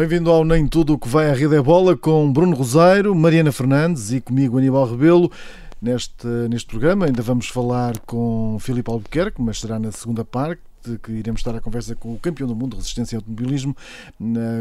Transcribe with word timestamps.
Bem-vindo 0.00 0.30
ao 0.30 0.46
Nem 0.46 0.66
Tudo 0.66 0.94
o 0.94 0.98
que 0.98 1.06
vai 1.06 1.28
à 1.28 1.34
Rede 1.34 1.56
é 1.56 1.60
Bola 1.60 1.94
com 1.94 2.32
Bruno 2.32 2.56
Rosário, 2.56 3.14
Mariana 3.14 3.52
Fernandes 3.52 4.10
e 4.12 4.18
comigo 4.18 4.56
Aníbal 4.56 4.90
Rebelo. 4.90 5.30
Neste, 5.78 6.26
neste 6.48 6.68
programa 6.68 7.04
ainda 7.04 7.20
vamos 7.20 7.48
falar 7.48 7.98
com 8.06 8.56
Filipe 8.60 8.90
Albuquerque, 8.90 9.42
mas 9.42 9.60
será 9.60 9.78
na 9.78 9.92
segunda 9.92 10.24
parte 10.24 10.62
que 11.02 11.12
iremos 11.12 11.40
estar 11.42 11.54
à 11.54 11.60
conversa 11.60 11.94
com 11.94 12.14
o 12.14 12.18
campeão 12.18 12.48
do 12.48 12.56
mundo 12.56 12.70
de 12.70 12.76
resistência 12.76 13.14
e 13.14 13.16
automobilismo. 13.16 13.76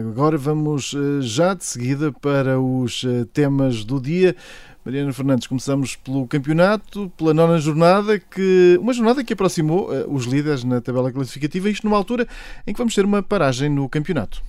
Agora 0.09 0.37
vamos 0.37 0.93
eh, 0.93 1.21
já 1.21 1.53
de 1.53 1.63
seguida 1.63 2.11
para 2.11 2.59
os 2.59 3.05
eh, 3.05 3.25
temas 3.31 3.85
do 3.85 3.97
dia. 4.01 4.35
Mariana 4.83 5.13
Fernandes, 5.13 5.47
começamos 5.47 5.95
pelo 5.95 6.27
campeonato, 6.27 7.09
pela 7.17 7.33
nona 7.33 7.59
jornada, 7.59 8.19
que 8.19 8.77
uma 8.81 8.91
jornada 8.91 9.23
que 9.23 9.31
aproximou 9.31 9.95
eh, 9.95 10.03
os 10.05 10.25
líderes 10.25 10.65
na 10.65 10.81
tabela 10.81 11.13
classificativa, 11.13 11.69
isto 11.69 11.87
numa 11.87 11.95
altura 11.95 12.27
em 12.67 12.73
que 12.73 12.77
vamos 12.77 12.93
ter 12.93 13.05
uma 13.05 13.23
paragem 13.23 13.69
no 13.69 13.87
campeonato. 13.87 14.43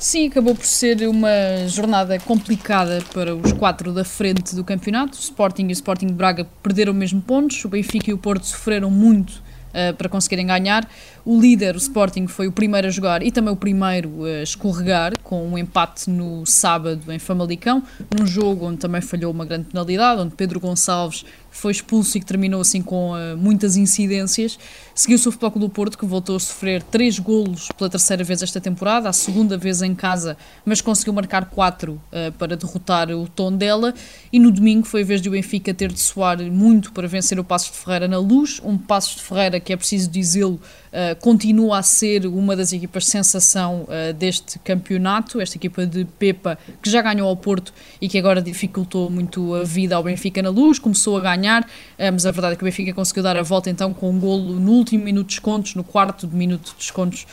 Sim, 0.00 0.28
acabou 0.28 0.54
por 0.54 0.64
ser 0.64 1.08
uma 1.08 1.66
jornada 1.66 2.20
complicada 2.20 3.02
para 3.12 3.34
os 3.34 3.52
quatro 3.52 3.92
da 3.92 4.04
frente 4.04 4.54
do 4.54 4.62
campeonato. 4.62 5.18
O 5.18 5.20
Sporting 5.20 5.64
e 5.64 5.70
o 5.70 5.72
Sporting 5.72 6.06
de 6.06 6.12
Braga 6.12 6.46
perderam 6.62 6.94
mesmo 6.94 7.20
pontos, 7.20 7.64
o 7.64 7.68
Benfica 7.68 8.08
e 8.08 8.14
o 8.14 8.18
Porto 8.18 8.46
sofreram 8.46 8.92
muito 8.92 9.42
uh, 9.68 9.92
para 9.96 10.08
conseguirem 10.08 10.46
ganhar. 10.46 10.88
O 11.24 11.40
líder, 11.40 11.74
o 11.74 11.78
Sporting, 11.78 12.28
foi 12.28 12.46
o 12.46 12.52
primeiro 12.52 12.86
a 12.86 12.90
jogar 12.90 13.24
e 13.24 13.32
também 13.32 13.52
o 13.52 13.56
primeiro 13.56 14.24
a 14.24 14.44
escorregar, 14.44 15.14
com 15.20 15.44
um 15.44 15.58
empate 15.58 16.08
no 16.08 16.46
sábado 16.46 17.12
em 17.12 17.18
Famalicão, 17.18 17.82
num 18.16 18.24
jogo 18.24 18.66
onde 18.66 18.78
também 18.78 19.00
falhou 19.00 19.32
uma 19.32 19.44
grande 19.44 19.64
penalidade, 19.64 20.20
onde 20.20 20.32
Pedro 20.36 20.60
Gonçalves 20.60 21.24
foi 21.50 21.72
expulso 21.72 22.16
e 22.16 22.20
que 22.20 22.26
terminou 22.26 22.60
assim 22.60 22.82
com 22.82 23.12
uh, 23.12 23.36
muitas 23.36 23.76
incidências. 23.76 24.58
Seguiu-se 24.94 25.28
o 25.28 25.32
Futebol 25.32 25.50
Clube 25.50 25.66
do 25.66 25.70
Porto, 25.70 25.98
que 25.98 26.06
voltou 26.06 26.36
a 26.36 26.40
sofrer 26.40 26.82
três 26.82 27.18
golos 27.18 27.68
pela 27.76 27.88
terceira 27.90 28.22
vez 28.24 28.42
esta 28.42 28.60
temporada, 28.60 29.08
a 29.08 29.12
segunda 29.12 29.56
vez 29.56 29.82
em 29.82 29.94
casa, 29.94 30.36
mas 30.64 30.80
conseguiu 30.80 31.12
marcar 31.12 31.46
quatro 31.46 32.00
uh, 32.12 32.32
para 32.32 32.56
derrotar 32.56 33.10
o 33.10 33.26
Tondela. 33.28 33.94
E 34.32 34.38
no 34.38 34.50
domingo 34.50 34.86
foi 34.86 35.02
a 35.02 35.04
vez 35.04 35.20
de 35.20 35.28
o 35.28 35.32
Benfica 35.32 35.72
ter 35.72 35.92
de 35.92 36.00
soar 36.00 36.40
muito 36.42 36.92
para 36.92 37.08
vencer 37.08 37.38
o 37.38 37.44
Passos 37.44 37.72
de 37.72 37.78
Ferreira 37.78 38.08
na 38.08 38.18
luz, 38.18 38.60
um 38.64 38.76
Passos 38.76 39.16
de 39.16 39.22
Ferreira 39.22 39.60
que 39.60 39.72
é 39.72 39.76
preciso 39.76 40.10
dizê-lo, 40.10 40.60
Uh, 40.88 41.20
continua 41.20 41.78
a 41.78 41.82
ser 41.82 42.26
uma 42.26 42.56
das 42.56 42.72
equipas 42.72 43.06
sensação 43.06 43.82
uh, 43.82 44.12
deste 44.14 44.58
campeonato, 44.60 45.40
esta 45.40 45.56
equipa 45.56 45.86
de 45.86 46.04
Pepa 46.04 46.58
que 46.82 46.90
já 46.90 47.02
ganhou 47.02 47.28
ao 47.28 47.36
Porto 47.36 47.72
e 48.00 48.08
que 48.08 48.18
agora 48.18 48.40
dificultou 48.40 49.10
muito 49.10 49.54
a 49.54 49.64
vida 49.64 49.96
ao 49.96 50.02
Benfica 50.02 50.40
na 50.42 50.48
luz, 50.48 50.78
começou 50.78 51.16
a 51.16 51.20
ganhar, 51.20 51.62
uh, 51.62 52.12
mas 52.12 52.24
a 52.24 52.30
verdade 52.30 52.54
é 52.54 52.56
que 52.56 52.62
o 52.62 52.64
Benfica 52.64 52.94
conseguiu 52.94 53.22
dar 53.22 53.36
a 53.36 53.42
volta 53.42 53.68
então 53.68 53.92
com 53.92 54.10
um 54.10 54.18
golo 54.18 54.58
no 54.58 54.72
último 54.72 55.04
minuto 55.04 55.28
de 55.28 55.34
descontos, 55.34 55.74
no 55.74 55.84
quarto 55.84 56.26
de 56.26 56.34
minuto 56.34 56.70
de 56.70 56.78
descontos 56.78 57.26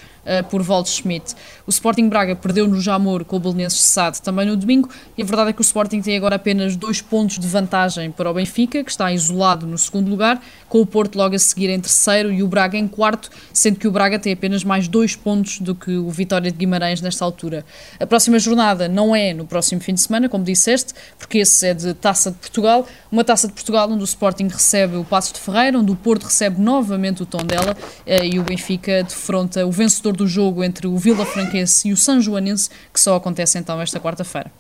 por 0.50 0.62
Waldschmidt. 0.62 1.36
O 1.68 1.70
Sporting 1.70 2.10
Braga 2.10 2.36
perdeu 2.36 2.68
no 2.68 2.80
Jamor 2.82 3.24
com 3.26 3.38
o 3.38 3.40
Belenenses 3.40 3.82
Sade 3.82 4.22
também 4.22 4.46
no 4.46 4.56
domingo 4.56 4.90
e 5.18 5.22
a 5.22 5.26
verdade 5.26 5.52
é 5.52 5.54
que 5.54 5.62
o 5.62 5.64
Sporting 5.64 6.02
tem 6.02 6.18
agora 6.18 6.36
apenas 6.36 6.76
dois 6.76 7.02
pontos 7.02 7.40
de 7.40 7.48
vantagem 7.48 8.12
para 8.12 8.30
o 8.30 8.34
Benfica, 8.34 8.84
que 8.84 8.92
está 8.92 9.12
isolado 9.12 9.68
no 9.68 9.78
segundo 9.78 10.10
lugar, 10.10 10.42
com 10.68 10.82
o 10.82 10.86
Porto 10.86 11.16
logo 11.16 11.36
a 11.36 11.40
seguir 11.40 11.70
em 11.70 11.80
terceiro 11.80 12.32
e 12.32 12.44
o 12.44 12.48
Braga 12.48 12.78
em 12.78 12.88
quarto, 12.88 13.30
sendo 13.54 13.80
que 13.80 13.88
o 13.88 13.92
Braga 13.92 14.20
tem 14.20 14.34
apenas 14.34 14.64
mais 14.64 14.88
dois 14.88 15.16
pontos 15.16 15.60
do 15.60 15.76
que 15.76 15.96
o 15.96 16.10
Vitória 16.10 16.52
de 16.52 16.58
Guimarães 16.58 17.02
nesta 17.02 17.24
altura. 17.24 17.66
A 18.00 18.06
próxima 18.06 18.40
jornada 18.40 18.88
não 18.88 19.16
é 19.16 19.34
no 19.34 19.46
próximo 19.46 19.82
fim 19.82 19.94
de 19.94 20.02
semana, 20.02 20.28
como 20.28 20.44
disseste, 20.44 20.94
porque 21.18 21.40
esse 21.40 21.68
é 21.68 21.74
de 21.74 21.94
Taça 21.94 22.32
de 22.32 22.38
Portugal, 22.38 22.88
uma 23.12 23.24
Taça 23.24 23.48
de 23.48 23.54
Portugal 23.54 23.90
onde 23.90 24.02
o 24.02 24.06
Sporting 24.06 24.48
recebe 24.48 24.98
o 24.98 25.04
Passos 25.04 25.34
de 25.34 25.40
Ferreira, 25.40 25.80
onde 25.80 25.92
o 25.92 25.96
Porto 25.96 26.24
recebe 26.24 26.62
novamente 26.62 27.24
o 27.24 27.26
Tondela 27.26 27.76
e 28.06 28.40
o 28.40 28.44
Benfica 28.44 29.04
defronta 29.04 29.66
o 29.66 29.72
vencedor 29.72 30.15
do 30.16 30.28
jogo 30.28 30.64
entre 30.64 30.88
o 30.88 30.98
Vila 30.98 31.26
Franquense 31.26 31.88
e 31.88 31.94
o 31.94 31.98
São 31.98 32.22
Joanense, 32.22 32.70
que 32.94 33.00
só 33.00 33.16
acontece 33.16 33.58
então 33.58 33.82
esta 33.82 34.00
quarta-feira. 34.00 34.52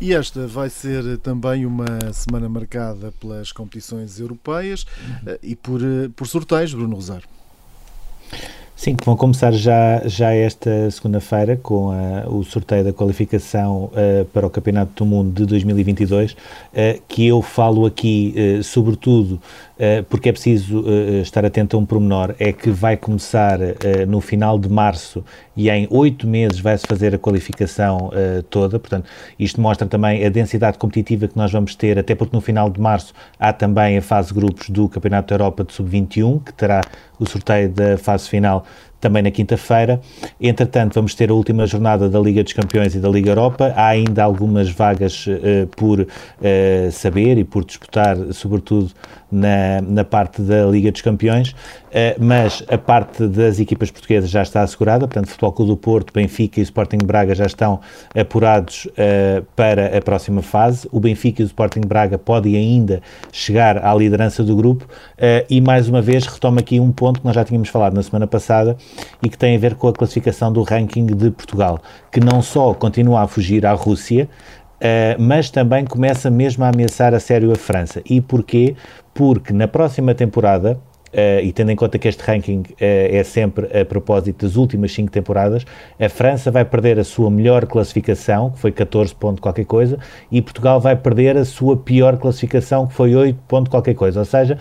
E 0.00 0.12
esta 0.12 0.46
vai 0.46 0.70
ser 0.70 1.18
também 1.18 1.66
uma 1.66 2.12
semana 2.12 2.48
marcada 2.48 3.12
pelas 3.20 3.50
competições 3.50 4.20
europeias 4.20 4.86
uhum. 5.24 5.36
e 5.42 5.56
por, 5.56 5.80
por 6.14 6.26
sorteios, 6.26 6.72
Bruno 6.72 6.94
Rosário. 6.94 7.28
Sim, 8.78 8.94
que 8.94 9.04
vão 9.04 9.16
começar 9.16 9.50
já, 9.50 10.02
já 10.06 10.30
esta 10.32 10.88
segunda-feira 10.92 11.56
com 11.56 11.90
a, 11.90 12.28
o 12.28 12.44
sorteio 12.44 12.84
da 12.84 12.92
qualificação 12.92 13.86
uh, 13.86 14.24
para 14.26 14.46
o 14.46 14.50
Campeonato 14.50 14.92
do 14.94 15.04
Mundo 15.04 15.32
de 15.32 15.44
2022, 15.46 16.30
uh, 16.30 16.36
que 17.08 17.26
eu 17.26 17.42
falo 17.42 17.86
aqui 17.86 18.32
uh, 18.36 18.62
sobretudo 18.62 19.42
porque 20.08 20.28
é 20.28 20.32
preciso 20.32 20.84
estar 21.22 21.44
atento 21.44 21.76
a 21.76 21.80
um 21.80 21.86
pormenor, 21.86 22.34
é 22.38 22.52
que 22.52 22.70
vai 22.70 22.96
começar 22.96 23.58
no 24.08 24.20
final 24.20 24.58
de 24.58 24.68
março 24.68 25.24
e 25.56 25.70
em 25.70 25.86
oito 25.90 26.26
meses 26.26 26.58
vai-se 26.58 26.86
fazer 26.86 27.14
a 27.14 27.18
qualificação 27.18 28.10
toda, 28.50 28.78
portanto 28.78 29.08
isto 29.38 29.60
mostra 29.60 29.86
também 29.86 30.24
a 30.24 30.28
densidade 30.28 30.78
competitiva 30.78 31.28
que 31.28 31.36
nós 31.36 31.52
vamos 31.52 31.74
ter, 31.74 31.98
até 31.98 32.14
porque 32.14 32.34
no 32.36 32.40
final 32.40 32.68
de 32.68 32.80
março 32.80 33.14
há 33.38 33.52
também 33.52 33.98
a 33.98 34.02
fase 34.02 34.34
grupos 34.34 34.68
do 34.70 34.88
Campeonato 34.88 35.28
da 35.28 35.34
Europa 35.34 35.64
de 35.64 35.72
Sub-21, 35.72 36.42
que 36.44 36.52
terá 36.52 36.80
o 37.18 37.26
sorteio 37.26 37.68
da 37.68 37.96
fase 37.98 38.28
final 38.28 38.64
também 39.00 39.22
na 39.22 39.30
quinta-feira. 39.30 40.00
Entretanto, 40.40 40.94
vamos 40.94 41.14
ter 41.14 41.30
a 41.30 41.34
última 41.34 41.66
jornada 41.66 42.08
da 42.08 42.18
Liga 42.18 42.42
dos 42.42 42.52
Campeões 42.52 42.94
e 42.96 42.98
da 42.98 43.08
Liga 43.08 43.30
Europa. 43.30 43.72
Há 43.76 43.88
ainda 43.88 44.24
algumas 44.24 44.68
vagas 44.70 45.24
uh, 45.26 45.66
por 45.76 46.00
uh, 46.00 46.06
saber 46.90 47.38
e 47.38 47.44
por 47.44 47.64
disputar, 47.64 48.16
sobretudo 48.32 48.90
na, 49.30 49.80
na 49.82 50.04
parte 50.04 50.42
da 50.42 50.64
Liga 50.66 50.90
dos 50.90 51.00
Campeões, 51.00 51.50
uh, 51.50 51.54
mas 52.18 52.62
a 52.68 52.78
parte 52.78 53.26
das 53.26 53.58
equipas 53.60 53.90
portuguesas 53.90 54.30
já 54.30 54.42
está 54.42 54.62
assegurada, 54.62 55.06
portanto, 55.06 55.28
Futebol 55.28 55.52
Clube 55.52 55.70
do 55.72 55.76
Porto, 55.76 56.12
Benfica 56.12 56.60
e 56.60 56.62
Sporting 56.62 56.98
Braga 57.04 57.34
já 57.34 57.46
estão 57.46 57.80
apurados 58.16 58.88
para 59.54 59.96
a 59.96 60.00
próxima 60.00 60.42
fase. 60.42 60.88
O 60.90 61.00
Benfica 61.00 61.42
e 61.42 61.44
o 61.44 61.46
Sporting 61.46 61.82
Braga 61.82 62.18
podem 62.18 62.56
ainda 62.56 63.02
chegar 63.32 63.84
à 63.84 63.94
liderança 63.94 64.42
do 64.42 64.56
grupo 64.56 64.86
e, 65.48 65.60
mais 65.60 65.88
uma 65.88 66.00
vez, 66.00 66.26
retomo 66.26 66.58
aqui 66.58 66.80
um 66.80 66.90
ponto 66.90 67.20
que 67.20 67.26
nós 67.26 67.34
já 67.34 67.44
tínhamos 67.44 67.68
falado 67.68 67.94
na 67.94 68.02
semana 68.02 68.26
passada, 68.26 68.76
e 69.22 69.28
que 69.28 69.36
tem 69.36 69.56
a 69.56 69.58
ver 69.58 69.74
com 69.74 69.88
a 69.88 69.92
classificação 69.92 70.52
do 70.52 70.62
ranking 70.62 71.06
de 71.06 71.30
Portugal, 71.30 71.80
que 72.10 72.20
não 72.20 72.40
só 72.40 72.72
continua 72.74 73.22
a 73.22 73.28
fugir 73.28 73.66
à 73.66 73.72
Rússia, 73.72 74.28
Uh, 74.78 75.20
mas 75.20 75.50
também 75.50 75.84
começa 75.84 76.30
mesmo 76.30 76.64
a 76.64 76.68
ameaçar 76.68 77.12
a 77.12 77.20
sério 77.20 77.50
a 77.50 77.56
França. 77.56 78.00
E 78.08 78.20
porquê? 78.20 78.76
Porque 79.12 79.52
na 79.52 79.66
próxima 79.66 80.14
temporada, 80.14 80.78
Uh, 81.08 81.40
e 81.42 81.54
tendo 81.54 81.70
em 81.70 81.76
conta 81.76 81.98
que 81.98 82.06
este 82.06 82.22
ranking 82.22 82.58
uh, 82.58 82.74
é 82.78 83.24
sempre 83.24 83.80
a 83.80 83.82
propósito 83.82 84.44
das 84.44 84.56
últimas 84.56 84.92
5 84.92 85.10
temporadas, 85.10 85.64
a 85.98 86.06
França 86.06 86.50
vai 86.50 86.66
perder 86.66 86.98
a 86.98 87.04
sua 87.04 87.30
melhor 87.30 87.64
classificação, 87.64 88.50
que 88.50 88.58
foi 88.58 88.70
14 88.70 89.14
ponto 89.14 89.40
qualquer 89.40 89.64
coisa, 89.64 89.98
e 90.30 90.42
Portugal 90.42 90.78
vai 90.78 90.94
perder 90.94 91.38
a 91.38 91.46
sua 91.46 91.78
pior 91.78 92.18
classificação, 92.18 92.86
que 92.86 92.92
foi 92.92 93.16
8 93.16 93.38
ponto 93.48 93.70
qualquer 93.70 93.94
coisa. 93.94 94.18
Ou 94.18 94.26
seja, 94.26 94.58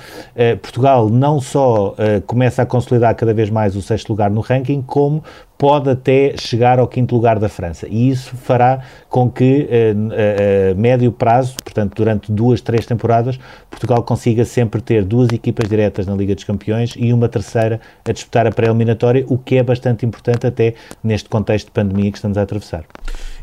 Portugal 0.61 1.09
não 1.09 1.41
só 1.41 1.93
começa 2.25 2.61
a 2.61 2.65
consolidar 2.65 3.13
cada 3.15 3.33
vez 3.33 3.49
mais 3.49 3.75
o 3.75 3.81
sexto 3.81 4.07
lugar 4.07 4.31
no 4.31 4.39
ranking, 4.39 4.81
como 4.81 5.21
pode 5.57 5.89
até 5.89 6.35
chegar 6.37 6.79
ao 6.79 6.87
quinto 6.87 7.15
lugar 7.15 7.39
da 7.39 7.49
França. 7.49 7.87
E 7.89 8.09
isso 8.09 8.35
fará 8.35 8.83
com 9.09 9.29
que, 9.29 9.67
a, 9.69 10.69
a, 10.69 10.71
a 10.71 10.75
médio 10.75 11.11
prazo, 11.11 11.55
portanto, 11.63 11.95
durante 11.95 12.31
duas, 12.31 12.61
três 12.61 12.85
temporadas, 12.85 13.39
Portugal 13.69 14.03
consiga 14.03 14.45
sempre 14.45 14.81
ter 14.81 15.03
duas 15.03 15.29
equipas 15.31 15.67
diretas 15.67 16.05
na 16.05 16.15
Liga 16.15 16.35
dos 16.35 16.43
Campeões 16.43 16.93
e 16.95 17.11
uma 17.11 17.27
terceira 17.27 17.81
a 18.05 18.11
disputar 18.11 18.45
a 18.45 18.51
pré-eliminatória, 18.51 19.25
o 19.27 19.37
que 19.37 19.57
é 19.57 19.63
bastante 19.63 20.05
importante 20.05 20.45
até 20.45 20.75
neste 21.03 21.29
contexto 21.29 21.67
de 21.67 21.71
pandemia 21.71 22.11
que 22.11 22.17
estamos 22.17 22.37
a 22.37 22.43
atravessar. 22.43 22.85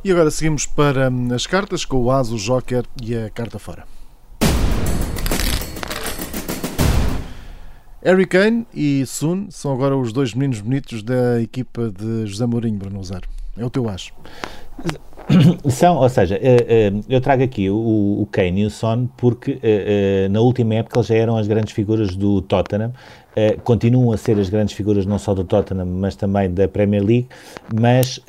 E 0.05 0.11
agora 0.13 0.31
seguimos 0.31 0.67
para 0.67 1.11
hum, 1.11 1.29
as 1.33 1.47
cartas 1.47 1.85
com 1.85 1.97
o 1.97 2.11
As, 2.11 2.31
o 2.31 2.37
Joker 2.37 2.85
e 3.03 3.17
a 3.17 3.31
carta 3.31 3.59
fora. 3.59 3.85
Harry 8.05 8.27
Kane 8.27 8.67
e 8.75 9.07
Sun 9.07 9.47
são 9.49 9.73
agora 9.73 9.97
os 9.97 10.13
dois 10.13 10.35
meninos 10.35 10.61
bonitos 10.61 11.03
da 11.03 11.41
equipa 11.41 11.91
de 11.91 12.27
José 12.27 12.45
Mourinho, 12.45 12.77
Bruno 12.77 13.01
Usar. 13.01 13.23
É 13.57 13.65
o 13.65 13.71
teu 13.71 13.89
acho. 13.89 14.13
São, 15.71 15.97
ou 15.97 16.09
seja, 16.11 16.39
eu 17.09 17.19
trago 17.23 17.43
aqui 17.43 17.71
o, 17.71 18.29
Kane 18.31 18.61
e 18.61 18.67
o 18.67 18.71
Son 18.71 19.07
porque 19.17 19.59
na 20.31 20.39
última 20.41 20.75
época 20.75 20.99
eles 20.99 21.07
já 21.07 21.15
eram 21.15 21.39
as 21.39 21.47
grandes 21.47 21.73
figuras 21.73 22.15
do 22.15 22.43
Tottenham, 22.43 22.93
continuam 23.63 24.13
a 24.13 24.19
ser 24.19 24.39
as 24.39 24.51
grandes 24.51 24.75
figuras 24.75 25.07
não 25.07 25.19
só 25.19 25.33
do 25.33 25.43
Tottenham, 25.43 25.87
mas 25.87 26.15
também 26.15 26.53
da 26.53 26.69
Premier 26.69 27.03
League, 27.03 27.29
mas, 27.73 28.21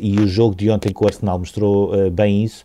e 0.00 0.18
o 0.18 0.26
jogo 0.26 0.56
de 0.56 0.68
ontem 0.70 0.92
com 0.92 1.04
o 1.04 1.06
Arsenal 1.06 1.38
mostrou 1.38 2.10
bem 2.10 2.42
isso, 2.42 2.64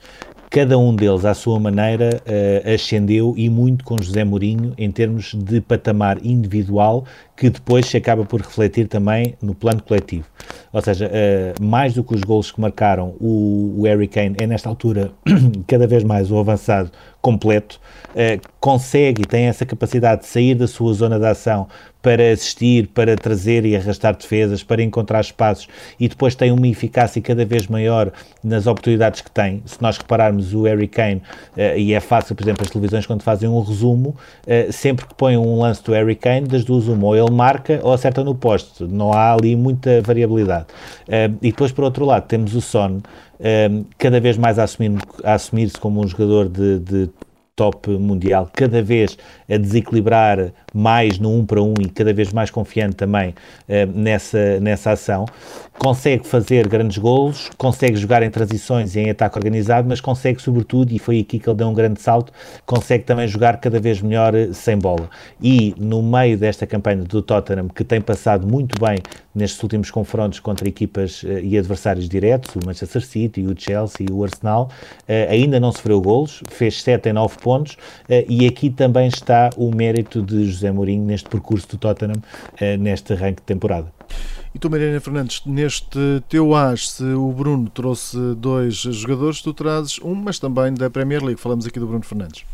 cada 0.56 0.78
um 0.78 0.96
deles, 0.96 1.26
à 1.26 1.34
sua 1.34 1.60
maneira, 1.60 2.22
uh, 2.26 2.74
ascendeu 2.74 3.34
e 3.36 3.50
muito 3.50 3.84
com 3.84 3.98
José 4.02 4.24
Mourinho 4.24 4.74
em 4.78 4.90
termos 4.90 5.34
de 5.34 5.60
patamar 5.60 6.18
individual, 6.26 7.04
que 7.36 7.50
depois 7.50 7.86
se 7.88 7.98
acaba 7.98 8.24
por 8.24 8.40
refletir 8.40 8.88
também 8.88 9.36
no 9.42 9.54
plano 9.54 9.84
coletivo. 9.84 10.26
Ou 10.72 10.82
seja, 10.82 11.08
uh, 11.08 11.62
mais 11.62 11.96
do 11.96 12.06
que 12.06 12.16
os 12.16 12.22
gols 12.22 12.54
que 12.54 12.62
marcaram, 12.62 13.16
o, 13.20 13.82
Harry 13.84 14.08
Kane 14.08 14.38
é, 14.40 14.48
nesta 14.48 14.70
altura, 14.70 15.12
cada 15.68 15.86
vez 15.86 16.06
mais 16.06 16.32
o 16.32 16.38
avançado 16.38 16.90
completo, 17.22 17.78
uh, 18.12 18.40
consegue 18.58 19.24
e 19.24 19.26
tem 19.26 19.48
essa 19.48 19.66
capacidade 19.66 20.22
de 20.22 20.28
sair 20.28 20.56
da 20.56 20.70
sua 20.70 20.94
zona 20.94 21.20
de 21.20 21.26
ação 21.26 21.68
para 22.06 22.32
assistir, 22.32 22.88
para 22.90 23.16
trazer 23.16 23.66
e 23.66 23.76
arrastar 23.76 24.16
defesas, 24.16 24.62
para 24.62 24.84
encontrar 24.84 25.22
espaços 25.22 25.68
e 26.00 26.08
depois 26.08 26.36
tem 26.36 26.52
uma 26.52 26.68
eficácia 26.68 27.20
cada 27.20 27.44
vez 27.44 27.66
maior 27.66 28.12
nas 28.44 28.68
oportunidades 28.68 29.22
que 29.22 29.32
tem. 29.32 29.64
Se 29.66 29.82
nós 29.82 29.98
repararmos 29.98 30.54
o 30.54 30.66
Harry 30.66 30.88
Kane, 30.88 31.24
uh, 31.58 31.76
e 31.76 31.96
é 31.96 32.00
fácil, 32.00 32.36
por 32.36 32.44
exemplo, 32.44 32.64
as 32.64 32.70
televisões 32.70 33.08
quando 33.08 33.24
fazem 33.24 33.50
um 33.50 33.60
resumo, 33.60 34.10
uh, 34.10 34.72
sempre 34.72 35.08
que 35.08 35.16
põem 35.16 35.36
um 35.36 35.60
lance 35.60 35.84
do 35.84 35.94
Harry 35.94 36.14
Kane, 36.16 36.48
das 36.48 36.64
duas 36.64 36.88
uma, 36.88 37.08
ou 37.08 37.18
ele 37.18 37.32
marca 37.32 37.80
ou 37.82 37.92
acerta 37.92 38.24
no 38.24 38.36
poste. 38.36 38.84
Não 38.84 39.12
há 39.12 39.34
ali 39.34 39.56
muita 39.56 40.00
variabilidade. 40.04 40.68
Uh, 41.08 41.36
e 41.42 41.50
depois, 41.50 41.72
por 41.72 41.86
outro 41.86 42.06
lado, 42.06 42.28
temos 42.28 42.54
o 42.54 42.62
Son, 42.62 43.02
cada 43.98 44.20
vez 44.20 44.38
mais 44.38 44.60
a 44.60 44.64
assumir-se 44.64 45.04
assumir 45.24 45.72
como 45.80 46.02
um 46.02 46.08
jogador 46.08 46.48
de, 46.48 46.80
de 46.80 47.10
top 47.56 47.90
mundial, 47.90 48.50
cada 48.54 48.82
vez 48.82 49.18
a 49.50 49.58
desequilibrar 49.58 50.52
mais 50.76 51.18
no 51.18 51.34
um 51.34 51.46
para 51.46 51.62
um 51.62 51.74
e 51.80 51.88
cada 51.88 52.14
vez 52.14 52.34
mais 52.34 52.52
confiante 52.52 52.98
também 52.98 53.30
uh, 53.30 53.98
nessa, 53.98 54.60
nessa 54.60 54.92
ação. 54.92 55.26
Consegue 55.80 56.28
fazer 56.28 56.68
grandes 56.68 56.98
golos, 56.98 57.50
consegue 57.58 57.96
jogar 57.96 58.24
em 58.24 58.30
transições 58.30 58.96
e 58.96 59.00
em 59.00 59.10
ataque 59.10 59.38
organizado, 59.38 59.88
mas 59.88 60.02
consegue, 60.02 60.42
sobretudo, 60.42 60.92
e 60.92 61.00
foi 61.00 61.20
aqui 61.20 61.40
que 61.40 61.50
ele 61.50 61.58
deu 61.58 61.68
um 61.68 61.74
grande 61.74 62.02
salto, 62.02 62.32
consegue 62.66 63.06
também 63.06 63.28
jogar 63.28 63.58
cada 63.58 63.80
vez 63.80 64.02
melhor 64.02 64.36
eh, 64.36 64.50
sem 64.52 64.78
bola. 64.78 65.10
E 65.42 65.74
no 65.78 66.02
meio 66.02 66.38
desta 66.38 66.66
campanha 66.66 67.04
do 67.04 67.22
Tottenham, 67.22 67.68
que 67.68 67.84
tem 67.84 68.02
passado 68.02 68.48
muito 68.48 68.80
bem 68.80 69.00
nestes 69.34 69.62
últimos 69.62 69.92
confrontos 69.92 70.40
contra 70.40 70.68
equipas 70.68 71.24
uh, 71.24 71.40
e 71.40 71.58
adversários 71.58 72.08
diretos, 72.08 72.56
o 72.56 72.66
Manchester 72.66 73.06
City, 73.06 73.42
o 73.42 73.54
Chelsea 73.58 74.08
e 74.10 74.12
o 74.12 74.24
Arsenal, 74.24 74.70
ainda 75.30 75.60
não 75.60 75.72
sofreu 75.72 76.02
golos, 76.02 76.42
fez 76.50 76.82
7 76.82 77.10
em 77.10 77.14
9 77.14 77.38
pontos, 77.38 77.78
e 78.28 78.46
aqui 78.48 78.70
também 78.70 79.08
está 79.08 79.50
o 79.58 79.74
mérito 79.74 80.22
de 80.22 80.46
José 80.46 80.65
Mourinho 80.74 81.04
neste 81.06 81.30
percurso 81.30 81.68
do 81.70 81.78
Tottenham, 81.78 82.22
neste 82.80 83.14
arranque 83.14 83.42
de 83.42 83.46
temporada. 83.46 83.92
E 84.54 84.60
tu, 84.60 84.70
Mariana 84.70 85.02
Fernandes, 85.02 85.42
neste 85.46 86.00
teu 86.30 86.56
AS, 86.56 86.92
se 86.92 87.04
o 87.04 87.30
Bruno 87.34 87.70
trouxe 87.70 88.18
dois 88.36 88.76
jogadores, 88.76 89.42
tu 89.42 89.54
trazes 89.54 90.00
um, 90.00 90.16
mas 90.16 90.40
também 90.40 90.74
da 90.74 90.90
Premier 90.90 91.22
League. 91.22 91.42
Falamos 91.42 91.66
aqui 91.66 91.78
do 91.78 91.86
Bruno 91.86 92.04
Fernandes. 92.04 92.46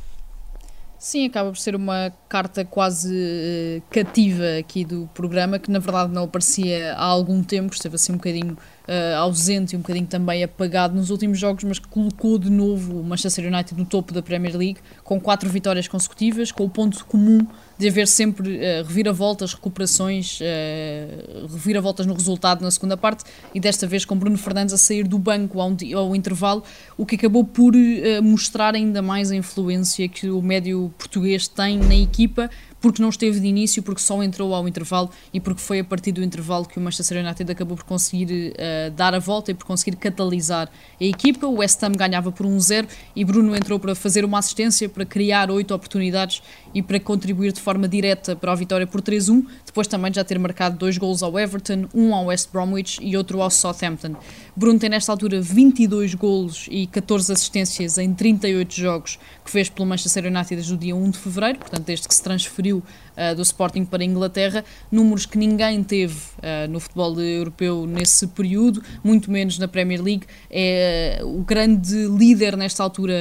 Sim, 0.97 1.25
acaba 1.25 1.49
por 1.49 1.57
ser 1.57 1.75
uma 1.75 2.13
carta 2.29 2.63
quase 2.63 3.11
uh, 3.11 3.81
cativa 3.89 4.59
aqui 4.59 4.85
do 4.85 5.09
programa, 5.15 5.57
que 5.57 5.71
na 5.71 5.79
verdade 5.79 6.13
não 6.13 6.25
aparecia 6.25 6.93
há 6.93 7.03
algum 7.03 7.41
tempo, 7.41 7.73
esteve 7.73 7.95
assim 7.95 8.13
um 8.13 8.17
bocadinho 8.17 8.55
uh, 8.91 9.17
ausente 9.17 9.73
e 9.73 9.77
um 9.77 9.81
bocadinho 9.81 10.05
também 10.05 10.43
apagado 10.43 10.93
nos 10.93 11.09
últimos 11.09 11.39
jogos, 11.39 11.63
mas 11.63 11.79
que 11.79 11.87
colocou 11.87 12.37
de 12.37 12.49
novo 12.49 12.99
o 12.99 13.03
Manchester 13.03 13.51
United 13.51 13.79
no 13.79 13.85
topo 13.85 14.13
da 14.13 14.21
Premier 14.21 14.55
League, 14.55 14.79
com 15.03 15.19
quatro 15.19 15.49
vitórias 15.49 15.87
consecutivas, 15.87 16.51
com 16.51 16.65
o 16.65 16.69
ponto 16.69 17.05
comum 17.05 17.47
de 17.77 17.87
haver 17.87 18.07
sempre 18.07 18.57
uh, 18.57 18.83
reviravoltas, 18.85 19.53
recuperações, 19.53 20.39
uh, 20.41 21.47
reviravoltas 21.47 22.05
no 22.05 22.13
resultado 22.13 22.61
na 22.61 22.69
segunda 22.69 22.97
parte, 22.97 23.23
e 23.55 23.59
desta 23.59 23.87
vez 23.87 24.03
com 24.05 24.15
Bruno 24.15 24.37
Fernandes 24.37 24.73
a 24.73 24.77
sair 24.77 25.07
do 25.07 25.17
banco 25.17 25.59
ao, 25.59 25.75
ao 25.95 26.15
intervalo, 26.15 26.63
o 26.97 27.05
que 27.05 27.15
acabou 27.15 27.43
por 27.43 27.73
uh, 27.73 28.21
mostrar 28.21 28.75
ainda 28.75 29.01
mais 29.01 29.31
a 29.31 29.35
influência 29.35 30.07
que 30.07 30.29
o 30.29 30.41
médio 30.41 30.93
português 30.97 31.47
tem 31.47 31.77
na 31.77 31.95
equipa, 31.95 32.49
porque 32.81 33.01
não 33.01 33.09
esteve 33.09 33.39
de 33.39 33.47
início, 33.47 33.83
porque 33.83 34.01
só 34.01 34.21
entrou 34.23 34.53
ao 34.53 34.67
intervalo 34.67 35.09
e 35.31 35.39
porque 35.39 35.61
foi 35.61 35.79
a 35.79 35.83
partir 35.83 36.11
do 36.11 36.23
intervalo 36.23 36.65
que 36.65 36.77
o 36.77 36.81
Manchester 36.81 37.23
United 37.23 37.49
acabou 37.51 37.77
por 37.77 37.85
conseguir 37.85 38.53
uh, 38.53 38.91
dar 38.91 39.13
a 39.13 39.19
volta 39.19 39.51
e 39.51 39.53
por 39.53 39.65
conseguir 39.65 39.95
catalisar 39.97 40.69
a 40.99 41.03
equipa. 41.03 41.45
O 41.45 41.59
West 41.59 41.81
Ham 41.83 41.91
ganhava 41.91 42.31
por 42.31 42.45
1-0 42.45 42.87
e 43.15 43.23
Bruno 43.23 43.55
entrou 43.55 43.79
para 43.79 43.93
fazer 43.93 44.25
uma 44.25 44.39
assistência, 44.39 44.89
para 44.89 45.05
criar 45.05 45.51
oito 45.51 45.73
oportunidades 45.73 46.41
e 46.73 46.81
para 46.81 46.99
contribuir 46.99 47.51
de 47.51 47.59
forma 47.59 47.87
direta 47.87 48.35
para 48.35 48.51
a 48.51 48.55
vitória 48.55 48.87
por 48.87 49.01
3-1, 49.01 49.45
depois 49.65 49.87
também 49.87 50.13
já 50.13 50.23
ter 50.23 50.37
marcado 50.39 50.77
dois 50.77 50.97
gols 50.97 51.23
ao 51.23 51.37
Everton, 51.37 51.85
um 51.93 52.13
ao 52.13 52.25
West 52.25 52.49
Bromwich 52.51 52.99
e 53.01 53.15
outro 53.17 53.41
ao 53.41 53.49
Southampton. 53.49 54.15
Bruno 54.55 54.79
tem 54.79 54.89
nesta 54.89 55.11
altura 55.11 55.41
22 55.41 56.13
golos 56.15 56.67
e 56.69 56.87
14 56.87 57.33
assistências 57.33 57.97
em 57.97 58.13
38 58.13 58.73
jogos 58.73 59.19
que 59.43 59.51
fez 59.51 59.69
pelo 59.69 59.87
Manchester 59.87 60.25
United 60.25 60.55
desde 60.55 60.73
o 60.73 60.77
dia 60.77 60.95
1 60.95 61.09
de 61.09 61.17
fevereiro, 61.17 61.59
portanto 61.59 61.83
desde 61.85 62.07
que 62.07 62.15
se 62.15 62.23
transferiu 62.23 62.83
uh, 63.17 63.35
do 63.35 63.41
Sporting 63.41 63.85
para 63.85 64.03
a 64.03 64.05
Inglaterra, 64.05 64.63
números 64.91 65.25
que 65.25 65.37
ninguém 65.37 65.83
teve 65.83 66.15
uh, 66.15 66.69
no 66.69 66.79
futebol 66.79 67.19
europeu 67.19 67.85
nesse 67.85 68.27
período, 68.27 68.81
muito 69.03 69.31
menos 69.31 69.57
na 69.57 69.67
Premier 69.67 70.01
League. 70.01 70.25
É 70.49 71.19
uh, 71.21 71.39
o 71.39 71.43
grande 71.43 72.07
líder 72.07 72.55
nesta 72.55 72.83
altura 72.83 73.11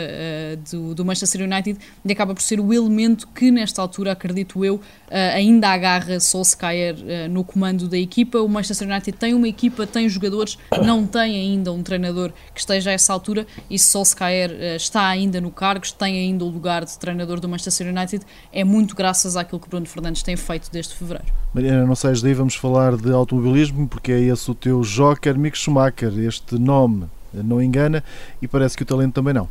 do, 0.70 0.94
do, 0.94 1.04
Manchester 1.04 1.42
United 1.42 1.78
e 2.04 2.12
acaba 2.12 2.34
por 2.34 2.42
ser 2.42 2.60
o 2.60 2.72
elemento 2.72 3.28
que 3.28 3.50
nesta 3.50 3.82
altura, 3.82 4.12
acredito 4.12 4.64
eu, 4.64 4.80
ainda 5.34 5.68
agarra 5.68 6.20
Solskjaer 6.20 6.96
no 7.30 7.42
comando 7.44 7.88
da 7.88 7.98
equipa. 7.98 8.38
O 8.38 8.48
Manchester 8.48 8.88
United 8.88 9.16
tem 9.16 9.34
uma 9.34 9.48
equipa, 9.48 9.86
tem 9.86 10.08
jogadores, 10.08 10.58
não 10.84 11.06
tem 11.06 11.36
ainda 11.36 11.72
um 11.72 11.82
treinador 11.82 12.32
que 12.54 12.60
esteja 12.60 12.90
a 12.90 12.92
essa 12.92 13.12
altura 13.12 13.46
e 13.68 13.78
Solskjaer 13.78 14.76
está 14.76 15.06
ainda 15.06 15.40
no 15.40 15.50
cargo, 15.50 15.84
tem 15.98 16.18
ainda 16.18 16.44
o 16.44 16.48
lugar 16.48 16.84
de 16.84 16.98
treinador 16.98 17.40
do 17.40 17.48
Manchester 17.48 17.88
United, 17.88 18.24
é 18.52 18.64
muito 18.64 18.94
graças 18.94 19.36
àquilo 19.36 19.60
que 19.60 19.68
Bruno 19.68 19.79
Fernandes 19.88 20.22
tem 20.22 20.36
feito 20.36 20.70
desde 20.70 20.94
fevereiro. 20.94 21.32
Mariana, 21.54 21.86
não 21.86 21.94
sais 21.94 22.22
daí, 22.22 22.34
vamos 22.34 22.54
falar 22.54 22.96
de 22.96 23.12
automobilismo, 23.12 23.88
porque 23.88 24.12
é 24.12 24.20
esse 24.20 24.50
o 24.50 24.54
teu 24.54 24.82
Joker 24.82 25.38
Mick 25.38 25.56
Schumacher. 25.56 26.12
Este 26.18 26.58
nome 26.58 27.06
não 27.32 27.62
engana 27.62 28.02
e 28.40 28.48
parece 28.48 28.76
que 28.76 28.82
o 28.82 28.86
talento 28.86 29.14
também 29.14 29.34
não. 29.34 29.48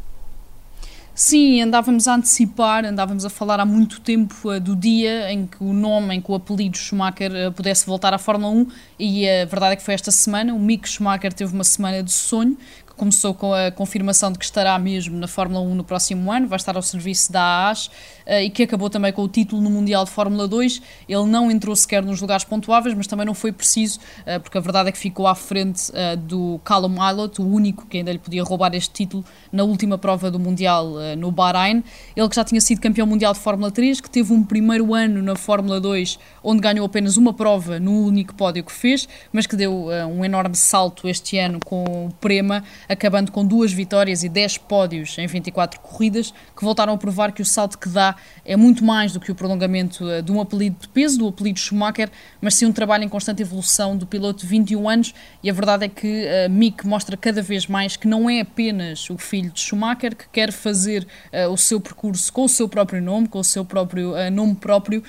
Sim, 1.20 1.62
andávamos 1.62 2.08
a 2.08 2.16
antecipar, 2.16 2.86
andávamos 2.86 3.26
a 3.26 3.30
falar 3.30 3.60
há 3.60 3.66
muito 3.66 4.00
tempo 4.00 4.34
uh, 4.50 4.58
do 4.58 4.74
dia 4.74 5.30
em 5.30 5.46
que 5.46 5.62
o 5.62 5.74
nome, 5.74 6.16
em 6.16 6.22
que 6.22 6.32
o 6.32 6.36
apelido 6.36 6.78
Schumacher 6.78 7.30
uh, 7.30 7.52
pudesse 7.52 7.86
voltar 7.86 8.14
à 8.14 8.18
Fórmula 8.18 8.54
1 8.54 8.68
e 8.98 9.28
a 9.28 9.44
verdade 9.44 9.74
é 9.74 9.76
que 9.76 9.84
foi 9.84 9.94
esta 9.94 10.12
semana. 10.12 10.54
O 10.54 10.60
Mick 10.60 10.88
Schumacher 10.88 11.34
teve 11.34 11.54
uma 11.54 11.66
semana 11.66 12.02
de 12.02 12.14
sonho 12.14 12.58
começou 13.00 13.34
com 13.34 13.54
a 13.54 13.72
confirmação 13.72 14.30
de 14.30 14.38
que 14.38 14.44
estará 14.44 14.78
mesmo 14.78 15.18
na 15.18 15.28
Fórmula 15.28 15.62
1 15.62 15.74
no 15.74 15.86
próximo 15.86 16.30
ano, 16.30 16.50
vai 16.50 16.58
estar 16.58 16.76
ao 16.76 16.82
serviço 16.82 17.32
da 17.32 17.42
AAS 17.42 17.90
eh, 18.26 18.44
e 18.44 18.50
que 18.50 18.64
acabou 18.64 18.90
também 18.90 19.14
com 19.14 19.24
o 19.24 19.28
título 19.30 19.62
no 19.62 19.70
Mundial 19.70 20.04
de 20.04 20.12
Fórmula 20.12 20.50
2. 20.50 20.82
Ele 21.08 21.26
não 21.26 21.50
entrou 21.50 21.74
sequer 21.78 22.04
nos 22.04 22.20
lugares 22.20 22.44
pontuáveis, 22.44 22.94
mas 22.94 23.08
também 23.08 23.26
não 23.26 23.34
foi 23.34 23.54
preciso, 23.54 24.00
eh, 24.26 24.38
porque 24.38 24.58
a 24.58 24.62
verdade 24.62 24.90
é 24.90 24.92
que 24.92 24.98
ficou 24.98 25.28
à 25.28 25.34
frente 25.34 25.90
eh, 25.94 26.18
do 26.18 26.60
Callum 26.66 26.96
Ilott, 26.96 27.42
o 27.42 27.48
único 27.48 27.88
que 27.88 28.00
ainda 28.00 28.12
lhe 28.12 28.20
podia 28.20 28.44
roubar 28.44 28.76
este 28.76 28.92
título 28.92 29.24
na 29.50 29.64
última 29.64 29.98
prova 29.98 30.30
do 30.30 30.38
Mundial 30.38 30.90
no 31.18 31.32
Bahrein. 31.32 31.82
Ele 32.18 32.28
que 32.28 32.36
já 32.36 32.44
tinha 32.44 32.60
sido 32.60 32.82
campeão 32.82 33.08
mundial 33.08 33.32
de 33.32 33.40
Fórmula 33.40 33.72
3, 33.72 34.02
que 34.02 34.10
teve 34.10 34.34
um 34.34 34.44
primeiro 34.44 34.94
ano 34.94 35.22
na 35.22 35.36
Fórmula 35.38 35.80
2 35.80 36.20
onde 36.44 36.62
ganhou 36.62 36.86
apenas 36.86 37.16
uma 37.16 37.34
prova 37.34 37.80
no 37.80 38.06
único 38.06 38.36
pódio 38.36 38.64
que 38.64 38.72
fez, 38.72 39.08
mas 39.32 39.48
que 39.48 39.56
deu 39.56 39.88
um 40.12 40.26
enorme 40.26 40.56
salto 40.56 41.08
este 41.08 41.38
ano 41.38 41.60
com 41.64 41.84
o 42.08 42.12
Prema 42.20 42.64
acabando 42.90 43.32
com 43.32 43.46
duas 43.46 43.72
vitórias 43.72 44.24
e 44.24 44.30
10 44.30 44.58
pódios 44.58 45.16
em 45.20 45.28
24 45.28 45.80
corridas, 45.80 46.34
que 46.58 46.64
voltaram 46.64 46.94
a 46.94 46.98
provar 46.98 47.32
que 47.32 47.42
o 47.42 47.46
salto 47.46 47.78
que 47.78 47.88
dá 47.88 48.16
é 48.44 48.58
muito 48.58 48.84
mais 48.84 49.14
do 49.14 49.20
que 49.20 49.32
o 49.32 49.36
prolongamento 49.36 50.10
eh, 50.10 50.24
de 50.24 50.32
um 50.32 50.42
apelido 50.42 50.76
de 50.82 50.88
peso, 50.88 51.20
do 51.20 51.28
apelido 51.28 51.60
Schumacher, 51.60 52.10
mas 52.42 52.56
sim 52.56 52.66
um 52.66 52.74
trabalho 52.74 53.04
em 53.04 53.10
constante 53.10 53.44
evolução 53.44 53.96
do 53.96 54.08
piloto 54.08 54.42
de 54.42 54.48
21 54.48 54.90
aanos. 54.90 55.14
E 55.44 55.50
a 55.50 55.54
verdade 55.54 55.86
é 55.86 55.88
que 55.88 56.26
uh, 56.26 56.50
Mick 56.50 56.88
mostra 56.88 57.16
cada 57.16 57.42
vez 57.42 57.68
mais 57.68 57.96
que 57.96 58.08
não 58.08 58.30
é 58.30 58.42
apenas 58.42 59.10
o 59.10 59.18
filho 59.18 59.52
de 59.52 59.60
Schumacher 59.60 60.16
que 60.16 60.28
quer 60.30 60.52
fazer 60.52 61.06
uh, 61.32 61.52
o 61.52 61.58
seu 61.58 61.80
percurso 61.80 62.34
com 62.34 62.46
o 62.46 62.50
seu 62.50 62.68
próprio 62.68 63.02
nome, 63.02 63.28
com 63.28 63.40
o 63.40 63.44
seu 63.44 63.64
próprio 63.64 64.14
uh, 64.14 64.32
nome 64.32 64.56
próprio 64.56 65.04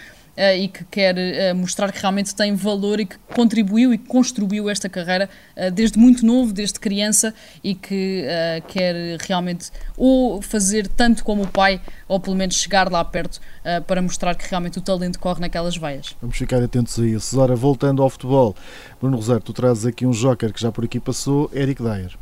e 0.57 0.69
que 0.69 0.85
quer 0.85 1.15
uh, 1.17 1.55
mostrar 1.55 1.93
que 1.93 2.01
realmente 2.01 2.35
tem 2.35 2.55
valor 2.55 3.01
e 3.01 3.07
que 3.07 3.17
contribuiu 3.35 3.93
e 3.93 3.99
construiu 3.99 4.71
esta 4.71 4.89
carreira 4.89 5.29
uh, 5.57 5.71
desde 5.71 5.99
muito 5.99 6.25
novo, 6.25 6.53
desde 6.53 6.81
criança 6.81 7.35
e 7.63 7.75
que 7.75 8.25
quer 8.69 9.19
realmente 9.21 9.71
ou 9.97 10.41
fazer 10.41 10.87
tanto 10.89 11.23
como 11.25 11.43
o 11.43 11.49
pai 11.49 11.81
ou 12.09 12.19
pelo 12.19 12.37
menos 12.37 12.57
chegar 12.57 12.91
lá 12.91 13.05
perto 13.05 13.41
para 13.87 14.01
mostrar 14.01 14.35
que 14.35 14.49
realmente 14.49 14.79
o 14.79 14.81
talento 14.81 15.19
corre 15.19 15.41
naquelas 15.41 15.77
veias. 15.77 16.15
Vamos 16.21 16.37
ficar 16.37 16.63
atentos 16.63 16.99
a 16.99 17.07
isso. 17.07 17.39
Ora, 17.39 17.55
voltando 17.55 18.03
ao 18.03 18.11
futebol, 18.11 18.55
Bruno 19.01 19.17
Rosário, 19.17 19.43
tu 19.43 19.53
trazes 19.53 19.87
aqui 19.87 20.07
um 20.07 20.11
joker 20.11 20.53
que 20.53 20.61
já 20.61 20.73
por 20.73 20.85
aqui 20.85 20.99
passou, 21.01 21.51
Eric 21.55 21.83
Dyer. 21.83 22.17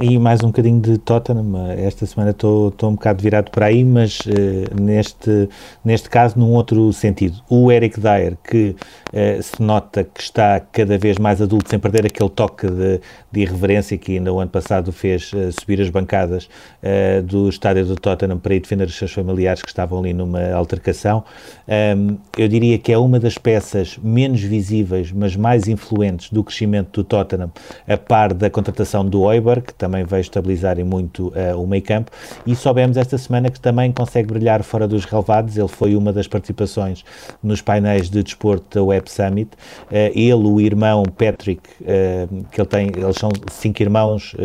E 0.00 0.18
mais 0.18 0.42
um 0.42 0.46
bocadinho 0.46 0.80
de 0.80 0.96
Tottenham. 0.98 1.70
Esta 1.76 2.06
semana 2.06 2.30
estou, 2.30 2.72
um 2.84 2.92
bocado 2.92 3.22
virado 3.22 3.50
para 3.50 3.66
aí, 3.66 3.84
mas 3.84 4.20
uh, 4.20 4.80
neste, 4.80 5.48
neste 5.84 6.08
caso 6.08 6.38
num 6.38 6.52
outro 6.52 6.92
sentido. 6.92 7.36
O 7.48 7.70
Eric 7.70 8.00
Dyer, 8.00 8.36
que 8.42 8.74
uh, 9.12 9.42
se 9.42 9.60
nota 9.60 10.04
que 10.04 10.20
está 10.20 10.60
cada 10.60 10.96
vez 10.96 11.18
mais 11.18 11.42
adulto, 11.42 11.68
sem 11.68 11.78
perder 11.78 12.06
aquele 12.06 12.30
toque 12.30 12.66
de, 12.66 13.00
de 13.30 13.40
irreverência 13.40 13.98
que 13.98 14.16
ainda 14.16 14.32
o 14.32 14.40
ano 14.40 14.50
passado 14.50 14.92
fez 14.92 15.30
uh, 15.32 15.52
subir 15.52 15.80
as 15.80 15.90
bancadas 15.90 16.48
do 17.26 17.48
estádio 17.48 17.86
do 17.86 17.96
Tottenham 17.96 18.38
para 18.38 18.54
ir 18.54 18.60
defender 18.60 18.86
os 18.86 18.94
seus 18.94 19.10
familiares 19.10 19.62
que 19.62 19.68
estavam 19.68 19.98
ali 19.98 20.12
numa 20.12 20.52
altercação. 20.52 21.24
Um, 21.66 22.18
eu 22.36 22.46
diria 22.46 22.78
que 22.78 22.92
é 22.92 22.98
uma 22.98 23.18
das 23.18 23.38
peças 23.38 23.98
menos 24.02 24.42
visíveis, 24.42 25.10
mas 25.10 25.34
mais 25.34 25.66
influentes 25.66 26.30
do 26.30 26.44
crescimento 26.44 27.00
do 27.00 27.04
Tottenham, 27.04 27.50
a 27.88 27.96
par 27.96 28.34
da 28.34 28.50
contratação 28.50 28.93
do 29.02 29.22
Oiber, 29.22 29.62
que 29.62 29.72
também 29.72 30.04
veio 30.04 30.20
estabilizar 30.20 30.76
muito 30.84 31.28
uh, 31.28 31.58
o 31.58 31.66
meio 31.66 31.82
campo, 31.82 32.10
e 32.46 32.54
soubemos 32.54 32.98
esta 32.98 33.16
semana 33.16 33.50
que 33.50 33.58
também 33.58 33.90
consegue 33.90 34.28
brilhar 34.28 34.62
fora 34.62 34.86
dos 34.86 35.06
relevados, 35.06 35.56
ele 35.56 35.68
foi 35.68 35.96
uma 35.96 36.12
das 36.12 36.28
participações 36.28 37.02
nos 37.42 37.62
painéis 37.62 38.10
de 38.10 38.22
desporto 38.22 38.78
da 38.78 38.84
Web 38.84 39.10
Summit, 39.10 39.50
uh, 39.54 39.94
ele, 40.14 40.34
o 40.34 40.60
irmão 40.60 41.02
Patrick, 41.04 41.62
uh, 41.80 42.44
que 42.50 42.60
ele 42.60 42.68
tem, 42.68 42.88
eles 42.94 43.16
são 43.16 43.30
cinco 43.50 43.82
irmãos, 43.82 44.36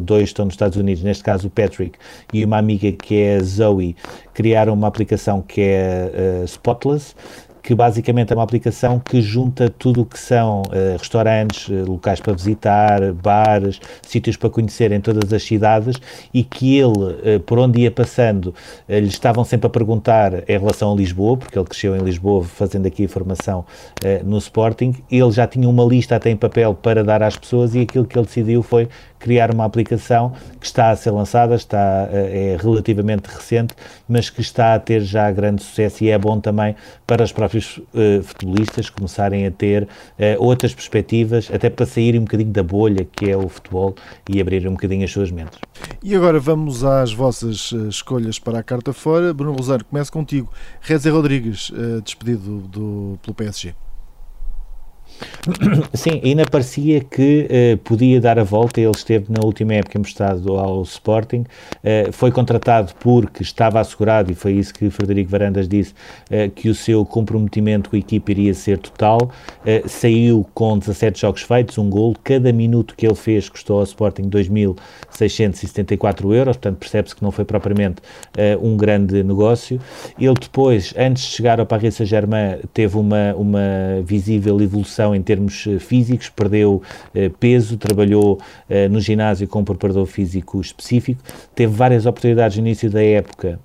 dois 0.00 0.24
estão 0.24 0.46
nos 0.46 0.54
Estados 0.54 0.78
Unidos, 0.78 1.02
neste 1.02 1.22
caso 1.22 1.48
o 1.48 1.50
Patrick, 1.50 1.98
e 2.32 2.42
uma 2.44 2.56
amiga 2.56 2.90
que 2.92 3.20
é 3.20 3.36
a 3.36 3.42
Zoe, 3.42 3.94
criaram 4.32 4.72
uma 4.72 4.88
aplicação 4.88 5.42
que 5.42 5.60
é 5.60 6.42
Spotless, 6.46 7.14
que 7.62 7.74
basicamente 7.74 8.32
é 8.32 8.36
uma 8.36 8.42
aplicação 8.42 8.98
que 8.98 9.22
junta 9.22 9.70
tudo 9.70 10.02
o 10.02 10.06
que 10.06 10.18
são 10.18 10.62
uh, 10.62 10.98
restaurantes, 10.98 11.68
uh, 11.68 11.84
locais 11.86 12.20
para 12.20 12.32
visitar, 12.32 13.12
bares, 13.12 13.80
sítios 14.02 14.36
para 14.36 14.50
conhecer 14.50 14.90
em 14.90 15.00
todas 15.00 15.32
as 15.32 15.42
cidades 15.42 15.96
e 16.34 16.42
que 16.42 16.76
ele, 16.76 17.36
uh, 17.36 17.40
por 17.46 17.58
onde 17.58 17.82
ia 17.82 17.90
passando, 17.90 18.52
lhe 18.88 19.06
estavam 19.06 19.44
sempre 19.44 19.68
a 19.68 19.70
perguntar 19.70 20.42
em 20.48 20.58
relação 20.58 20.92
a 20.92 20.96
Lisboa, 20.96 21.36
porque 21.36 21.56
ele 21.56 21.66
cresceu 21.66 21.94
em 21.94 22.00
Lisboa 22.00 22.42
fazendo 22.42 22.86
aqui 22.86 23.04
a 23.04 23.08
formação 23.08 23.64
no 24.24 24.38
Sporting, 24.38 24.94
ele 25.10 25.30
já 25.30 25.46
tinha 25.46 25.68
uma 25.68 25.84
lista 25.84 26.16
até 26.16 26.30
em 26.30 26.36
papel 26.36 26.74
para 26.74 27.04
dar 27.04 27.22
às 27.22 27.36
pessoas 27.36 27.74
e 27.74 27.80
aquilo 27.80 28.04
que 28.04 28.18
ele 28.18 28.26
decidiu 28.26 28.62
foi 28.62 28.88
criar 29.18 29.54
uma 29.54 29.64
aplicação 29.64 30.32
que 30.58 30.66
está 30.66 30.90
a 30.90 30.96
ser 30.96 31.10
lançada, 31.12 31.54
está, 31.54 32.08
é 32.10 32.56
relativamente 32.60 33.26
recente, 33.26 33.74
mas 34.08 34.28
que 34.28 34.40
está 34.40 34.74
a 34.74 34.78
ter 34.80 35.00
já 35.00 35.30
grande 35.30 35.62
sucesso 35.62 36.02
e 36.02 36.10
é 36.10 36.18
bom 36.18 36.40
também 36.40 36.74
para 37.06 37.22
os 37.22 37.32
próprios 37.52 37.78
uh, 37.78 38.22
futebolistas 38.22 38.88
começarem 38.88 39.46
a 39.46 39.50
ter 39.50 39.82
uh, 39.82 39.88
outras 40.38 40.74
perspectivas, 40.74 41.50
até 41.52 41.68
para 41.68 41.84
saírem 41.84 42.20
um 42.20 42.24
bocadinho 42.24 42.50
da 42.50 42.62
bolha 42.62 43.04
que 43.04 43.30
é 43.30 43.36
o 43.36 43.48
futebol 43.48 43.94
e 44.28 44.40
abrir 44.40 44.66
um 44.66 44.72
bocadinho 44.72 45.04
as 45.04 45.10
suas 45.10 45.30
mentes. 45.30 45.58
E 46.02 46.14
agora 46.14 46.40
vamos 46.40 46.82
às 46.82 47.12
vossas 47.12 47.70
uh, 47.72 47.88
escolhas 47.88 48.38
para 48.38 48.58
a 48.58 48.62
carta 48.62 48.92
fora. 48.92 49.34
Bruno 49.34 49.52
Rosário, 49.52 49.84
começo 49.84 50.10
contigo. 50.10 50.50
Reza 50.80 51.10
Rodrigues, 51.10 51.70
despedido 52.02 52.60
do, 52.60 53.18
pelo 53.22 53.34
PSG. 53.34 53.74
Sim, 55.92 56.20
ainda 56.24 56.44
parecia 56.44 57.00
que 57.00 57.48
uh, 57.50 57.76
podia 57.78 58.20
dar 58.20 58.38
a 58.38 58.44
volta. 58.44 58.80
Ele 58.80 58.90
esteve 58.90 59.26
na 59.28 59.44
última 59.44 59.74
época 59.74 59.98
emprestado 59.98 60.56
ao 60.56 60.82
Sporting, 60.82 61.40
uh, 61.40 62.12
foi 62.12 62.30
contratado 62.30 62.92
porque 63.00 63.42
estava 63.42 63.80
assegurado, 63.80 64.30
e 64.30 64.34
foi 64.34 64.52
isso 64.52 64.72
que 64.72 64.88
Frederico 64.90 65.30
Varandas 65.30 65.68
disse, 65.68 65.94
uh, 66.30 66.48
que 66.50 66.68
o 66.68 66.74
seu 66.74 67.04
comprometimento 67.04 67.90
com 67.90 67.96
a 67.96 67.98
equipa 67.98 68.30
iria 68.30 68.54
ser 68.54 68.78
total. 68.78 69.30
saiu 69.86 70.46
com 70.54 70.78
17 70.78 71.20
jogos 71.20 71.42
feitos, 71.42 71.76
um 71.78 71.90
gol. 71.90 72.14
Cada 72.22 72.52
minuto 72.52 72.94
que 72.96 73.06
ele 73.06 73.14
fez 73.14 73.48
custou 73.48 73.78
ao 73.78 73.84
Sporting 73.84 74.28
2.674 74.28 76.34
euros, 76.34 76.56
portanto 76.56 76.78
percebe-se 76.78 77.16
que 77.16 77.22
não 77.22 77.30
foi 77.30 77.44
propriamente 77.44 78.02
um 78.60 78.76
grande 78.76 79.22
negócio. 79.22 79.80
Ele 80.18 80.34
depois, 80.34 80.92
antes 80.96 81.22
de 81.24 81.30
chegar 81.30 81.60
ao 81.60 81.66
Paris 81.66 81.94
Saint-Germain, 81.94 82.58
teve 82.72 82.96
uma, 82.96 83.34
uma 83.34 84.02
visível 84.04 84.60
evolução 84.60 85.11
em 85.14 85.22
termos 85.22 85.66
eh, 85.66 85.78
físicos, 85.78 86.28
perdeu 86.28 86.82
eh, 87.14 87.30
peso, 87.40 87.76
trabalhou 87.76 88.38
eh, 88.68 88.88
no 88.88 89.00
ginásio 89.00 89.46
com 89.48 89.60
um 89.60 89.64
preparador 89.64 90.06
físico 90.06 90.60
específico, 90.60 91.22
teve 91.54 91.72
várias 91.72 92.06
oportunidades 92.06 92.56
no 92.56 92.66
início 92.66 92.90
da 92.90 93.02
época 93.02 93.58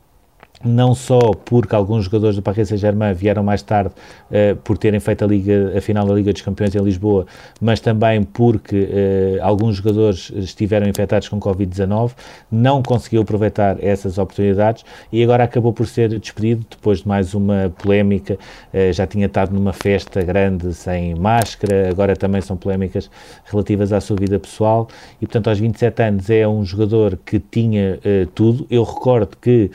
não 0.64 0.96
só 0.96 1.20
porque 1.46 1.76
alguns 1.76 2.06
jogadores 2.06 2.36
do 2.36 2.42
Paris 2.42 2.70
Saint-Germain 2.70 3.14
vieram 3.14 3.44
mais 3.44 3.62
tarde 3.62 3.92
uh, 4.32 4.56
por 4.58 4.78
terem 4.78 5.00
feito 5.00 5.24
a, 5.24 5.28
Liga, 5.28 5.74
a 5.78 5.82
final 5.82 6.06
da 6.06 6.14
Liga 6.14 6.34
dos 6.34 6.42
Campeões 6.42 6.76
em 6.76 6.80
Lisboa, 6.80 7.28
mas 7.62 7.80
também 7.80 8.24
porque 8.24 8.76
uh, 8.76 9.44
alguns 9.44 9.78
jogadores 9.78 10.32
estiveram 10.36 10.88
infectados 10.88 11.30
com 11.30 11.40
Covid-19, 11.40 12.12
não 12.52 12.82
conseguiu 12.82 13.22
aproveitar 13.22 13.84
essas 13.84 14.18
oportunidades 14.18 14.84
e 15.12 15.24
agora 15.24 15.44
acabou 15.44 15.72
por 15.72 15.88
ser 15.88 16.18
despedido 16.20 16.66
depois 16.70 17.00
de 17.00 17.08
mais 17.08 17.34
uma 17.36 17.72
polémica, 17.78 18.34
uh, 18.74 18.94
já 18.94 19.06
tinha 19.06 19.28
estado 19.28 19.54
numa 19.54 19.74
festa 19.74 20.22
grande 20.24 20.74
sem 20.74 21.14
máscara, 21.14 21.90
agora 21.90 22.16
também 22.16 22.42
são 22.42 22.58
polémicas 22.58 23.12
relativas 23.46 23.94
à 23.94 24.02
sua 24.02 24.18
vida 24.18 24.40
pessoal 24.40 24.88
e 25.22 25.26
portanto 25.28 25.50
aos 25.50 25.60
27 25.60 26.02
anos 26.02 26.30
é 26.30 26.48
um 26.48 26.66
jogador 26.66 27.18
que 27.24 27.40
tinha 27.40 28.00
tudo, 28.34 28.66
eu 28.70 28.84
recordo 28.84 29.38
que 29.40 29.70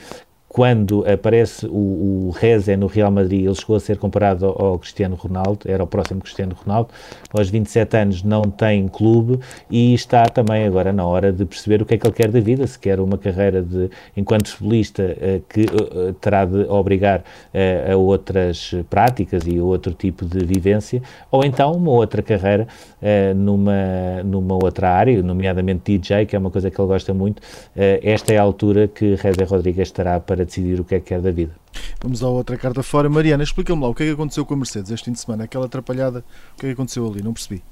quando 0.53 1.03
aparece 1.11 1.65
o, 1.65 2.27
o 2.27 2.29
Reze 2.29 2.77
no 2.77 2.85
Real 2.85 3.09
Madrid, 3.09 3.43
ele 3.43 3.55
chegou 3.55 3.75
a 3.75 3.79
ser 3.79 3.97
comparado 3.97 4.45
ao, 4.45 4.65
ao, 4.65 4.79
Cristiano 4.79 5.15
Ronaldo, 5.15 5.61
era 5.65 5.83
o 5.83 5.87
próximo 5.87 6.21
Cristiano 6.21 6.55
Ronaldo, 6.55 6.89
aos 7.33 7.49
27 7.49 7.97
anos 7.97 8.23
não 8.23 8.43
tem 8.43 8.87
clube 8.87 9.39
e 9.67 9.95
está 9.95 10.25
também 10.25 10.63
agora 10.63 10.93
na 10.93 11.07
hora 11.07 11.33
de 11.33 11.43
perceber 11.43 11.81
o 11.81 11.85
que 11.87 11.95
é 11.95 11.97
que 11.97 12.05
ele 12.05 12.13
quer 12.13 12.29
da 12.29 12.39
vida, 12.39 12.67
se 12.67 12.77
quer 12.77 12.99
uma 12.99 13.17
carreira 13.17 13.63
de, 13.63 13.89
enquanto 14.15 14.47
futebolista 14.49 15.03
uh, 15.03 15.41
que 15.49 15.61
uh, 15.61 16.13
terá 16.21 16.45
de 16.45 16.69
obrigar 16.69 17.23
a 17.91 17.95
outras 17.95 18.75
práticas 18.89 19.43
e 19.47 19.59
outro 19.59 19.93
tipo 19.93 20.23
de 20.23 20.45
vivência, 20.45 21.01
ou 21.31 21.43
então 21.43 21.71
uma 21.71 21.91
outra 21.91 22.21
carreira 22.21 22.67
numa, 23.35 24.23
numa 24.23 24.55
outra 24.55 24.89
área, 24.89 25.21
nomeadamente 25.23 25.97
DJ, 25.97 26.25
que 26.25 26.35
é 26.35 26.39
uma 26.39 26.51
coisa 26.51 26.69
que 26.69 26.79
ele 26.79 26.87
gosta 26.87 27.13
muito. 27.13 27.41
esta 27.75 28.33
é 28.33 28.37
a 28.37 28.41
altura 28.41 28.87
que 28.87 29.15
Reze 29.15 29.43
Rodrigues 29.43 29.87
estará 29.87 30.19
para 30.19 30.42
para 30.43 30.45
decidir 30.45 30.79
o 30.79 30.83
que 30.83 30.95
é 30.95 30.99
que 30.99 31.07
quer 31.07 31.21
da 31.21 31.31
vida. 31.31 31.55
Vamos 32.01 32.21
à 32.21 32.27
outra 32.27 32.57
carta 32.57 32.83
fora. 32.83 33.09
Mariana, 33.09 33.43
explica-me 33.43 33.81
lá 33.81 33.89
o 33.89 33.95
que 33.95 34.03
é 34.03 34.05
que 34.07 34.11
aconteceu 34.11 34.45
com 34.45 34.53
a 34.53 34.57
Mercedes 34.57 34.91
este 34.91 35.05
fim 35.05 35.13
de 35.13 35.19
semana, 35.19 35.45
aquela 35.45 35.65
atrapalhada, 35.65 36.23
o 36.53 36.59
que 36.59 36.65
é 36.65 36.69
que 36.69 36.73
aconteceu 36.73 37.07
ali? 37.07 37.23
Não 37.23 37.33
percebi. 37.33 37.63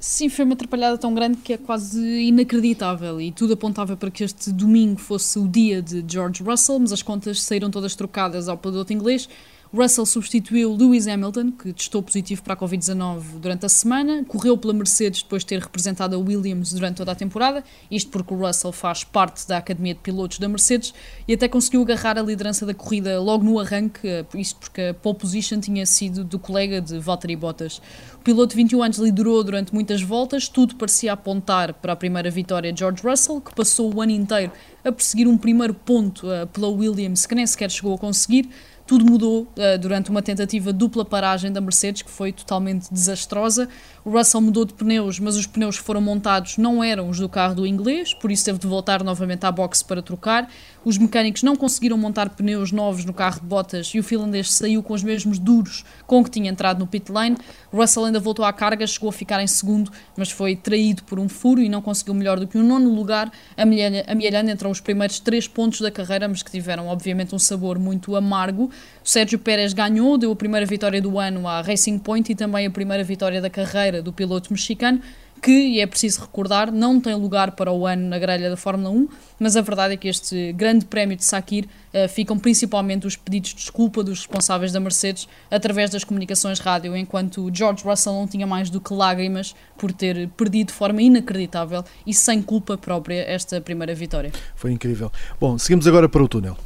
Sim, 0.00 0.28
foi 0.28 0.44
uma 0.44 0.54
atrapalhada 0.54 0.96
tão 0.96 1.12
grande 1.12 1.38
que 1.38 1.52
é 1.52 1.58
quase 1.58 2.00
inacreditável 2.00 3.20
e 3.20 3.32
tudo 3.32 3.54
apontava 3.54 3.96
para 3.96 4.12
que 4.12 4.22
este 4.22 4.52
domingo 4.52 5.00
fosse 5.00 5.40
o 5.40 5.48
dia 5.48 5.82
de 5.82 6.04
George 6.06 6.40
Russell, 6.40 6.78
mas 6.78 6.92
as 6.92 7.02
contas 7.02 7.42
saíram 7.42 7.68
todas 7.68 7.96
trocadas 7.96 8.48
ao 8.48 8.56
piloto 8.56 8.92
inglês 8.92 9.28
Russell 9.72 10.06
substituiu 10.06 10.72
Lewis 10.72 11.06
Hamilton, 11.06 11.52
que 11.52 11.72
testou 11.74 12.02
positivo 12.02 12.42
para 12.42 12.54
a 12.54 12.56
Covid-19 12.56 13.38
durante 13.38 13.66
a 13.66 13.68
semana, 13.68 14.24
correu 14.24 14.56
pela 14.56 14.72
Mercedes 14.72 15.22
depois 15.22 15.42
de 15.42 15.48
ter 15.48 15.60
representado 15.60 16.16
a 16.16 16.18
Williams 16.18 16.72
durante 16.72 16.96
toda 16.96 17.12
a 17.12 17.14
temporada, 17.14 17.62
isto 17.90 18.10
porque 18.10 18.32
o 18.32 18.36
Russell 18.38 18.72
faz 18.72 19.04
parte 19.04 19.46
da 19.46 19.58
Academia 19.58 19.92
de 19.92 20.00
Pilotos 20.00 20.38
da 20.38 20.48
Mercedes 20.48 20.94
e 21.26 21.34
até 21.34 21.48
conseguiu 21.48 21.82
agarrar 21.82 22.16
a 22.16 22.22
liderança 22.22 22.64
da 22.64 22.72
corrida 22.72 23.20
logo 23.20 23.44
no 23.44 23.60
arranque, 23.60 24.08
eh, 24.08 24.24
isto 24.36 24.58
porque 24.58 24.80
a 24.80 24.94
pole 24.94 25.16
position 25.16 25.60
tinha 25.60 25.84
sido 25.84 26.24
do 26.24 26.38
colega 26.38 26.80
de 26.80 26.98
Valtteri 26.98 27.36
Bottas. 27.36 27.82
O 28.14 28.24
piloto 28.24 28.50
de 28.50 28.56
21 28.56 28.82
anos 28.82 28.98
liderou 28.98 29.44
durante 29.44 29.74
muitas 29.74 30.00
voltas, 30.00 30.48
tudo 30.48 30.76
parecia 30.76 31.12
apontar 31.12 31.74
para 31.74 31.92
a 31.92 31.96
primeira 31.96 32.30
vitória 32.30 32.72
de 32.72 32.78
George 32.78 33.02
Russell, 33.06 33.40
que 33.40 33.54
passou 33.54 33.94
o 33.94 34.00
ano 34.00 34.12
inteiro 34.12 34.50
a 34.82 34.90
perseguir 34.90 35.28
um 35.28 35.36
primeiro 35.36 35.74
ponto 35.74 36.26
uh, 36.26 36.46
pela 36.46 36.68
Williams 36.68 37.26
que 37.26 37.34
nem 37.34 37.46
sequer 37.46 37.70
chegou 37.70 37.94
a 37.94 37.98
conseguir. 37.98 38.48
Tudo 38.88 39.04
mudou 39.04 39.42
uh, 39.42 39.78
durante 39.78 40.08
uma 40.08 40.22
tentativa 40.22 40.72
dupla 40.72 41.04
paragem 41.04 41.52
da 41.52 41.60
Mercedes, 41.60 42.00
que 42.00 42.10
foi 42.10 42.32
totalmente 42.32 42.88
desastrosa. 42.90 43.68
O 44.02 44.10
Russell 44.10 44.40
mudou 44.40 44.64
de 44.64 44.72
pneus, 44.72 45.20
mas 45.20 45.36
os 45.36 45.46
pneus 45.46 45.76
que 45.76 45.84
foram 45.84 46.00
montados 46.00 46.56
não 46.56 46.82
eram 46.82 47.10
os 47.10 47.18
do 47.18 47.28
carro 47.28 47.54
do 47.54 47.66
inglês, 47.66 48.14
por 48.14 48.32
isso 48.32 48.46
teve 48.46 48.58
de 48.58 48.66
voltar 48.66 49.04
novamente 49.04 49.44
à 49.44 49.52
boxe 49.52 49.84
para 49.84 50.00
trocar. 50.00 50.48
Os 50.84 50.96
mecânicos 50.96 51.42
não 51.42 51.56
conseguiram 51.56 51.98
montar 51.98 52.30
pneus 52.30 52.70
novos 52.72 53.04
no 53.04 53.12
carro 53.12 53.40
de 53.40 53.46
Bottas 53.46 53.88
e 53.94 53.98
o 53.98 54.02
finlandês 54.02 54.52
saiu 54.52 54.82
com 54.82 54.94
os 54.94 55.02
mesmos 55.02 55.38
duros 55.38 55.84
com 56.06 56.22
que 56.22 56.30
tinha 56.30 56.50
entrado 56.50 56.78
no 56.78 56.86
pit 56.86 57.10
lane. 57.10 57.36
Russell 57.72 58.04
ainda 58.04 58.20
voltou 58.20 58.44
à 58.44 58.52
carga, 58.52 58.86
chegou 58.86 59.08
a 59.08 59.12
ficar 59.12 59.42
em 59.42 59.46
segundo, 59.46 59.90
mas 60.16 60.30
foi 60.30 60.54
traído 60.54 61.02
por 61.02 61.18
um 61.18 61.28
furo 61.28 61.60
e 61.60 61.68
não 61.68 61.82
conseguiu 61.82 62.14
melhor 62.14 62.38
do 62.38 62.46
que 62.46 62.56
o 62.56 62.62
nono 62.62 62.94
lugar, 62.94 63.30
amealhando 63.56 64.50
entre 64.50 64.68
os 64.68 64.80
primeiros 64.80 65.18
três 65.18 65.48
pontos 65.48 65.80
da 65.80 65.90
carreira, 65.90 66.28
mas 66.28 66.42
que 66.42 66.50
tiveram 66.50 66.86
obviamente 66.86 67.34
um 67.34 67.38
sabor 67.38 67.78
muito 67.78 68.14
amargo. 68.14 68.64
O 68.64 69.08
Sérgio 69.08 69.38
Pérez 69.38 69.72
ganhou, 69.72 70.16
deu 70.16 70.30
a 70.30 70.36
primeira 70.36 70.64
vitória 70.64 71.02
do 71.02 71.18
ano 71.18 71.46
à 71.48 71.60
Racing 71.60 71.98
Point 71.98 72.30
e 72.32 72.34
também 72.34 72.66
a 72.66 72.70
primeira 72.70 73.02
vitória 73.02 73.40
da 73.40 73.50
carreira 73.50 74.00
do 74.00 74.12
piloto 74.12 74.52
mexicano 74.52 75.02
que, 75.38 75.50
e 75.50 75.80
é 75.80 75.86
preciso 75.86 76.20
recordar, 76.20 76.70
não 76.70 77.00
tem 77.00 77.14
lugar 77.14 77.52
para 77.52 77.72
o 77.72 77.86
ano 77.86 78.08
na 78.08 78.18
grelha 78.18 78.50
da 78.50 78.56
Fórmula 78.56 78.90
1, 78.90 79.08
mas 79.38 79.56
a 79.56 79.60
verdade 79.60 79.94
é 79.94 79.96
que 79.96 80.08
este 80.08 80.52
grande 80.52 80.84
prémio 80.84 81.16
de 81.16 81.24
Sakir 81.24 81.64
uh, 81.64 82.08
ficam 82.08 82.38
principalmente 82.38 83.06
os 83.06 83.16
pedidos 83.16 83.50
de 83.50 83.56
desculpa 83.56 84.02
dos 84.02 84.18
responsáveis 84.18 84.72
da 84.72 84.80
Mercedes 84.80 85.28
através 85.50 85.90
das 85.90 86.04
comunicações 86.04 86.58
rádio, 86.58 86.96
enquanto 86.96 87.50
George 87.52 87.84
Russell 87.84 88.12
não 88.12 88.26
tinha 88.26 88.46
mais 88.46 88.68
do 88.68 88.80
que 88.80 88.92
lágrimas 88.92 89.54
por 89.76 89.92
ter 89.92 90.28
perdido 90.30 90.68
de 90.68 90.74
forma 90.74 91.00
inacreditável 91.00 91.84
e 92.06 92.12
sem 92.12 92.42
culpa 92.42 92.76
própria 92.76 93.22
esta 93.22 93.60
primeira 93.60 93.94
vitória. 93.94 94.32
Foi 94.54 94.72
incrível. 94.72 95.10
Bom, 95.40 95.56
seguimos 95.58 95.86
agora 95.86 96.08
para 96.08 96.22
o 96.22 96.28
túnel. 96.28 96.56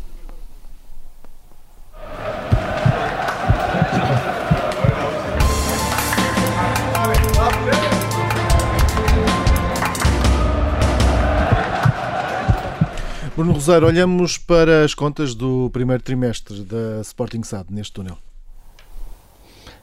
Bruno 13.35 13.53
Rosário, 13.55 13.89
olhamos 13.89 14.37
para 14.37 14.85
as 14.85 14.95
contas 14.95 15.35
do 15.35 15.71
primeiro 15.73 16.03
trimestre 16.03 16.63
da 16.65 17.01
Sporting 17.01 17.43
SAD 17.43 17.69
neste 17.71 17.95
túnel. 17.95 18.19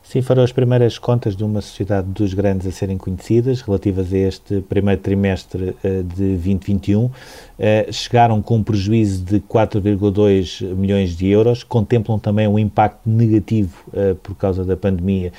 Sim, 0.10 0.24
foram 0.24 0.42
as 0.42 0.52
primeiras 0.52 0.98
contas 0.98 1.36
de 1.36 1.44
uma 1.44 1.62
sociedade 1.62 2.08
dos 2.08 2.34
grandes 2.34 2.66
a 2.66 2.72
serem 2.72 2.98
conhecidas, 2.98 3.62
relativas 3.62 4.12
a 4.12 4.18
este 4.18 4.62
primeiro 4.62 5.00
trimestre 5.00 5.76
uh, 5.84 6.04
de 6.04 6.30
2021. 6.34 7.06
Uh, 7.06 7.12
eh, 7.60 7.92
chegaram 7.92 8.42
com 8.42 8.58
um 8.58 8.64
prejuízo 8.64 9.24
de 9.24 9.40
4,2 9.40 10.64
milhões 10.76 11.16
de 11.16 11.28
euros, 11.28 11.64
contemplam 11.64 12.18
também 12.18 12.48
um 12.48 12.58
impacto 12.58 13.08
negativo 13.08 13.76
uh, 13.90 14.16
por 14.16 14.34
causa 14.34 14.66
da 14.66 14.76
pandemia 14.76 15.32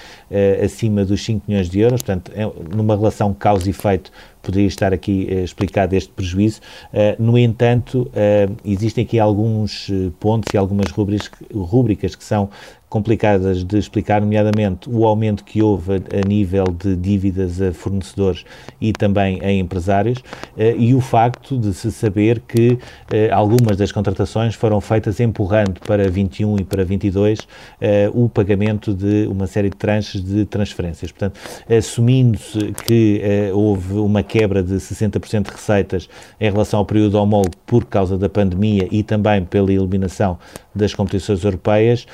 acima 0.65 1.05
dos 1.05 1.25
5 1.25 1.47
milhões 1.49 1.69
de 1.69 1.81
euros, 1.81 2.01
portanto, 2.01 2.31
é 2.37 2.49
numa 2.73 2.95
relação 2.95 3.35
causa 3.35 3.67
e 3.67 3.71
efeito 3.71 4.13
poderia 4.43 4.67
estar 4.67 4.93
aqui 4.93 5.29
uh, 5.31 5.45
explicado 5.45 5.95
este 5.95 6.11
prejuízo. 6.11 6.61
Uh, 6.93 7.23
no 7.23 7.39
entanto, 7.39 8.03
uh, 8.09 8.57
existem 8.65 9.05
aqui 9.05 9.19
alguns 9.19 9.91
pontos 10.19 10.53
e 10.53 10.57
algumas 10.57 10.91
rubricas, 10.91 12.15
que 12.15 12.25
são 12.25 12.51
complicadas 12.91 13.63
de 13.63 13.79
explicar, 13.79 14.21
nomeadamente 14.21 14.91
o 14.91 15.07
aumento 15.07 15.45
que 15.45 15.63
houve 15.63 15.95
a, 15.95 16.29
nível 16.29 16.65
de 16.65 16.97
dívidas 16.97 17.63
a 17.63 17.73
fornecedores 17.73 18.45
e 18.81 18.93
também 18.93 19.41
a 19.43 19.53
empresários 19.53 20.19
eh, 20.59 20.75
e 20.77 20.93
o 20.93 21.01
facto 21.01 21.57
de 21.57 21.73
se 21.73 21.93
saber 21.93 22.41
que 22.41 22.79
eh, 23.13 23.31
algumas 23.31 23.77
das 23.77 23.93
contratações 23.93 24.57
foram 24.57 24.81
feitas 24.81 25.21
empurrando 25.21 25.79
para 25.87 26.11
21 26.11 26.59
e 26.59 26.65
para 26.65 26.85
22 26.85 27.47
eh, 27.81 28.11
o 28.13 28.29
pagamento 28.29 28.93
de 28.93 29.29
uma 29.29 29.47
série 29.47 29.71
de 29.71 29.77
tranches 29.77 30.21
de 30.21 30.45
transferências. 30.45 31.13
Portanto, 31.13 31.39
assumindo-se 31.69 32.73
que 32.85 33.23
houve 33.55 33.95
uma 33.95 34.25
quebra 34.31 34.63
de 34.63 34.75
60% 34.75 35.47
de 35.47 35.51
receitas 35.51 36.09
em 36.41 36.49
relação 36.49 36.79
ao 36.79 36.87
período 36.87 37.17
homólogo 37.17 37.57
por 37.67 37.85
causa 37.85 38.17
da 38.17 38.29
pandemia 38.29 38.87
e 38.89 39.03
também 39.03 39.45
pela 39.45 39.73
eliminação 39.73 40.39
das 40.73 40.95
competições 40.95 41.43
europeias, 41.43 42.07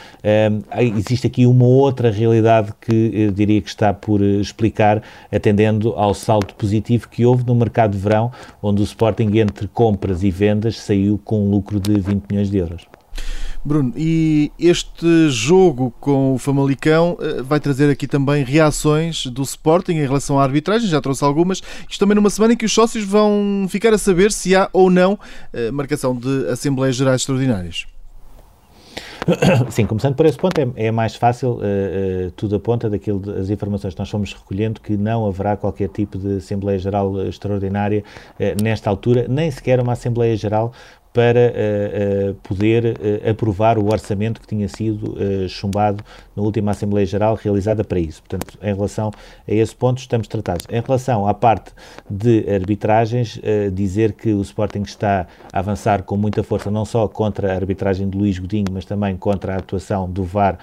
existe 0.97 1.27
aqui 1.27 1.45
uma 1.45 1.67
outra 1.67 2.11
realidade 2.11 2.73
que 2.81 3.11
eu 3.13 3.31
diria 3.31 3.61
que 3.61 3.69
está 3.69 3.93
por 3.93 4.23
eh, 4.23 4.41
explicar, 4.41 5.03
atendendo 5.31 5.93
ao 5.93 6.15
salto 6.15 6.55
positivo 6.55 7.07
que 7.09 7.27
houve 7.27 7.45
no 7.45 7.55
mercado 7.55 7.93
de 7.93 7.99
verão, 7.99 8.33
onde 8.63 8.81
o 8.81 8.85
Sporting, 8.85 9.37
entre 9.37 9.69
compras 9.69 10.23
e 10.23 10.31
vendas, 10.31 10.81
saiu 10.81 11.21
com 11.23 11.47
um 11.47 11.51
lucro 11.51 11.79
de 11.79 12.01
20 12.01 12.25
milhões 12.31 12.51
de 12.51 12.57
euros. 12.57 12.87
Bruno, 13.67 13.93
e 13.97 14.53
este 14.61 15.29
jogo 15.29 15.93
com 15.99 16.35
o 16.35 16.39
Famalicão 16.39 17.19
eh, 17.21 17.43
vai 17.43 17.59
trazer 17.59 17.91
aqui 17.91 18.07
também 18.07 18.45
reações 18.45 19.27
do 19.27 19.43
Sporting 19.43 19.95
em 19.95 20.07
relação 20.07 20.39
à 20.39 20.45
arbitragem, 20.45 20.89
já 20.89 21.01
trouxe 21.01 21.25
algumas. 21.25 21.61
Isto 21.91 21.99
também 21.99 22.15
numa 22.15 22.31
semana 22.31 22.53
em 22.53 22.57
que 22.57 22.65
os 22.65 22.73
sócios 22.73 23.05
vão 23.05 23.67
ficar 23.69 23.93
a 23.93 23.99
saber 23.99 24.31
se 24.31 24.55
há 24.55 24.71
ou 24.73 24.89
não 24.89 25.19
eh, 25.53 25.73
marcação 25.73 26.15
de 26.15 26.49
Assembleias 26.49 26.95
Gerais 26.95 27.23
Extraordinárias. 27.23 27.87
Sim, 29.71 29.87
começando 29.87 30.15
por 30.15 30.27
esse 30.27 30.39
ponto, 30.39 30.59
é, 30.61 30.87
é 30.87 30.91
mais 30.93 31.17
fácil, 31.17 31.55
uh, 31.55 31.59
uh, 31.59 32.31
tudo 32.37 32.57
aponta 32.57 32.89
daquilo 32.89 33.19
das 33.19 33.51
informações 33.51 33.95
que 33.95 33.99
nós 34.01 34.09
fomos 34.09 34.33
recolhendo 34.33 34.81
que 34.81 34.97
não 34.97 35.27
haverá 35.27 35.57
qualquer 35.57 35.89
tipo 35.89 36.17
de 36.17 36.37
Assembleia 36.37 36.79
Geral 36.79 37.27
extraordinária 37.27 38.05
uh, 38.39 38.63
nesta 38.63 38.89
altura, 38.89 39.27
nem 39.29 39.51
sequer 39.51 39.81
uma 39.81 39.95
Assembleia 39.95 40.37
Geral 40.37 40.73
para 41.17 41.41
uh, 41.41 42.31
uh, 42.31 42.35
poder 42.43 42.85
uh, 42.85 43.31
aprovar 43.31 43.79
o 43.79 43.87
orçamento 43.91 44.39
que 44.39 44.47
tinha 44.47 44.69
sido 44.69 45.17
chumbado 45.49 46.05
na 46.37 46.43
última 46.43 46.73
Assembleia 46.73 47.07
Geral 47.07 47.39
realizada 47.43 47.83
para 47.83 47.99
isso. 47.99 48.23
Portanto, 48.23 48.59
em 48.63 48.75
relação 48.75 49.11
a 49.49 49.55
esse 49.55 49.75
ponto, 49.75 49.99
estamos 49.99 50.29
tratados. 50.29 50.67
Em 50.71 50.81
relação 50.81 51.27
à 51.27 51.33
parte 51.33 51.73
de 52.11 52.45
arbitragens, 52.53 53.41
dizer 53.73 54.13
que 54.13 54.33
o 54.33 54.43
Sporting 54.43 54.83
está 54.83 55.27
a 55.53 55.59
avançar 55.59 56.03
com 56.03 56.17
muita 56.17 56.43
força, 56.43 56.71
não 56.71 56.85
só 56.85 57.09
contra 57.09 57.53
a 57.53 57.55
arbitragem 57.55 58.11
de 58.11 58.19
Luís 58.19 58.39
Godinho, 58.39 58.67
mas 58.73 58.85
também 58.85 59.17
contra 59.17 59.55
a 59.55 59.57
atuação 59.57 60.11
do 60.11 60.23
VAR 60.25 60.59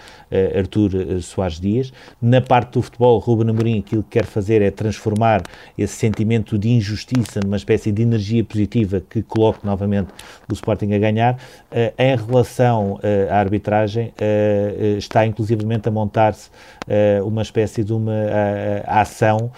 Artur 0.55 0.91
Soares 1.21 1.59
Dias. 1.59 1.91
Na 2.21 2.41
parte 2.41 2.73
do 2.73 2.81
futebol, 2.81 3.17
Ruben 3.17 3.49
Amorim 3.49 3.79
aquilo 3.79 4.03
que 4.03 4.09
quer 4.19 4.25
fazer 4.25 4.61
é 4.61 4.69
transformar 4.69 5.41
esse 5.77 5.95
sentimento 5.95 6.59
de 6.59 6.69
injustiça 6.69 7.39
numa 7.43 7.57
espécie 7.57 7.91
de 7.91 8.01
energia 8.01 8.43
positiva 8.43 9.01
que 9.09 9.23
coloque 9.23 9.65
novamente 9.65 10.09
o 10.49 10.53
Sporting 10.53 10.93
a 10.93 10.99
ganhar. 10.99 11.33
Uh, 11.71 11.93
em 11.97 12.15
relação 12.15 12.93
uh, 12.93 12.99
à 13.31 13.37
arbitragem, 13.37 14.13
uh, 14.19 14.97
está 14.97 15.25
inclusivamente 15.25 15.87
a 15.87 15.91
montar-se 15.91 16.49
uma 17.23 17.41
espécie 17.41 17.81
de 17.81 17.93
uma 17.93 18.11
ação, 18.85 19.49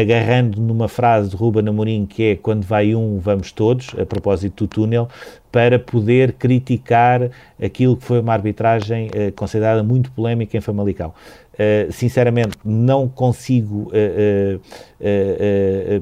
agarrando 0.00 0.60
numa 0.60 0.86
frase 0.86 1.28
de 1.28 1.34
Ruben 1.34 1.68
Amorim, 1.68 2.06
que 2.06 2.22
é 2.22 2.36
quando 2.36 2.64
vai 2.64 2.94
um, 2.94 3.18
vamos 3.18 3.50
todos, 3.50 3.88
a 3.98 4.06
propósito 4.06 4.64
do 4.64 4.68
túnel, 4.68 5.08
para 5.50 5.78
poder 5.78 6.32
criticar 6.34 7.30
aquilo 7.60 7.96
que 7.96 8.04
foi 8.04 8.20
uma 8.20 8.32
arbitragem 8.32 9.08
uh, 9.08 9.32
considerada 9.32 9.82
muito 9.82 10.10
polémica 10.12 10.56
em 10.56 10.60
Famalicão. 10.60 11.12
Uh, 11.54 11.92
sinceramente, 11.92 12.56
não 12.64 13.08
consigo 13.08 13.90
uh, 13.90 14.60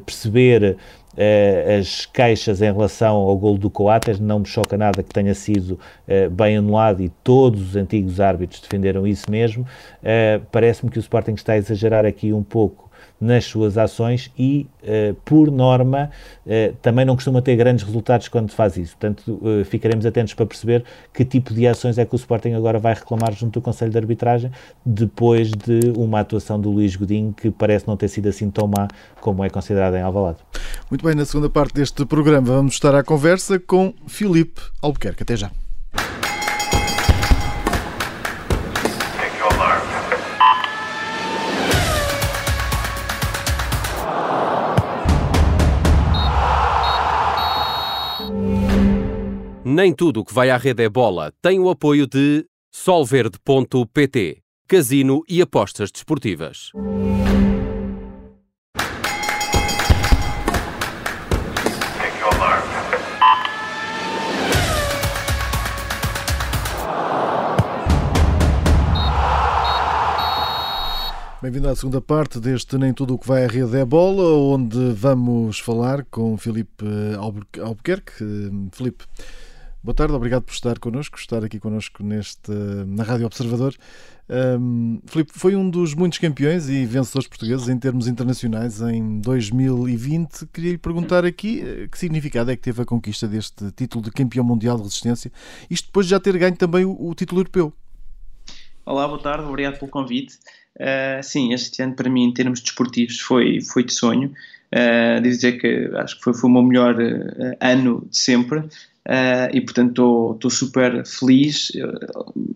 perceber 0.05 0.77
uh, 1.19 1.79
as 1.81 2.07
queixas 2.07 2.63
em 2.63 2.73
relação 2.73 3.17
ao 3.17 3.37
golo 3.37 3.59
do 3.59 3.69
Coates, 3.69 4.21
não 4.21 4.39
me 4.41 4.47
choca 4.47 4.79
nada 4.79 5.03
que 5.03 5.13
tenha 5.13 5.35
sido 5.35 5.73
uh, 5.73 6.31
bem 6.31 6.57
anulado 6.57 7.03
e 7.03 7.09
todos 7.09 7.71
os 7.71 7.77
antigos 7.77 8.21
árbitros 8.21 8.61
defenderam 8.61 9.07
isso 9.07 9.31
mesmo. 9.31 9.63
Uh, 9.63 10.45
Parece-me 10.53 10.91
que 10.91 10.99
o 10.99 11.01
Sporting 11.01 11.35
está 11.35 11.55
a 11.55 11.59
exagerar 11.59 12.07
aqui 12.07 12.33
um 12.33 12.43
pouco 12.43 12.88
nas 13.21 13.45
suas 13.45 13.77
ações 13.77 14.31
e, 14.39 14.67
uh, 14.83 15.15
por 15.25 15.51
norma, 15.51 16.11
uh, 16.47 16.75
também 16.81 17.05
não 17.05 17.15
costuma 17.15 17.43
ter 17.43 17.57
grandes 17.57 17.85
resultados 17.85 18.29
quando 18.29 18.53
faz 18.53 18.77
isso. 18.77 18.97
Portanto, 18.97 19.41
uh, 19.43 19.65
ficaremos 19.65 20.07
atentos 20.07 20.35
para 20.35 20.47
perceber 20.47 20.85
que 21.13 21.25
tipo 21.25 21.53
de 21.53 21.67
ações 21.67 21.99
é 21.99 22.05
que 22.05 22.15
o 22.15 22.17
Sporting 22.17 22.53
agora 22.53 22.79
vai 22.79 22.95
reclamar 22.95 23.33
junto 23.33 23.59
do 23.59 23.63
Conselho 23.63 23.91
de 23.91 23.99
Arbitragem 23.99 24.51
depois 24.85 25.51
de 25.51 25.93
uma 25.97 26.21
atuação 26.21 26.61
do 26.61 26.71
Luís 26.71 26.95
Godinho 26.95 27.33
que 27.33 27.51
parece 27.51 27.87
não 27.87 27.97
ter 27.97 28.09
sido 28.09 28.29
assim 28.29 28.51
tão 28.51 28.67
má 28.67 28.89
como 29.21 29.45
é 29.45 29.51
considerada 29.51 29.99
em 29.99 30.03
Alvalade. 30.03 30.39
Muito 30.91 31.05
bem, 31.05 31.15
na 31.15 31.25
segunda 31.25 31.51
parte 31.51 31.75
deste 31.75 32.05
programa 32.07 32.47
vamos 32.47 32.75
estar 32.75 32.95
à 32.95 33.03
conversa 33.03 33.59
com 33.59 33.93
Filipe 34.07 34.61
Albuquerque. 34.81 35.23
Até 35.23 35.37
já. 35.37 35.51
Nem 49.79 49.95
tudo 49.95 50.23
o 50.23 50.25
que 50.25 50.35
vai 50.35 50.51
à 50.51 50.57
rede 50.57 50.83
é 50.83 50.89
bola 50.89 51.33
tem 51.41 51.61
o 51.61 51.71
apoio 51.71 52.05
de 52.05 52.45
Solverde.pt, 52.69 54.43
casino 54.67 55.23
e 55.29 55.41
apostas 55.41 55.93
desportivas. 55.93 56.73
Bem-vindo 71.41 71.69
à 71.69 71.77
segunda 71.77 72.01
parte 72.01 72.41
deste 72.41 72.77
Nem 72.77 72.93
Tudo 72.93 73.15
o 73.15 73.19
que 73.19 73.29
vai 73.29 73.45
à 73.45 73.47
rede 73.47 73.77
é 73.77 73.85
bola, 73.85 74.25
onde 74.39 74.91
vamos 74.91 75.61
falar 75.61 76.05
com 76.11 76.37
Filipe 76.37 76.85
Albuquerque. 77.63 78.25
Filipe, 78.73 79.05
Boa 79.81 79.95
tarde, 79.95 80.13
obrigado 80.13 80.43
por 80.43 80.53
estar 80.53 80.77
connosco, 80.81 81.17
estar 81.17 81.45
aqui 81.45 81.61
connosco 81.61 82.03
neste, 82.03 82.51
na 82.87 83.05
Rádio 83.05 83.27
Observador. 83.27 83.77
Um, 84.29 85.01
Filipe, 85.07 85.31
foi 85.33 85.55
um 85.55 85.71
dos 85.71 85.95
muitos 85.95 86.19
campeões 86.19 86.69
e 86.69 86.85
vencedores 86.85 87.29
portugueses 87.29 87.69
em 87.69 87.79
termos 87.79 88.09
internacionais 88.09 88.81
em 88.81 89.21
2020. 89.21 90.47
Queria 90.53 90.73
lhe 90.73 90.79
perguntar 90.79 91.25
aqui 91.25 91.63
eh, 91.65 91.87
que 91.87 91.97
significado 91.97 92.51
é 92.51 92.57
que 92.57 92.63
teve 92.63 92.83
a 92.83 92.85
conquista 92.85 93.29
deste 93.29 93.71
título 93.71 94.05
de 94.05 94.11
campeão 94.11 94.45
mundial 94.45 94.77
de 94.77 94.83
resistência, 94.83 95.31
isto 95.71 95.87
depois 95.87 96.07
de 96.07 96.11
já 96.11 96.19
ter 96.19 96.37
ganho 96.37 96.57
também 96.57 96.85
o, 96.85 96.97
o 97.01 97.15
título 97.15 97.41
europeu. 97.41 97.73
Olá, 98.85 99.07
boa 99.07 99.23
tarde, 99.23 99.45
obrigado 99.45 99.79
pelo 99.79 99.91
convite. 99.91 100.39
Uh, 100.77 101.23
sim, 101.23 101.53
este 101.53 101.81
ano 101.83 101.95
para 101.95 102.11
mim, 102.11 102.25
em 102.25 102.35
termos 102.35 102.61
desportivos, 102.61 103.21
foi, 103.21 103.61
foi 103.61 103.85
de 103.85 103.93
sonho. 103.93 104.33
Uh, 104.75 105.23
dizer 105.23 105.53
que 105.61 105.91
acho 105.97 106.19
que 106.19 106.25
foi, 106.25 106.35
foi 106.35 106.51
o 106.51 106.53
meu 106.53 106.63
melhor 106.63 106.95
uh, 106.97 107.57
ano 107.61 108.07
de 108.11 108.19
sempre. 108.19 108.65
Uh, 109.09 109.49
e 109.57 109.63
portanto 109.63 110.33
estou 110.35 110.51
super 110.51 111.03
feliz. 111.07 111.73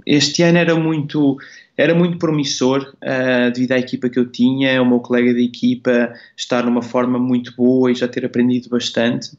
Este 0.05 0.43
ano 0.43 0.59
era 0.59 0.75
muito, 0.75 1.39
era 1.79 1.95
muito 1.95 2.19
promissor 2.19 2.93
uh, 2.97 3.51
devido 3.51 3.73
à 3.73 3.79
equipa 3.79 4.11
que 4.11 4.19
eu 4.19 4.27
tinha, 4.31 4.83
o 4.83 4.87
meu 4.87 5.01
colega 5.01 5.33
de 5.33 5.43
equipa 5.43 6.13
estar 6.37 6.63
numa 6.63 6.83
forma 6.83 7.19
muito 7.19 7.57
boa 7.57 7.91
e 7.91 7.95
já 7.95 8.07
ter 8.07 8.27
aprendido 8.27 8.69
bastante. 8.69 9.31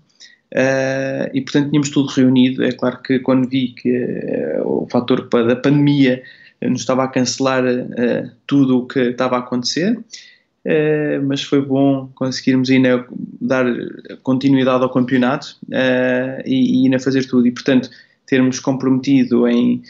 Uh, 0.56 1.30
e 1.36 1.42
portanto 1.42 1.70
tínhamos 1.70 1.92
tudo 1.92 2.10
reunido. 2.10 2.64
É 2.64 2.72
claro 2.72 3.00
que 3.04 3.20
quando 3.20 3.48
vi 3.48 3.68
que 3.68 3.92
o 4.66 4.88
fator 4.90 5.30
da 5.30 5.56
pandemia 5.56 6.24
nos 6.64 6.80
estava 6.80 7.04
a 7.04 7.08
cancelar 7.10 7.64
tudo 8.48 8.80
o 8.80 8.88
que 8.88 9.00
estava 9.00 9.36
a 9.36 9.40
acontecer, 9.40 10.00
Uh, 10.66 11.22
mas 11.28 11.44
foi 11.44 11.62
bom 11.62 12.10
conseguirmos 12.16 12.70
ainda 12.70 13.06
dar 13.42 13.66
continuidade 14.24 14.82
ao 14.82 14.90
campeonato 14.90 15.58
uh, 15.66 16.42
e, 16.46 16.82
e 16.82 16.86
ainda 16.86 17.00
fazer 17.00 17.28
tudo. 17.28 17.46
E, 17.48 17.52
portanto, 17.52 17.90
termos 18.26 18.60
comprometido 18.60 19.48
em. 19.48 19.82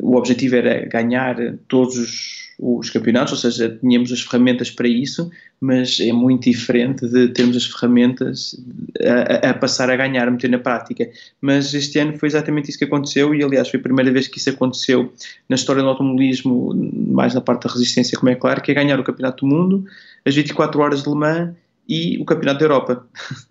O 0.00 0.16
objetivo 0.16 0.54
era 0.54 0.86
ganhar 0.86 1.36
todos 1.66 1.96
os 1.96 2.49
os 2.62 2.90
campeonatos, 2.90 3.32
ou 3.32 3.38
seja, 3.38 3.78
tínhamos 3.80 4.12
as 4.12 4.20
ferramentas 4.20 4.70
para 4.70 4.86
isso, 4.86 5.30
mas 5.58 5.98
é 5.98 6.12
muito 6.12 6.50
diferente 6.50 7.08
de 7.08 7.28
termos 7.28 7.56
as 7.56 7.64
ferramentas 7.64 8.54
a, 9.02 9.50
a, 9.50 9.54
passar 9.54 9.88
a 9.90 9.96
ganhar, 9.96 10.28
a 10.28 10.30
meter 10.30 10.50
na 10.50 10.58
prática. 10.58 11.08
Mas 11.40 11.72
este 11.72 11.98
ano 11.98 12.18
foi 12.18 12.28
exatamente 12.28 12.68
isso 12.68 12.78
que 12.78 12.84
aconteceu 12.84 13.34
e, 13.34 13.42
aliás, 13.42 13.68
foi 13.68 13.80
a 13.80 13.82
primeira 13.82 14.12
vez 14.12 14.28
que 14.28 14.38
isso 14.38 14.50
aconteceu 14.50 15.12
na 15.48 15.56
história 15.56 15.82
do 15.82 15.88
automobilismo, 15.88 16.74
mais 17.08 17.34
na 17.34 17.40
parte 17.40 17.66
da 17.66 17.72
resistência, 17.72 18.18
como 18.18 18.30
é 18.30 18.34
claro, 18.34 18.60
que 18.60 18.70
é 18.70 18.74
ganhar 18.74 19.00
o 19.00 19.04
Campeonato 19.04 19.46
do 19.46 19.54
Mundo, 19.54 19.84
as 20.24 20.34
24 20.34 20.80
horas 20.80 21.02
de 21.02 21.08
Le 21.08 21.16
Mans 21.16 21.54
e 21.88 22.18
o 22.18 22.24
Campeonato 22.26 22.60
da 22.60 22.64
Europa. 22.66 23.06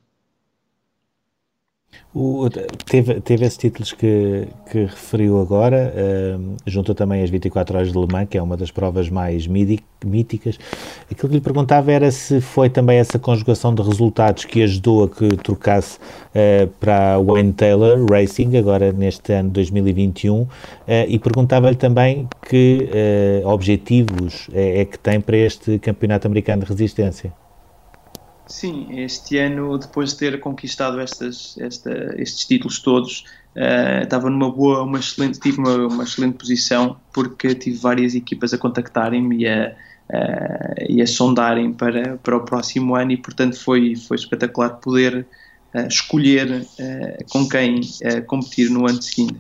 O, 2.11 2.49
teve, 2.87 3.21
teve 3.21 3.45
esses 3.45 3.57
títulos 3.57 3.93
que, 3.93 4.47
que 4.71 4.79
referiu 4.79 5.39
agora, 5.39 5.93
uh, 5.95 6.55
juntou 6.65 6.95
também 6.95 7.21
as 7.21 7.29
24 7.29 7.77
horas 7.77 7.91
de 7.91 7.99
Le 7.99 8.07
Mans, 8.11 8.27
que 8.27 8.35
é 8.35 8.41
uma 8.41 8.57
das 8.57 8.71
provas 8.71 9.09
mais 9.09 9.45
míticas. 9.45 10.57
Aquilo 11.11 11.29
que 11.29 11.35
lhe 11.35 11.41
perguntava 11.41 11.91
era 11.91 12.09
se 12.09 12.41
foi 12.41 12.67
também 12.67 12.97
essa 12.97 13.19
conjugação 13.19 13.75
de 13.75 13.83
resultados 13.83 14.43
que 14.43 14.63
ajudou 14.63 15.03
a 15.03 15.09
que 15.09 15.37
trocasse 15.37 15.99
uh, 15.99 16.67
para 16.79 17.19
Wayne 17.19 17.53
Taylor 17.53 18.03
Racing, 18.09 18.57
agora 18.57 18.91
neste 18.91 19.31
ano 19.31 19.51
2021, 19.51 20.41
uh, 20.41 20.49
e 21.07 21.19
perguntava-lhe 21.19 21.75
também 21.75 22.27
que 22.49 22.89
uh, 23.43 23.47
objetivos 23.47 24.49
é, 24.51 24.81
é 24.81 24.85
que 24.85 24.97
tem 24.97 25.21
para 25.21 25.37
este 25.37 25.77
Campeonato 25.77 26.25
Americano 26.25 26.63
de 26.63 26.69
Resistência. 26.69 27.31
Sim, 28.49 28.87
este 28.99 29.37
ano, 29.37 29.77
depois 29.77 30.09
de 30.09 30.17
ter 30.17 30.39
conquistado 30.39 30.99
estas, 30.99 31.55
esta, 31.59 32.19
estes 32.19 32.45
títulos 32.45 32.79
todos, 32.79 33.23
uh, 33.55 34.03
estava 34.03 34.27
numa 34.27 34.51
boa, 34.51 34.81
uma 34.81 34.97
excelente, 34.97 35.39
tive 35.39 35.59
uma, 35.59 35.75
uma, 35.85 36.03
excelente 36.03 36.35
posição 36.35 36.99
porque 37.13 37.53
tive 37.53 37.77
várias 37.77 38.15
equipas 38.15 38.51
a 38.51 38.57
contactarem-me 38.57 39.43
e 39.43 39.47
a, 39.47 39.75
uh, 40.09 40.83
e 40.89 40.99
a 40.99 41.05
sondarem 41.05 41.71
para, 41.73 42.17
para 42.17 42.37
o 42.37 42.39
próximo 42.43 42.95
ano 42.95 43.11
e, 43.11 43.17
portanto, 43.17 43.55
foi, 43.55 43.95
foi 43.95 44.17
espetacular 44.17 44.71
poder 44.77 45.27
uh, 45.75 45.87
escolher 45.87 46.65
com 47.29 47.47
quem 47.47 47.81
competir 48.25 48.71
no 48.71 48.89
ano 48.89 48.99
seguinte. 48.99 49.39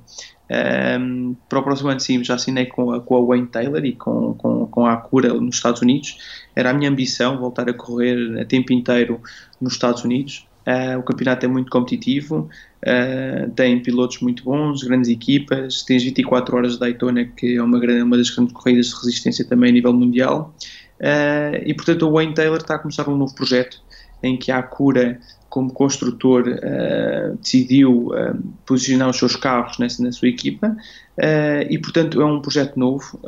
Um, 0.49 1.35
para 1.47 1.59
o 1.59 1.63
próximo 1.63 1.89
ano, 1.89 1.99
sim, 1.99 2.23
já 2.23 2.35
assinei 2.35 2.65
com 2.65 2.91
a, 2.91 2.99
com 2.99 3.15
a 3.17 3.25
Wayne 3.25 3.47
Taylor 3.47 3.85
e 3.85 3.93
com, 3.93 4.33
com, 4.33 4.65
com 4.65 4.85
a 4.85 4.93
Acura 4.93 5.33
nos 5.33 5.55
Estados 5.55 5.81
Unidos. 5.81 6.17
Era 6.55 6.71
a 6.71 6.73
minha 6.73 6.89
ambição 6.89 7.37
voltar 7.37 7.69
a 7.69 7.73
correr 7.73 8.39
a 8.39 8.45
tempo 8.45 8.73
inteiro 8.73 9.21
nos 9.61 9.73
Estados 9.73 10.03
Unidos. 10.03 10.47
Uh, 10.67 10.99
o 10.99 11.03
campeonato 11.03 11.45
é 11.45 11.49
muito 11.49 11.71
competitivo, 11.71 12.49
uh, 12.83 13.49
tem 13.51 13.81
pilotos 13.81 14.19
muito 14.19 14.43
bons, 14.43 14.83
grandes 14.83 15.09
equipas, 15.09 15.83
tem 15.83 15.97
as 15.97 16.03
24 16.03 16.55
horas 16.55 16.73
de 16.73 16.79
Daytona, 16.79 17.25
que 17.25 17.55
é 17.55 17.63
uma, 17.63 17.79
grande, 17.79 18.03
uma 18.03 18.17
das 18.17 18.29
grandes 18.29 18.53
corridas 18.53 18.87
de 18.87 18.95
resistência 18.95 19.45
também 19.45 19.69
a 19.69 19.73
nível 19.73 19.93
mundial. 19.93 20.53
Uh, 20.99 21.63
e 21.65 21.73
portanto, 21.73 22.07
o 22.07 22.11
Wayne 22.11 22.33
Taylor 22.33 22.57
está 22.57 22.75
a 22.75 22.79
começar 22.79 23.09
um 23.09 23.17
novo 23.17 23.33
projeto 23.33 23.81
em 24.21 24.37
que 24.37 24.51
a 24.51 24.59
Acura 24.59 25.19
como 25.49 25.73
construtor, 25.73 26.43
uh, 26.47 27.37
decidiu 27.37 28.09
uh, 28.09 28.37
posicionar 28.65 29.09
os 29.09 29.17
seus 29.17 29.35
carros 29.35 29.79
nessa, 29.79 30.01
na 30.03 30.11
sua 30.11 30.27
equipa 30.27 30.67
uh, 30.67 31.65
e, 31.69 31.77
portanto, 31.79 32.21
é 32.21 32.25
um 32.25 32.39
projeto 32.39 32.77
novo. 32.77 33.19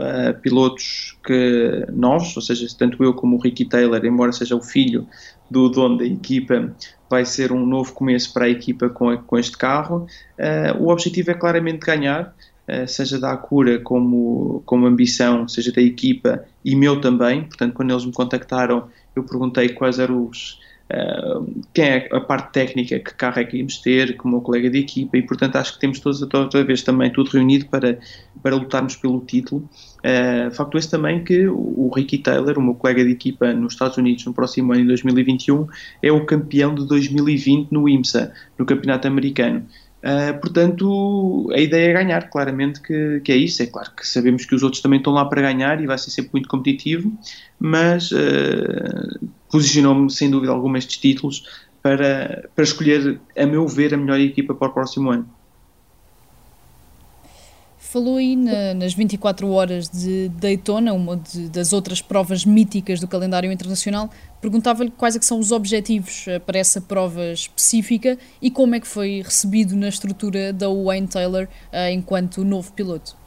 pilotos 0.41 1.17
que, 1.25 1.85
novos, 1.91 2.35
ou 2.35 2.41
seja, 2.41 2.67
tanto 2.77 3.03
eu 3.03 3.13
como 3.13 3.37
o 3.37 3.39
Ricky 3.39 3.65
Taylor, 3.65 4.03
embora 4.05 4.31
seja 4.31 4.55
o 4.55 4.61
filho 4.61 5.07
do 5.49 5.67
dono 5.69 5.97
da 5.97 6.05
equipa, 6.05 6.73
vai 7.09 7.25
ser 7.25 7.51
um 7.51 7.65
novo 7.65 7.91
começo 7.93 8.31
para 8.33 8.45
a 8.45 8.49
equipa 8.49 8.89
com, 8.89 9.17
com 9.17 9.37
este 9.37 9.57
carro. 9.57 10.05
o 10.79 10.89
objetivo 10.89 11.31
é 11.31 11.33
claramente 11.33 11.79
ganhar. 11.79 12.33
seja 12.87 13.19
da 13.19 13.31
Acura 13.31 13.79
como, 13.79 14.61
como 14.65 14.85
ambição, 14.85 15.47
seja 15.47 15.71
da 15.71 15.81
equipa 15.81 16.43
e 16.63 16.75
meu 16.75 17.01
também. 17.01 17.43
Portanto, 17.43 17.73
quando 17.73 17.91
eles 17.91 18.05
me 18.05 18.13
contactaram, 18.13 18.87
eu 19.15 19.23
perguntei 19.23 19.69
quais 19.69 19.99
eram 19.99 20.25
os, 20.25 20.57
quem 21.73 21.85
é 21.85 22.09
a 22.11 22.19
parte 22.19 22.51
técnica, 22.51 22.99
que 22.99 23.13
carro 23.13 23.39
é 23.39 23.43
que 23.43 23.57
íamos 23.57 23.77
ter, 23.77 24.17
como 24.17 24.37
o 24.37 24.41
colega 24.41 24.69
de 24.69 24.79
equipa, 24.79 25.17
e 25.17 25.21
portanto 25.21 25.55
acho 25.55 25.73
que 25.73 25.79
temos 25.79 25.99
todos 25.99 26.21
outra 26.21 26.63
vez 26.63 26.81
também 26.83 27.11
tudo 27.11 27.29
reunido 27.29 27.65
para, 27.67 27.97
para 28.41 28.55
lutarmos 28.55 28.95
pelo 28.95 29.21
título. 29.21 29.69
Uh, 29.99 30.51
facto 30.51 30.77
esse 30.77 30.89
também 30.89 31.23
que 31.23 31.47
o, 31.47 31.55
o 31.55 31.91
Ricky 31.95 32.17
Taylor, 32.17 32.57
o 32.57 32.61
meu 32.61 32.73
colega 32.73 33.03
de 33.03 33.11
equipa 33.11 33.53
nos 33.53 33.73
Estados 33.73 33.97
Unidos 33.97 34.25
no 34.25 34.33
próximo 34.33 34.73
ano, 34.73 34.81
em 34.81 34.87
2021, 34.87 35.67
é 36.01 36.11
o 36.11 36.25
campeão 36.25 36.73
de 36.73 36.87
2020 36.87 37.71
no 37.71 37.87
IMSA, 37.87 38.33
no 38.57 38.65
Campeonato 38.65 39.07
Americano. 39.07 39.65
Uh, 40.03 40.39
portanto, 40.39 41.51
a 41.53 41.59
ideia 41.59 41.91
é 41.91 41.93
ganhar, 41.93 42.29
claramente 42.29 42.81
que, 42.81 43.21
que, 43.23 43.31
é 43.31 43.35
isso. 43.35 43.61
É 43.61 43.67
claro 43.67 43.91
que 43.95 44.07
sabemos 44.07 44.45
que 44.45 44.55
os 44.55 44.63
outros 44.63 44.81
também 44.81 44.97
estão 44.97 45.13
lá 45.13 45.25
para 45.25 45.41
ganhar 45.41 45.81
e 45.81 45.85
vai 45.85 45.97
ser 45.97 46.09
sempre 46.09 46.31
muito 46.33 46.49
competitivo, 46.49 47.11
mas 47.59 48.11
uh, 48.11 49.29
posicionou-me 49.51 50.09
sem 50.09 50.29
dúvida 50.29 50.51
alguma 50.51 50.79
estes 50.79 50.97
títulos 50.97 51.43
para, 51.83 52.49
para 52.55 52.63
escolher, 52.63 53.19
a 53.37 53.45
meu 53.45 53.67
ver, 53.67 53.93
a 53.93 53.97
melhor 53.97 54.19
equipa 54.19 54.55
para 54.55 54.69
o 54.69 54.73
próximo 54.73 55.11
ano. 55.11 55.29
Falou 57.91 58.15
aí 58.15 58.37
na, 58.37 58.73
nas 58.73 58.93
24 58.93 59.49
horas 59.49 59.89
de 59.89 60.29
Daytona, 60.29 60.93
uma 60.93 61.17
de, 61.17 61.49
das 61.49 61.73
outras 61.73 62.01
provas 62.01 62.45
míticas 62.45 63.01
do 63.01 63.07
calendário 63.07 63.51
internacional. 63.51 64.09
Perguntava-lhe 64.39 64.91
quais 64.91 65.17
é 65.17 65.21
são 65.21 65.37
os 65.37 65.51
objetivos 65.51 66.25
eh, 66.25 66.39
para 66.39 66.57
essa 66.57 66.79
prova 66.79 67.33
específica 67.33 68.17
e 68.41 68.49
como 68.49 68.75
é 68.75 68.79
que 68.79 68.87
foi 68.87 69.21
recebido 69.21 69.75
na 69.75 69.89
estrutura 69.89 70.53
da 70.53 70.69
Wayne 70.69 71.05
Taylor 71.05 71.43
uh, 71.43 71.91
enquanto 71.91 72.45
novo 72.45 72.71
piloto. 72.71 73.20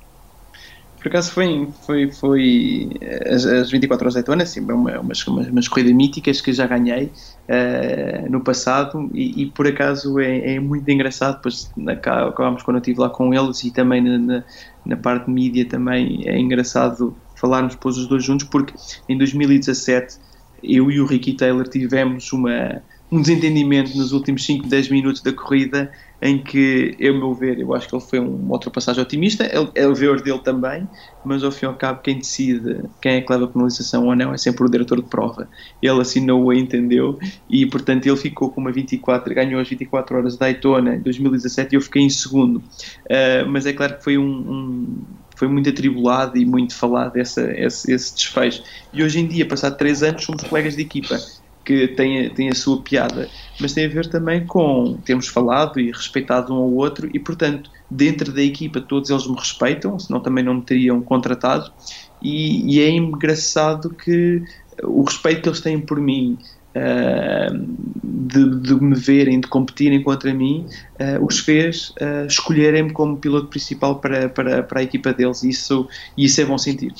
Por 1.05 1.11
acaso 1.11 1.33
foi, 1.33 1.69
foi, 1.83 2.11
foi 2.11 2.89
as, 3.27 3.45
as 3.45 3.71
24 3.71 4.07
horas 4.07 4.15
de 4.15 4.21
Daytona, 4.21 4.43
assim, 4.45 4.61
uma, 4.61 5.01
umas, 5.01 5.27
umas, 5.27 5.69
corridas 5.69 5.93
míticas 5.93 6.41
que 6.41 6.51
já 6.51 6.67
ganhei 6.67 7.13
uh, 7.47 8.31
no 8.31 8.41
passado 8.41 9.11
e, 9.13 9.43
e, 9.43 9.47
por 9.51 9.67
acaso 9.67 10.19
é, 10.19 10.55
é, 10.55 10.59
muito 10.59 10.91
engraçado, 10.91 11.37
depois 11.37 11.71
acabámos 11.87 12.63
quando 12.63 12.79
eu 12.79 12.81
estive 12.81 13.01
lá 13.01 13.11
com 13.11 13.35
eles 13.35 13.65
e 13.65 13.71
também 13.71 14.01
na, 14.01 14.17
na, 14.17 14.45
na 14.87 14.97
parte 14.97 15.27
de 15.27 15.33
mídia 15.33 15.69
também 15.69 16.23
é 16.27 16.39
engraçado 16.39 17.15
falarmos 17.37 17.75
depois 17.75 17.99
os 17.99 18.07
dois 18.07 18.25
juntos 18.25 18.47
porque 18.47 18.73
em 19.07 19.19
2017 19.19 20.17
eu 20.63 20.91
e 20.91 21.03
o 21.03 21.05
Ricky 21.05 21.35
Taylor 21.35 21.69
tivemos 21.69 22.33
uma, 22.33 22.83
um 23.15 23.23
desentendimento 23.23 23.97
nos 23.97 24.11
últimos 24.11 24.45
5, 24.45 24.67
10 24.67 24.89
minutos 24.89 25.23
da 25.23 25.33
corrida 25.33 25.93
em 26.21 26.39
que, 26.39 26.97
eu 26.99 27.15
meu 27.17 27.33
ver, 27.33 27.61
eu 27.61 27.73
acho 27.75 27.87
que 27.87 27.95
ele 27.95 28.03
foi 28.03 28.19
uma 28.19 28.55
ultrapassagem 28.55 29.01
otimista, 29.01 29.45
é 29.45 29.87
o 29.87 29.95
ver 29.95 30.21
dele 30.21 30.41
também, 30.41 30.89
mas 31.25 31.45
ao 31.45 31.53
fim 31.53 31.67
e 31.67 31.69
ao 31.69 31.75
cabo 31.75 32.01
quem 32.01 32.19
decide 32.19 32.81
quem 33.01 33.17
é 33.17 33.21
que 33.21 33.31
leva 33.31 33.45
a 33.45 33.49
penalização 33.49 34.07
ou 34.07 34.17
não 34.17 34.33
é 34.33 34.39
sempre 34.39 34.65
o 34.65 34.69
diretor 34.69 35.01
de 35.01 35.09
prova. 35.09 35.49
Ele 35.81 36.01
assinou 36.01 36.51
a 36.51 36.57
entendeu 36.57 37.19
e 37.49 37.65
portanto 37.67 38.07
ele 38.07 38.17
ficou 38.17 38.51
com 38.51 38.61
uma 38.61 38.73
24, 38.73 39.33
ganhou 39.33 39.61
as 39.61 39.69
24 39.69 40.17
horas 40.17 40.33
de 40.33 40.39
Daytona 40.41 40.97
em 40.97 41.01
2017 41.01 41.73
e 41.73 41.77
eu 41.77 41.81
fiquei 41.81 42.03
em 42.03 42.11
segundo. 42.11 42.57
Uh, 42.57 43.49
mas 43.49 43.67
é 43.67 43.73
claro 43.73 43.99
que 43.99 44.03
foi 44.03 44.19
um, 44.19 44.25
um 44.25 45.03
foi 45.37 45.47
muito 45.47 45.69
atribulado 45.69 46.39
e 46.39 46.45
muito 46.45 46.75
falado 46.75 47.17
essa, 47.17 47.53
esse, 47.53 47.93
esse 47.93 48.15
desfecho. 48.15 48.63
E 48.93 49.03
hoje 49.03 49.21
em 49.21 49.27
dia, 49.27 49.47
passado 49.47 49.77
três 49.77 50.03
anos, 50.03 50.25
somos 50.25 50.43
colegas 50.45 50.75
de 50.75 50.83
equipa 50.83 51.17
que 51.65 51.89
tem, 51.89 52.29
tem 52.31 52.51
a 52.51 52.55
sua 52.55 52.83
piada, 52.83 53.29
mas 53.61 53.73
tem 53.73 53.87
a 53.87 53.89
ver 53.89 54.09
também 54.09 54.45
com 54.47 54.99
termos 55.05 55.29
falado 55.29 55.81
e 55.81 55.91
respeitado 55.91 56.53
um 56.53 56.57
ao 56.57 56.73
outro 56.73 57.09
e, 57.13 57.19
portanto, 57.19 57.71
dentro 57.91 58.33
da 58.33 58.43
equipa 58.43 58.81
todos 58.81 59.11
eles 59.11 59.27
me 59.27 59.37
respeitam, 59.37 59.99
senão 59.99 60.21
também 60.21 60.45
não 60.45 60.55
me 60.55 60.63
teriam 60.63 61.01
contratado. 61.01 61.73
E, 62.21 62.75
e 62.75 62.81
é 62.81 62.91
engraçado 62.91 63.91
que 63.91 64.43
o 64.83 65.03
respeito 65.03 65.43
que 65.43 65.49
eles 65.49 65.61
têm 65.61 65.81
por 65.81 66.01
mim 66.01 66.39
uh, 66.75 67.67
de, 68.03 68.61
de, 68.61 68.75
me 68.75 68.95
verem, 68.95 69.41
de 69.41 69.49
competirem 69.49 70.03
contra 70.03 70.33
mim, 70.35 70.67
uh, 71.01 71.25
os 71.25 71.39
fez 71.39 71.91
uh, 72.01 72.27
escolherem-me 72.27 72.93
como 72.93 73.17
piloto 73.17 73.49
principal 73.49 74.01
para, 74.01 74.29
para, 74.29 74.63
para 74.63 74.81
a 74.81 74.83
equipa 74.83 75.13
deles. 75.13 75.43
E 75.43 75.51
isso, 75.51 75.89
isso 76.17 76.41
é 76.41 76.45
bom 76.45 76.59
sentir. 76.59 76.93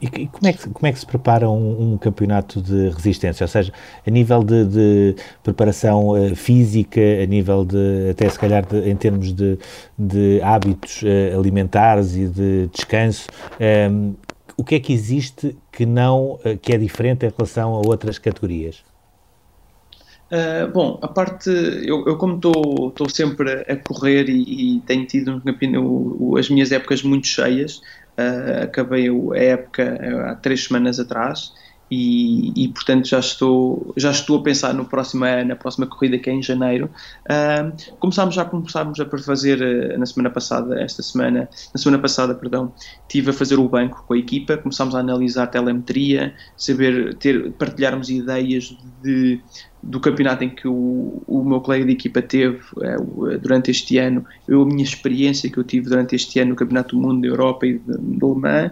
E, 0.00 0.06
e 0.06 0.26
como, 0.26 0.46
é 0.46 0.52
que, 0.52 0.68
como 0.68 0.86
é 0.86 0.92
que 0.92 0.98
se 0.98 1.06
prepara 1.06 1.48
um, 1.48 1.94
um 1.94 1.98
campeonato 1.98 2.60
de 2.60 2.90
resistência? 2.90 3.44
Ou 3.44 3.48
seja, 3.48 3.72
a 4.06 4.10
nível 4.10 4.42
de, 4.42 4.64
de 4.64 5.16
preparação 5.42 6.10
uh, 6.10 6.34
física, 6.34 7.00
a 7.22 7.26
nível 7.26 7.64
de, 7.64 8.10
até 8.10 8.28
se 8.28 8.38
calhar 8.38 8.66
de, 8.66 8.88
em 8.88 8.96
termos 8.96 9.32
de, 9.32 9.58
de 9.98 10.40
hábitos 10.42 11.02
uh, 11.02 11.38
alimentares 11.38 12.16
e 12.16 12.26
de 12.26 12.68
descanso, 12.72 13.26
um, 13.60 13.64
ehm, 13.64 14.14
o 14.56 14.64
que 14.64 14.74
é 14.74 14.80
que 14.80 14.92
existe 14.92 15.56
que 15.70 15.84
não, 15.84 16.34
uh, 16.34 16.58
que 16.60 16.72
é 16.72 16.78
diferente 16.78 17.26
em 17.26 17.32
relação 17.36 17.74
a 17.74 17.78
outras 17.78 18.18
categorias? 18.18 18.84
Uh, 20.30 20.66
bom, 20.72 20.98
a 21.02 21.06
parte, 21.06 21.48
eu, 21.48 22.04
eu 22.04 22.16
como 22.16 22.34
estou 22.34 23.08
sempre 23.08 23.64
a 23.68 23.76
correr 23.76 24.28
e, 24.28 24.76
e 24.76 24.80
tenho 24.80 25.06
tido 25.06 25.40
um, 25.40 26.36
as 26.36 26.50
minhas 26.50 26.72
épocas 26.72 27.00
muito 27.04 27.28
cheias, 27.28 27.80
uh, 28.18 28.64
acabei 28.64 29.08
a 29.08 29.38
época 29.38 29.98
há 30.30 30.34
três 30.36 30.64
semanas 30.64 30.98
atrás 30.98 31.52
e, 31.88 32.64
e, 32.64 32.68
portanto 32.68 33.06
já 33.06 33.20
estou 33.20 33.94
já 33.96 34.10
estou 34.10 34.40
a 34.40 34.42
pensar 34.42 34.74
no 34.74 34.84
próximo 34.84 35.24
na 35.46 35.54
próxima 35.54 35.86
corrida 35.86 36.18
que 36.18 36.28
é 36.28 36.32
em 36.32 36.42
janeiro. 36.42 36.90
Uh, 37.30 37.96
começámos 38.00 38.34
já 38.34 38.44
começámos 38.44 38.98
a 38.98 39.18
fazer 39.18 39.96
na 39.96 40.04
semana 40.04 40.30
passada 40.30 40.80
esta 40.80 41.02
semana 41.02 41.48
na 41.72 41.80
semana 41.80 42.02
passada 42.02 42.34
perdão 42.34 42.72
tive 43.08 43.30
a 43.30 43.32
fazer 43.32 43.58
o 43.58 43.68
banco 43.68 44.04
com 44.06 44.14
a 44.14 44.18
equipa 44.18 44.56
começámos 44.56 44.96
a 44.96 44.98
analisar 44.98 45.46
telemetria 45.46 46.34
saber 46.56 47.14
ter 47.14 47.52
partilharmos 47.52 48.10
ideias 48.10 48.76
de 49.02 49.40
do 49.82 50.00
campeonato 50.00 50.44
em 50.44 50.50
que 50.50 50.66
o, 50.66 51.22
o 51.26 51.44
meu 51.44 51.60
colega 51.60 51.84
de 51.84 51.92
equipa 51.92 52.20
teve 52.20 52.60
uh, 52.76 53.38
durante 53.38 53.70
este 53.70 53.98
ano, 53.98 54.24
eu, 54.48 54.62
a 54.62 54.66
minha 54.66 54.82
experiência 54.82 55.50
que 55.50 55.58
eu 55.58 55.64
tive 55.64 55.88
durante 55.88 56.16
este 56.16 56.38
ano 56.40 56.50
no 56.50 56.56
Campeonato 56.56 56.96
do 56.96 57.02
Mundo 57.02 57.20
da 57.22 57.28
Europa 57.28 57.66
e 57.66 57.78
do 57.78 58.34
Le 58.34 58.70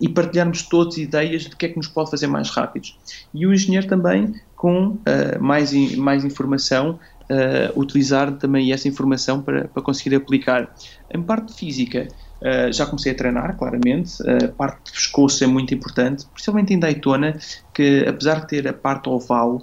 e 0.00 0.08
partilharmos 0.08 0.62
todas 0.62 0.96
ideias 0.96 1.42
de 1.42 1.54
que 1.54 1.66
é 1.66 1.68
que 1.68 1.76
nos 1.76 1.86
pode 1.86 2.10
fazer 2.10 2.26
mais 2.26 2.48
rápidos. 2.48 2.98
E 3.34 3.46
o 3.46 3.52
engenheiro 3.52 3.86
também, 3.86 4.34
com 4.56 4.86
uh, 4.86 4.98
mais, 5.40 5.72
mais 5.96 6.24
informação, 6.24 6.98
uh, 7.30 7.78
utilizar 7.78 8.32
também 8.38 8.72
essa 8.72 8.88
informação 8.88 9.42
para, 9.42 9.68
para 9.68 9.82
conseguir 9.82 10.16
aplicar. 10.16 10.74
Em 11.12 11.22
parte 11.22 11.54
física, 11.54 12.08
Uh, 12.40 12.72
já 12.72 12.86
comecei 12.86 13.12
a 13.12 13.14
treinar, 13.14 13.54
claramente. 13.58 14.14
A 14.22 14.46
uh, 14.46 14.52
parte 14.54 14.84
de 14.86 14.92
pescoço 14.92 15.44
é 15.44 15.46
muito 15.46 15.74
importante, 15.74 16.26
principalmente 16.32 16.72
em 16.72 16.78
Daytona, 16.78 17.38
que 17.74 18.02
apesar 18.08 18.40
de 18.40 18.48
ter 18.48 18.66
a 18.66 18.72
parte 18.72 19.10
oval, 19.10 19.62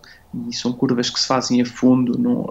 e 0.49 0.53
são 0.53 0.71
curvas 0.73 1.09
que 1.09 1.19
se 1.19 1.27
fazem 1.27 1.61
a 1.61 1.65
fundo, 1.65 2.17
não, 2.17 2.45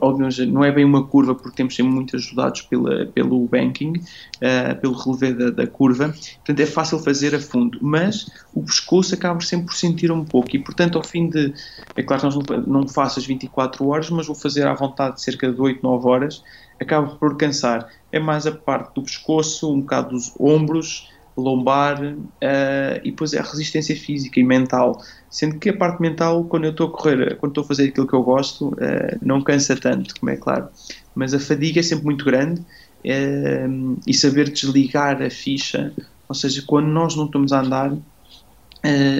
não 0.48 0.64
é 0.64 0.72
bem 0.72 0.84
uma 0.84 1.06
curva 1.06 1.34
porque 1.34 1.56
temos 1.56 1.74
sempre 1.74 1.92
muito 1.92 2.16
ajudados 2.16 2.62
pela, 2.62 3.06
pelo 3.06 3.46
banking, 3.46 3.92
uh, 3.92 4.80
pelo 4.80 4.94
relevé 4.94 5.32
da, 5.32 5.50
da, 5.50 5.66
curva, 5.66 6.08
portanto 6.08 6.60
é 6.60 6.66
fácil 6.66 6.98
fazer 6.98 7.34
a 7.34 7.40
fundo, 7.40 7.78
mas 7.80 8.28
o 8.54 8.62
pescoço 8.62 9.14
acaba 9.14 9.40
sempre 9.40 9.66
por 9.66 9.74
sentir 9.74 10.10
um 10.10 10.24
pouco. 10.24 10.54
E 10.56 10.58
portanto 10.58 10.98
ao 10.98 11.04
fim 11.04 11.28
de, 11.28 11.52
é 11.94 12.02
claro 12.02 12.28
que 12.28 12.52
não, 12.52 12.80
não 12.80 12.88
faço 12.88 13.18
as 13.18 13.26
24 13.26 13.86
horas, 13.86 14.10
mas 14.10 14.26
vou 14.26 14.34
fazer 14.34 14.66
à 14.66 14.74
vontade 14.74 15.20
cerca 15.22 15.50
de 15.50 15.60
8, 15.60 15.82
9 15.82 16.08
horas, 16.08 16.42
acaba 16.80 17.08
por 17.16 17.36
cansar, 17.36 17.88
é 18.12 18.18
mais 18.18 18.46
a 18.46 18.52
parte 18.52 18.94
do 18.94 19.02
pescoço, 19.02 19.72
um 19.72 19.80
bocado 19.80 20.10
dos 20.10 20.32
ombros, 20.38 21.08
lombar 21.36 22.02
uh, 22.02 23.00
e 23.04 23.10
depois 23.10 23.34
é 23.34 23.38
a 23.38 23.42
resistência 23.42 23.94
física 23.94 24.40
e 24.40 24.42
mental. 24.42 25.02
Sendo 25.30 25.58
que 25.58 25.68
a 25.68 25.76
parte 25.76 26.00
mental, 26.00 26.44
quando 26.44 26.64
eu 26.64 26.70
estou 26.70 26.88
a 26.88 26.90
correr, 26.90 27.36
quando 27.36 27.50
estou 27.50 27.64
a 27.64 27.66
fazer 27.66 27.88
aquilo 27.88 28.06
que 28.06 28.14
eu 28.14 28.22
gosto, 28.22 28.68
uh, 28.68 29.18
não 29.20 29.42
cansa 29.42 29.76
tanto, 29.76 30.18
como 30.18 30.30
é 30.30 30.36
claro. 30.36 30.68
Mas 31.14 31.34
a 31.34 31.38
fadiga 31.38 31.80
é 31.80 31.82
sempre 31.82 32.04
muito 32.06 32.24
grande 32.24 32.60
uh, 32.60 33.98
e 34.06 34.14
saber 34.14 34.50
desligar 34.50 35.22
a 35.22 35.28
ficha, 35.28 35.92
ou 36.28 36.34
seja, 36.34 36.62
quando 36.66 36.88
nós 36.88 37.14
não 37.14 37.26
estamos 37.26 37.52
a 37.52 37.60
andar, 37.60 37.92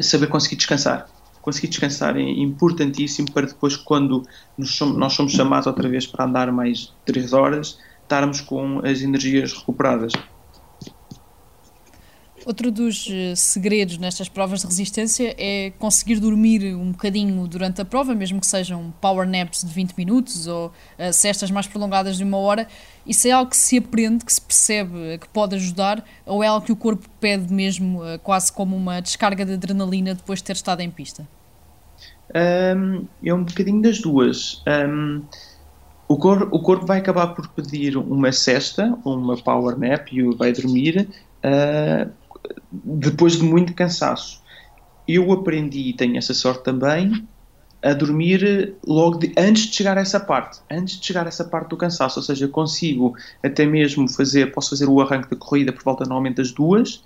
saber 0.03 0.29
conseguir 0.29 0.57
descansar. 0.57 1.09
Conseguir 1.43 1.69
descansar 1.69 2.17
é 2.17 2.21
importantíssimo 2.21 3.31
para 3.33 3.47
depois, 3.47 3.77
quando 3.77 4.25
nós 4.59 5.13
somos 5.13 5.33
chamados 5.33 5.67
outra 5.69 5.89
vez 5.89 6.07
para 6.07 6.25
andar 6.25 6.51
mais 6.53 6.93
3 7.05 7.33
horas, 7.33 7.79
estarmos 8.03 8.41
com 8.41 8.81
as 8.85 9.03
energias 9.03 9.53
recuperadas. 9.53 10.13
Outro 12.47 12.71
dos 12.71 13.09
eh, 13.11 13.35
segredos 13.35 13.99
nestas 13.99 14.29
provas 14.29 14.61
de 14.61 14.67
resistência 14.69 15.35
é 15.37 15.73
conseguir 15.81 16.21
dormir 16.21 16.77
um 16.77 16.93
bocadinho 16.93 17.45
durante 17.49 17.81
a 17.81 17.85
prova, 17.85 18.15
mesmo 18.15 18.41
que 18.41 18.47
sejam 18.47 18.95
power 19.01 19.29
naps 19.29 19.65
de 19.65 19.75
20 19.75 19.95
minutos 19.95 20.47
ou 20.47 20.69
uh, 20.69 21.13
cestas 21.13 21.51
mais 21.51 21.67
prolongadas 21.67 22.17
de 22.17 22.23
uma 22.23 22.37
hora. 22.37 22.69
Isso 23.05 23.27
é 23.27 23.33
algo 23.33 23.51
que 23.51 23.57
se 23.57 23.79
aprende, 23.79 24.25
que 24.25 24.33
se 24.33 24.41
percebe 24.41 25.19
que 25.19 25.29
pode 25.29 25.57
ajudar, 25.57 26.05
ou 26.25 26.41
é 26.41 26.47
algo 26.47 26.65
que 26.65 26.71
o 26.71 26.77
corpo 26.77 27.09
pede 27.19 27.53
mesmo, 27.53 28.01
uh, 28.01 28.17
quase 28.21 28.53
como 28.53 28.77
uma 28.77 29.03
descarga 29.03 29.45
de 29.45 29.55
adrenalina 29.55 30.15
depois 30.15 30.39
de 30.39 30.45
ter 30.45 30.53
estado 30.53 30.83
em 30.83 30.91
pista? 30.91 31.27
Um, 32.33 33.09
é 33.25 33.35
um 33.35 33.43
bocadinho 33.43 33.83
das 33.83 33.99
duas. 33.99 34.63
Um, 34.69 35.21
o, 36.07 36.17
cor, 36.17 36.49
o 36.53 36.61
corpo 36.61 36.87
vai 36.87 36.99
acabar 36.99 37.27
por 37.35 37.49
pedir 37.49 37.97
uma 37.97 38.31
cesta, 38.31 38.97
uma 39.05 39.37
power 39.37 39.77
nap 39.77 40.13
e 40.13 40.23
vai 40.37 40.53
dormir. 40.53 41.09
Uh, 41.43 42.26
depois 42.71 43.35
de 43.37 43.45
muito 43.45 43.75
cansaço. 43.75 44.43
Eu 45.07 45.31
aprendi, 45.33 45.91
e 45.91 45.93
tenho 45.93 46.17
essa 46.17 46.35
sorte 46.35 46.65
também, 46.65 47.27
a 47.83 47.93
dormir 47.93 48.75
logo 48.85 49.19
de, 49.19 49.33
antes 49.37 49.67
de 49.67 49.77
chegar 49.77 49.97
a 49.97 50.01
essa 50.01 50.19
parte, 50.19 50.61
antes 50.71 50.99
de 50.99 51.07
chegar 51.07 51.25
a 51.25 51.29
essa 51.29 51.45
parte 51.45 51.69
do 51.69 51.77
cansaço, 51.77 52.19
ou 52.19 52.23
seja, 52.23 52.49
consigo 52.49 53.15
até 53.43 53.65
mesmo 53.65 54.09
fazer, 54.09 54.53
posso 54.53 54.71
fazer 54.71 54.89
o 54.89 55.01
arranque 55.01 55.31
da 55.31 55.37
corrida 55.37 55.73
por 55.73 55.85
volta 55.85 56.05
normalmente 56.05 56.37
das 56.37 56.51
duas 56.51 57.05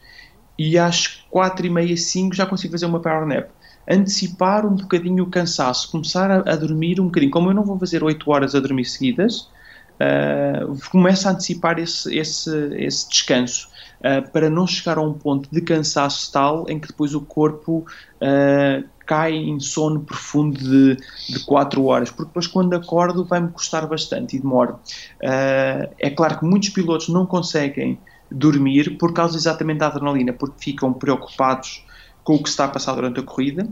e 0.59 0.79
às 0.79 1.07
quatro 1.31 1.67
e 1.67 1.71
meia, 1.71 1.97
cinco 1.97 2.35
já 2.35 2.47
consigo 2.47 2.73
fazer 2.73 2.87
uma 2.87 3.01
power 3.01 3.27
nap. 3.27 3.49
Antecipar 3.89 4.67
um 4.67 4.75
bocadinho 4.75 5.25
o 5.25 5.27
cansaço, 5.27 5.91
começar 5.91 6.31
a, 6.31 6.53
a 6.53 6.57
dormir 6.57 7.01
um 7.01 7.07
bocadinho. 7.07 7.33
Como 7.33 7.51
eu 7.51 7.55
não 7.55 7.65
vou 7.65 7.79
fazer 7.79 8.05
oito 8.05 8.31
horas 8.31 8.55
a 8.55 8.61
dormir 8.61 8.85
seguidas, 8.85 9.49
uh, 9.97 10.79
começo 10.91 11.27
a 11.27 11.33
antecipar 11.33 11.79
esse, 11.79 12.15
esse, 12.15 12.51
esse 12.77 13.09
descanso 13.09 13.70
uh, 14.01 14.31
para 14.31 14.51
não 14.51 14.67
chegar 14.67 14.99
a 14.99 15.03
um 15.03 15.13
ponto 15.13 15.49
de 15.51 15.61
cansaço 15.61 16.31
tal 16.33 16.65
em 16.69 16.79
que 16.79 16.89
depois 16.89 17.15
o 17.15 17.21
corpo 17.21 17.85
uh, 18.21 18.89
cai 19.07 19.35
em 19.35 19.59
sono 19.59 20.01
profundo 20.01 20.59
de, 20.59 20.97
de 21.29 21.45
4 21.45 21.85
horas, 21.85 22.11
porque 22.11 22.27
depois 22.27 22.47
quando 22.47 22.75
acordo 22.75 23.25
vai-me 23.25 23.49
custar 23.49 23.87
bastante 23.87 24.37
e 24.37 24.41
demoro. 24.41 24.75
Uh, 25.23 25.93
é 25.99 26.11
claro 26.11 26.39
que 26.39 26.45
muitos 26.45 26.69
pilotos 26.71 27.09
não 27.09 27.27
conseguem 27.27 27.99
dormir 28.31 28.97
por 28.99 29.13
causa 29.13 29.37
exatamente 29.37 29.79
da 29.79 29.89
adrenalina, 29.89 30.33
porque 30.33 30.63
ficam 30.63 30.93
preocupados 30.93 31.85
com 32.23 32.37
o 32.37 32.43
que 32.43 32.49
está 32.49 32.67
a 32.67 32.69
passar 32.69 32.95
durante 32.95 33.19
a 33.19 33.23
corrida, 33.25 33.67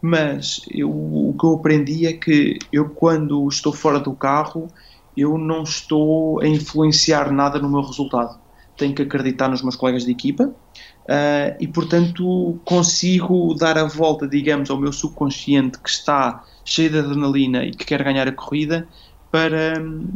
mas 0.00 0.60
eu, 0.70 0.90
o 0.90 1.34
que 1.38 1.44
eu 1.44 1.54
aprendi 1.54 2.06
é 2.06 2.12
que 2.12 2.58
eu 2.72 2.90
quando 2.90 3.48
estou 3.48 3.72
fora 3.72 3.98
do 3.98 4.14
carro 4.14 4.68
eu 5.16 5.38
não 5.38 5.62
estou 5.62 6.40
a 6.42 6.46
influenciar 6.46 7.32
nada 7.32 7.58
no 7.58 7.70
meu 7.70 7.80
resultado 7.80 8.38
tenho 8.76 8.94
que 8.94 9.02
acreditar 9.02 9.48
nos 9.48 9.62
meus 9.62 9.76
colegas 9.76 10.04
de 10.04 10.10
equipa 10.10 10.44
uh, 10.44 11.56
e, 11.58 11.66
portanto, 11.66 12.60
consigo 12.64 13.54
dar 13.54 13.78
a 13.78 13.84
volta, 13.84 14.26
digamos, 14.26 14.70
ao 14.70 14.76
meu 14.76 14.92
subconsciente 14.92 15.78
que 15.78 15.88
está 15.88 16.44
cheio 16.64 16.90
de 16.90 16.98
adrenalina 16.98 17.64
e 17.64 17.70
que 17.70 17.84
quer 17.84 18.02
ganhar 18.02 18.28
a 18.28 18.32
corrida 18.32 18.86
para 19.30 19.80
um, 19.80 20.08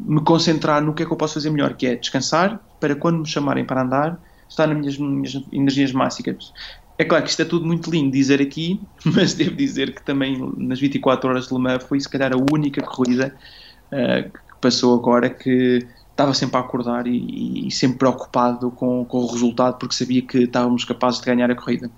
me 0.00 0.20
concentrar 0.22 0.82
no 0.82 0.94
que 0.94 1.02
é 1.02 1.06
que 1.06 1.12
eu 1.12 1.16
posso 1.16 1.34
fazer 1.34 1.50
melhor, 1.50 1.74
que 1.74 1.86
é 1.86 1.96
descansar, 1.96 2.60
para 2.80 2.94
quando 2.94 3.20
me 3.20 3.26
chamarem 3.26 3.64
para 3.64 3.82
andar, 3.82 4.20
estar 4.48 4.66
nas 4.66 4.78
minhas, 4.78 4.98
minhas 4.98 5.42
energias 5.52 5.92
máximas. 5.92 6.52
É 6.96 7.04
claro 7.04 7.22
que 7.22 7.30
isto 7.30 7.42
é 7.42 7.44
tudo 7.44 7.64
muito 7.64 7.90
lindo 7.90 8.10
dizer 8.10 8.42
aqui, 8.42 8.80
mas 9.04 9.34
devo 9.34 9.54
dizer 9.54 9.94
que 9.94 10.02
também 10.02 10.36
nas 10.56 10.80
24 10.80 11.30
horas 11.30 11.46
de 11.46 11.54
Le 11.54 11.60
Mans 11.60 11.84
foi 11.84 12.00
se 12.00 12.08
calhar 12.08 12.32
a 12.32 12.36
única 12.52 12.82
corrida 12.82 13.34
uh, 13.92 14.28
que 14.30 14.60
passou 14.60 14.98
agora 14.98 15.30
que 15.30 15.86
estava 16.18 16.34
sempre 16.34 16.56
a 16.56 16.60
acordar 16.60 17.06
e, 17.06 17.68
e 17.68 17.70
sempre 17.70 17.98
preocupado 17.98 18.72
com, 18.72 19.04
com, 19.04 19.18
o 19.18 19.26
resultado 19.28 19.78
porque 19.78 19.94
sabia 19.94 20.20
que 20.20 20.38
estávamos 20.38 20.84
capazes 20.84 21.20
de 21.20 21.26
ganhar 21.26 21.48
a 21.48 21.54
corrida. 21.54 21.88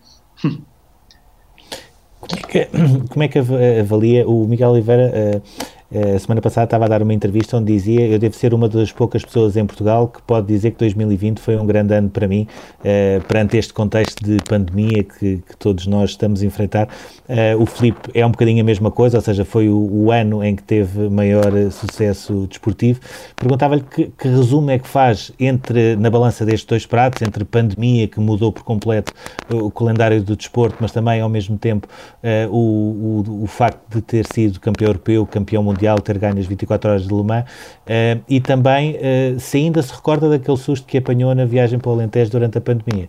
Como 2.20 2.34
é 2.34 2.42
que, 2.46 2.68
como 3.08 3.22
é 3.22 3.28
que 3.28 3.38
avalia 3.38 4.28
o 4.28 4.46
Miguel 4.46 4.72
Oliveira? 4.72 5.10
Uh, 5.10 5.79
a 5.92 6.18
semana 6.20 6.40
passada 6.40 6.64
estava 6.64 6.84
a 6.84 6.88
dar 6.88 7.02
uma 7.02 7.12
entrevista 7.12 7.56
onde 7.56 7.72
dizia 7.72 8.06
eu 8.06 8.16
devo 8.16 8.36
ser 8.36 8.54
uma 8.54 8.68
das 8.68 8.92
poucas 8.92 9.24
pessoas 9.24 9.56
em 9.56 9.66
Portugal 9.66 10.06
que 10.06 10.22
pode 10.22 10.46
dizer 10.46 10.70
que 10.70 10.78
2020 10.78 11.40
foi 11.40 11.56
um 11.56 11.66
grande 11.66 11.92
ano 11.92 12.08
para 12.08 12.28
mim, 12.28 12.46
uh, 12.78 13.20
perante 13.26 13.56
este 13.56 13.72
contexto 13.72 14.22
de 14.22 14.36
pandemia 14.48 15.02
que, 15.02 15.38
que 15.38 15.56
todos 15.58 15.88
nós 15.88 16.10
estamos 16.10 16.42
a 16.42 16.46
enfrentar. 16.46 16.88
Uh, 17.28 17.60
o 17.60 17.66
Filipe 17.66 18.08
é 18.14 18.24
um 18.24 18.30
bocadinho 18.30 18.60
a 18.60 18.64
mesma 18.64 18.90
coisa, 18.92 19.18
ou 19.18 19.22
seja, 19.22 19.44
foi 19.44 19.68
o, 19.68 19.76
o 19.76 20.12
ano 20.12 20.44
em 20.44 20.54
que 20.54 20.62
teve 20.62 21.08
maior 21.08 21.50
sucesso 21.72 22.46
desportivo. 22.48 23.00
Perguntava-lhe 23.34 23.82
que, 23.82 24.12
que, 24.16 24.28
resumo 24.28 24.70
é 24.70 24.78
que 24.78 24.86
faz 24.86 25.32
entre, 25.40 25.96
na 25.96 26.08
balança 26.08 26.46
destes 26.46 26.66
dois 26.66 26.86
pratos, 26.86 27.20
entre 27.22 27.44
pandemia, 27.44 28.06
que 28.06 28.20
mudou 28.20 28.52
por 28.52 28.62
completo 28.62 29.12
o 29.52 29.72
calendário 29.72 30.22
do 30.22 30.36
desporto, 30.36 30.76
mas 30.78 30.92
também 30.92 31.20
ao 31.20 31.28
mesmo 31.28 31.58
tempo 31.58 31.88
uh, 32.22 32.54
o, 32.54 33.24
o, 33.26 33.42
o 33.42 33.46
facto 33.48 33.80
de 33.92 34.00
ter 34.00 34.24
sido 34.32 34.60
campeão 34.60 34.88
europeu, 34.88 35.26
campeão 35.26 35.64
mundial 35.64 35.79
Mundial, 35.80 35.98
ter 36.00 36.18
ganho 36.18 36.38
as 36.38 36.46
24 36.46 36.90
horas 36.90 37.08
de 37.08 37.14
Le 37.14 37.24
Mans, 37.24 37.44
uh, 37.44 38.22
e 38.28 38.40
também 38.40 38.96
uh, 38.96 39.40
se 39.40 39.56
ainda 39.56 39.82
se 39.82 39.92
recorda 39.92 40.28
daquele 40.28 40.58
susto 40.58 40.86
que 40.86 40.98
apanhou 40.98 41.34
na 41.34 41.46
viagem 41.46 41.78
para 41.78 41.90
o 41.90 41.94
Alentejo 41.94 42.30
durante 42.30 42.58
a 42.58 42.60
pandemia. 42.60 43.08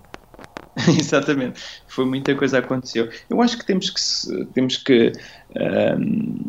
Exatamente, 0.88 1.60
foi 1.88 2.06
muita 2.06 2.34
coisa 2.34 2.60
aconteceu. 2.60 3.10
Eu 3.30 3.42
acho 3.42 3.58
que 3.58 3.66
temos 3.66 3.90
que 3.90 4.46
temos 4.54 4.78
que 4.78 5.12
um, 6.00 6.40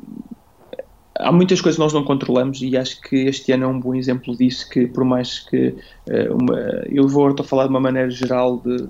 há 1.16 1.32
muitas 1.32 1.60
coisas 1.60 1.76
que 1.76 1.82
nós 1.82 1.92
não 1.92 2.04
controlamos 2.04 2.62
e 2.62 2.76
acho 2.76 3.00
que 3.00 3.16
este 3.16 3.50
ano 3.50 3.64
é 3.64 3.66
um 3.66 3.80
bom 3.80 3.96
exemplo 3.96 4.36
disso 4.36 4.68
que 4.70 4.86
por 4.86 5.04
mais 5.04 5.40
que 5.40 5.74
uh, 6.08 6.36
uma, 6.40 6.56
eu 6.88 7.08
vou 7.08 7.34
a 7.36 7.42
falar 7.42 7.64
de 7.64 7.70
uma 7.70 7.80
maneira 7.80 8.10
geral 8.10 8.58
de, 8.58 8.88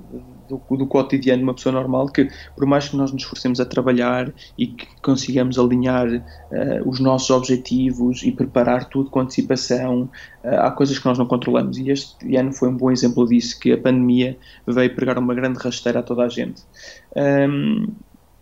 do, 0.59 0.77
do, 0.77 0.87
cotidiano 0.87 1.39
de 1.39 1.45
uma 1.45 1.55
pessoa 1.55 1.73
normal 1.73 2.07
que 2.09 2.29
por 2.55 2.67
mais 2.67 2.89
que 2.89 2.97
nós 2.97 3.13
nos 3.13 3.23
esforcemos 3.23 3.61
a 3.61 3.65
trabalhar 3.65 4.33
e 4.59 4.67
que 4.67 4.87
consigamos 5.01 5.59
alinhar 5.59 6.09
uh, 6.09 6.89
os 6.89 7.01
nossos 7.01 7.31
objetivos 7.31 8.23
e 8.23 8.33
preparar 8.33 8.89
tudo 8.89 9.11
com 9.11 9.21
antecipação 9.21 10.11
uh, 10.45 10.49
há 10.61 10.71
coisas 10.71 10.99
que 10.99 11.07
nós 11.07 11.19
não 11.19 11.27
controlamos. 11.27 11.79
E 11.79 11.91
este 11.91 12.37
ano 12.37 12.53
foi 12.53 12.69
um 12.69 12.77
bom 12.77 12.91
exemplo 12.91 13.27
disso 13.27 13.59
que 13.59 13.73
a 13.73 13.79
pandemia 13.79 14.37
veio 14.67 14.95
pregar 14.95 15.19
uma 15.19 15.35
grande 15.35 15.59
rasteira 15.59 16.01
a 16.01 16.03
toda 16.03 16.25
a 16.25 16.29
gente. 16.29 16.63
Um, 17.17 17.87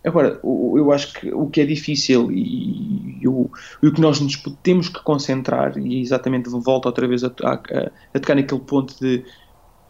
Agora, 0.03 0.39
eu 0.43 0.91
acho 0.91 1.13
que 1.13 1.31
o 1.31 1.47
que 1.47 1.61
é 1.61 1.65
difícil 1.65 2.31
e, 2.31 3.19
e, 3.21 3.27
o, 3.27 3.51
e 3.83 3.87
o 3.87 3.93
que 3.93 4.01
nós 4.01 4.19
nos 4.19 4.35
temos 4.63 4.89
que 4.89 4.99
concentrar, 5.03 5.77
e 5.77 6.01
exatamente 6.01 6.49
volta 6.49 6.87
outra 6.87 7.07
vez 7.07 7.23
a, 7.23 7.27
a, 7.27 7.53
a, 7.53 8.19
tocar 8.19 8.35
naquele 8.35 8.61
ponto 8.61 8.99
de 8.99 9.23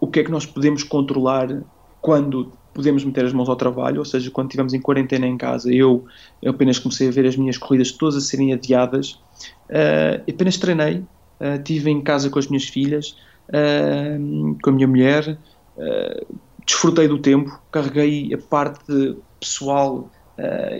o 0.01 0.07
que 0.07 0.19
é 0.19 0.23
que 0.23 0.31
nós 0.31 0.45
podemos 0.45 0.83
controlar 0.83 1.63
quando 2.01 2.51
podemos 2.73 3.03
meter 3.03 3.25
as 3.25 3.33
mãos 3.33 3.49
ao 3.49 3.55
trabalho, 3.55 3.99
ou 3.99 4.05
seja, 4.05 4.31
quando 4.31 4.47
estivemos 4.47 4.73
em 4.73 4.81
quarentena 4.81 5.27
em 5.27 5.37
casa, 5.37 5.71
eu, 5.73 6.05
eu 6.41 6.51
apenas 6.51 6.79
comecei 6.79 7.07
a 7.07 7.11
ver 7.11 7.25
as 7.27 7.35
minhas 7.35 7.57
corridas 7.57 7.91
todas 7.91 8.15
a 8.15 8.21
serem 8.21 8.53
adiadas, 8.53 9.19
uh, 9.69 10.21
apenas 10.29 10.57
treinei, 10.57 10.97
uh, 11.39 11.55
estive 11.57 11.89
em 11.91 12.01
casa 12.01 12.29
com 12.29 12.39
as 12.39 12.47
minhas 12.47 12.63
filhas, 12.63 13.15
uh, 13.49 14.57
com 14.61 14.69
a 14.69 14.73
minha 14.73 14.87
mulher, 14.87 15.37
desfrutei 16.65 17.07
do 17.07 17.17
tempo, 17.17 17.59
carreguei 17.71 18.33
a 18.33 18.37
parte 18.37 19.15
pessoal 19.39 20.09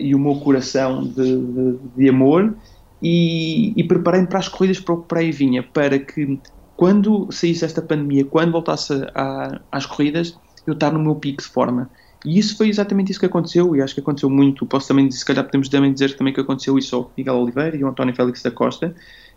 e 0.00 0.14
o 0.14 0.18
meu 0.18 0.36
coração 0.36 1.04
de, 1.04 1.36
de, 1.36 1.78
de 1.96 2.08
amor 2.08 2.54
e, 3.02 3.72
e 3.76 3.84
preparei-me 3.84 4.26
para 4.26 4.38
as 4.38 4.48
corridas 4.48 4.78
para 4.78 4.94
o 4.94 5.02
que 5.02 5.08
para 5.08 5.20
vinha, 5.32 5.62
para 5.62 5.98
que 5.98 6.38
quando 6.76 7.30
saísse 7.30 7.64
esta 7.64 7.82
pandemia, 7.82 8.24
quando 8.24 8.52
voltasse 8.52 8.92
a, 9.14 9.60
às 9.70 9.86
corridas, 9.86 10.38
eu 10.66 10.74
estar 10.74 10.92
no 10.92 10.98
meu 10.98 11.14
pico 11.14 11.42
de 11.42 11.48
forma. 11.48 11.90
E 12.24 12.38
isso 12.38 12.56
foi 12.56 12.68
exatamente 12.68 13.10
isso 13.10 13.20
que 13.20 13.26
aconteceu, 13.26 13.74
e 13.74 13.82
acho 13.82 13.94
que 13.94 14.00
aconteceu 14.00 14.30
muito. 14.30 14.64
Posso 14.64 14.88
também, 14.88 15.10
se 15.10 15.24
calhar, 15.24 15.44
podemos 15.44 15.68
também 15.68 15.92
dizer 15.92 16.16
também 16.16 16.32
que 16.32 16.40
aconteceu 16.40 16.78
isso 16.78 16.94
ao 16.94 17.12
Miguel 17.16 17.34
Oliveira 17.34 17.76
e 17.76 17.82
ao 17.82 17.90
António 17.90 18.14
Félix 18.14 18.42
da 18.42 18.50
Costa, 18.50 18.94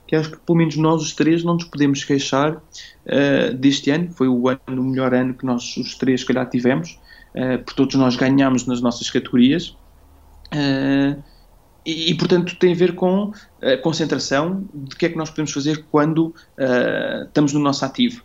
que 0.08 0.16
acho 0.16 0.32
que 0.32 0.38
pelo 0.38 0.58
menos 0.58 0.76
nós 0.78 1.02
os 1.02 1.14
três 1.14 1.44
não 1.44 1.56
nos 1.56 1.64
podemos 1.64 2.04
queixar 2.04 2.56
uh, 2.56 3.54
deste 3.56 3.90
ano. 3.90 4.12
Foi 4.12 4.28
o 4.28 4.48
ano, 4.48 4.60
o 4.68 4.84
melhor 4.84 5.14
ano 5.14 5.34
que 5.34 5.46
nós 5.46 5.76
os 5.78 5.96
três, 5.96 6.22
se 6.22 6.28
calhar, 6.28 6.48
tivemos. 6.48 7.00
Uh, 7.34 7.64
por 7.64 7.74
todos 7.74 7.96
nós 7.96 8.16
ganhamos 8.16 8.68
nas 8.68 8.82
nossas 8.82 9.10
categorias. 9.10 9.70
Uh, 10.54 11.22
e, 11.84 12.12
e, 12.12 12.16
portanto, 12.16 12.56
tem 12.58 12.72
a 12.72 12.76
ver 12.76 12.94
com 12.94 13.32
a 13.62 13.78
concentração 13.78 14.64
de 14.74 14.96
que 14.96 15.06
é 15.06 15.10
que 15.10 15.18
nós 15.18 15.30
podemos 15.30 15.52
fazer 15.52 15.86
quando 15.92 16.34
estamos 17.28 17.54
no 17.54 17.60
nosso 17.60 17.86
ativo. 17.86 18.24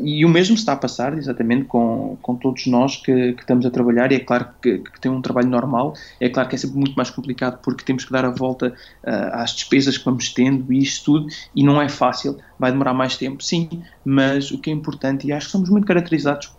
E 0.00 0.24
o 0.24 0.28
mesmo 0.28 0.54
está 0.54 0.72
a 0.72 0.76
passar 0.76 1.16
exatamente 1.16 1.64
com, 1.64 2.16
com 2.22 2.34
todos 2.36 2.66
nós 2.66 2.96
que, 2.96 3.34
que 3.34 3.42
estamos 3.42 3.66
a 3.66 3.70
trabalhar, 3.70 4.10
e 4.12 4.16
é 4.16 4.20
claro 4.20 4.48
que, 4.62 4.78
que, 4.78 5.00
tem 5.00 5.12
um 5.12 5.20
trabalho 5.20 5.48
normal, 5.48 5.94
é 6.18 6.28
claro 6.28 6.48
que 6.48 6.54
é 6.54 6.58
sempre 6.58 6.78
muito 6.78 6.94
mais 6.94 7.10
complicado 7.10 7.60
porque 7.62 7.84
temos 7.84 8.04
que 8.04 8.12
dar 8.12 8.24
a 8.24 8.30
volta 8.30 8.68
uh, 8.68 9.10
às 9.32 9.52
despesas 9.54 9.98
que 9.98 10.04
vamos 10.04 10.32
tendo 10.32 10.72
e 10.72 10.78
isto 10.78 11.04
tudo, 11.04 11.26
e 11.54 11.62
não 11.62 11.82
é 11.82 11.88
fácil, 11.88 12.38
vai 12.58 12.70
demorar 12.70 12.94
mais 12.94 13.16
tempo, 13.16 13.42
sim, 13.42 13.82
mas 14.04 14.50
o 14.50 14.58
que 14.58 14.70
é 14.70 14.72
importante, 14.72 15.26
e 15.26 15.32
acho 15.32 15.46
que 15.46 15.52
somos 15.52 15.68
muito 15.68 15.86
caracterizados, 15.86 16.52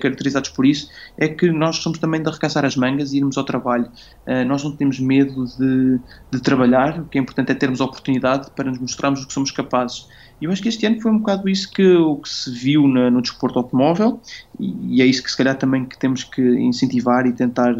caracterizados 0.00 0.50
por 0.50 0.64
isso, 0.64 0.90
é 1.16 1.28
que 1.28 1.50
nós 1.50 1.76
somos 1.76 1.98
também 1.98 2.22
de 2.22 2.28
arregaçar 2.28 2.64
as 2.64 2.76
mangas 2.76 3.12
e 3.12 3.18
irmos 3.18 3.36
ao 3.36 3.44
trabalho. 3.44 3.90
Uh, 4.26 4.44
nós 4.46 4.64
não 4.64 4.74
temos 4.74 4.98
medo 4.98 5.44
de, 5.44 5.98
de 6.30 6.40
trabalhar, 6.40 7.00
o 7.00 7.04
que 7.04 7.18
é 7.18 7.20
importante 7.20 7.52
é 7.52 7.54
termos 7.54 7.80
a 7.80 7.84
oportunidade 7.84 8.50
para 8.52 8.70
nos 8.70 8.78
mostrarmos 8.78 9.22
o 9.22 9.26
que 9.26 9.32
somos 9.32 9.50
capazes. 9.50 10.08
E 10.40 10.44
eu 10.44 10.50
acho 10.50 10.62
que 10.62 10.68
este 10.68 10.84
ano 10.86 11.00
foi 11.00 11.10
um 11.10 11.18
bocado 11.18 11.48
isso 11.48 11.70
que, 11.70 11.86
o 11.94 12.16
que 12.16 12.28
se 12.28 12.50
viu 12.50 12.86
na, 12.86 13.10
no 13.10 13.22
desporto 13.22 13.58
automóvel 13.58 14.20
e, 14.60 14.96
e, 14.96 15.02
é 15.02 15.06
isso 15.06 15.22
que 15.22 15.30
se 15.30 15.36
calhar 15.36 15.56
também 15.56 15.86
que 15.86 15.98
temos 15.98 16.24
que 16.24 16.42
incentivar 16.42 17.26
e 17.26 17.32
tentar 17.32 17.74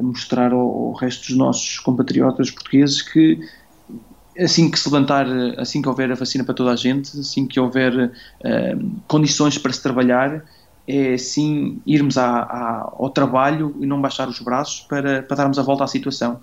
mostrar 0.00 0.52
ao, 0.52 0.60
ao 0.60 0.92
resto 0.92 1.26
dos 1.26 1.36
nossos 1.36 1.78
compatriotas 1.80 2.50
portugueses 2.50 3.02
que 3.02 3.40
assim 4.38 4.70
que 4.70 4.78
se 4.78 4.88
levantar, 4.88 5.26
assim 5.58 5.80
que 5.80 5.88
houver 5.88 6.10
a 6.10 6.14
vacina 6.14 6.44
para 6.44 6.54
toda 6.54 6.72
a 6.72 6.76
gente, 6.76 7.18
assim 7.18 7.46
que 7.46 7.58
houver 7.58 7.94
uh, 7.94 8.90
condições 9.06 9.58
para 9.58 9.72
se 9.72 9.82
trabalhar, 9.82 10.44
é 10.86 11.18
sim 11.18 11.80
irmos 11.86 12.16
à, 12.16 12.42
à, 12.42 12.92
ao 12.96 13.10
trabalho 13.10 13.74
e 13.80 13.86
não 13.86 14.00
baixar 14.00 14.28
os 14.28 14.38
braços 14.38 14.80
para, 14.82 15.22
para 15.22 15.36
darmos 15.36 15.58
a 15.58 15.62
volta 15.62 15.84
à 15.84 15.86
situação. 15.86 16.40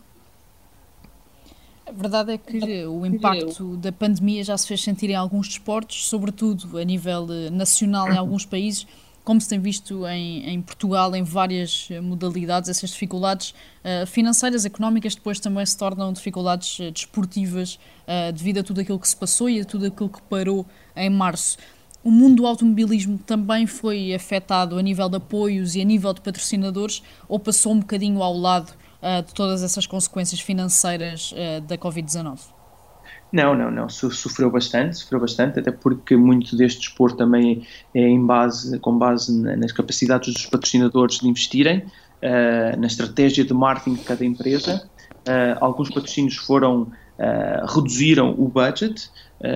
A 1.87 1.91
verdade 1.91 2.33
é 2.33 2.37
que 2.37 2.85
o 2.87 3.05
impacto 3.05 3.77
da 3.77 3.91
pandemia 3.91 4.43
já 4.43 4.57
se 4.57 4.67
fez 4.67 4.83
sentir 4.83 5.11
em 5.11 5.15
alguns 5.15 5.47
desportos, 5.47 6.07
sobretudo 6.07 6.77
a 6.77 6.83
nível 6.83 7.27
eh, 7.29 7.49
nacional 7.51 8.11
em 8.11 8.17
alguns 8.17 8.45
países, 8.45 8.87
como 9.23 9.39
se 9.39 9.47
tem 9.47 9.59
visto 9.59 10.05
em, 10.07 10.49
em 10.49 10.61
Portugal, 10.61 11.15
em 11.15 11.23
várias 11.23 11.87
eh, 11.89 12.01
modalidades, 12.01 12.69
essas 12.69 12.89
dificuldades 12.89 13.51
uh, 13.51 14.05
financeiras, 14.05 14.65
económicas, 14.65 15.15
depois 15.15 15.39
também 15.39 15.65
se 15.65 15.77
tornam 15.77 16.11
dificuldades 16.11 16.79
uh, 16.79 16.91
desportivas 16.91 17.79
uh, 18.05 18.33
devido 18.33 18.59
a 18.59 18.63
tudo 18.63 18.81
aquilo 18.81 18.99
que 18.99 19.07
se 19.07 19.15
passou 19.15 19.49
e 19.49 19.61
a 19.61 19.65
tudo 19.65 19.85
aquilo 19.85 20.09
que 20.09 20.21
parou 20.23 20.65
em 20.95 21.09
março. 21.09 21.57
O 22.03 22.11
mundo 22.11 22.37
do 22.37 22.47
automobilismo 22.47 23.17
também 23.17 23.65
foi 23.65 24.13
afetado 24.13 24.77
a 24.77 24.81
nível 24.81 25.07
de 25.07 25.15
apoios 25.15 25.73
e 25.75 25.81
a 25.81 25.85
nível 25.85 26.13
de 26.13 26.19
patrocinadores, 26.19 27.01
ou 27.29 27.39
passou 27.39 27.71
um 27.71 27.79
bocadinho 27.79 28.21
ao 28.21 28.37
lado 28.37 28.73
de 29.25 29.33
todas 29.33 29.63
essas 29.63 29.87
consequências 29.87 30.41
financeiras 30.41 31.33
da 31.65 31.77
Covid-19? 31.77 32.39
Não, 33.33 33.55
não, 33.55 33.71
não. 33.71 33.89
Sofreu 33.89 34.51
bastante, 34.51 34.95
sofreu 34.95 35.19
bastante, 35.19 35.59
até 35.59 35.71
porque 35.71 36.15
muito 36.15 36.55
deste 36.55 36.81
desporto 36.81 37.17
também 37.17 37.65
é 37.91 38.01
em 38.01 38.23
base, 38.23 38.77
com 38.77 38.95
base 38.95 39.35
nas 39.57 39.71
capacidades 39.71 40.31
dos 40.31 40.45
patrocinadores 40.45 41.17
de 41.17 41.27
investirem, 41.27 41.79
uh, 41.79 42.79
na 42.79 42.85
estratégia 42.85 43.43
de 43.43 43.51
marketing 43.51 43.95
de 43.95 44.03
cada 44.03 44.23
empresa. 44.23 44.87
Uh, 45.27 45.57
alguns 45.59 45.89
patrocínios 45.89 46.35
foram, 46.35 46.83
uh, 46.83 47.75
reduziram 47.75 48.35
o 48.37 48.47
budget, 48.47 49.09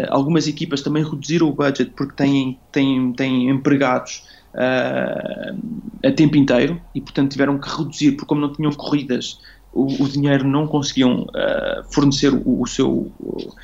algumas 0.10 0.48
equipas 0.48 0.82
também 0.82 1.02
reduziram 1.02 1.48
o 1.48 1.54
budget 1.54 1.92
porque 1.92 2.14
têm, 2.16 2.60
têm, 2.74 3.14
têm 3.14 3.50
empregados 3.50 4.28
a 4.54 6.12
tempo 6.12 6.36
inteiro 6.36 6.82
e, 6.94 7.00
portanto, 7.00 7.32
tiveram 7.32 7.58
que 7.58 7.70
reduzir, 7.70 8.14
porque 8.14 8.26
como 8.26 8.42
não 8.42 8.52
tinham 8.52 8.74
corridas, 8.74 9.40
o, 9.74 10.04
o 10.04 10.10
dinheiro 10.10 10.48
não 10.48 10.68
conseguiam 10.68 11.24
uh, 11.24 11.84
fornecer 11.92 12.34
o, 12.34 12.62
o 12.62 12.68
seu, 12.68 13.12
uh, 13.20 13.56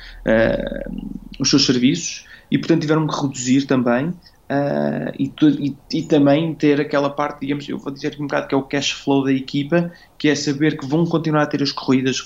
os 1.38 1.50
seus 1.50 1.66
serviços 1.66 2.26
e, 2.50 2.58
portanto, 2.58 2.82
tiveram 2.82 3.06
que 3.06 3.20
reduzir 3.20 3.66
também 3.66 4.14
Uh, 4.44 5.08
e, 5.18 5.32
e, 5.58 5.76
e, 5.90 6.02
também 6.02 6.54
ter 6.54 6.78
aquela 6.78 7.08
parte, 7.08 7.40
digamos, 7.40 7.66
eu 7.66 7.78
vou 7.78 7.90
dizer 7.90 8.14
um 8.20 8.26
bocado 8.26 8.46
que 8.46 8.54
é 8.54 8.58
o 8.58 8.62
cash 8.62 8.90
flow 8.90 9.24
da 9.24 9.32
equipa, 9.32 9.90
que 10.18 10.28
é 10.28 10.34
saber 10.34 10.78
que 10.78 10.86
vão 10.86 11.06
continuar 11.06 11.44
a 11.44 11.46
ter 11.46 11.62
as 11.62 11.72
corridas. 11.72 12.18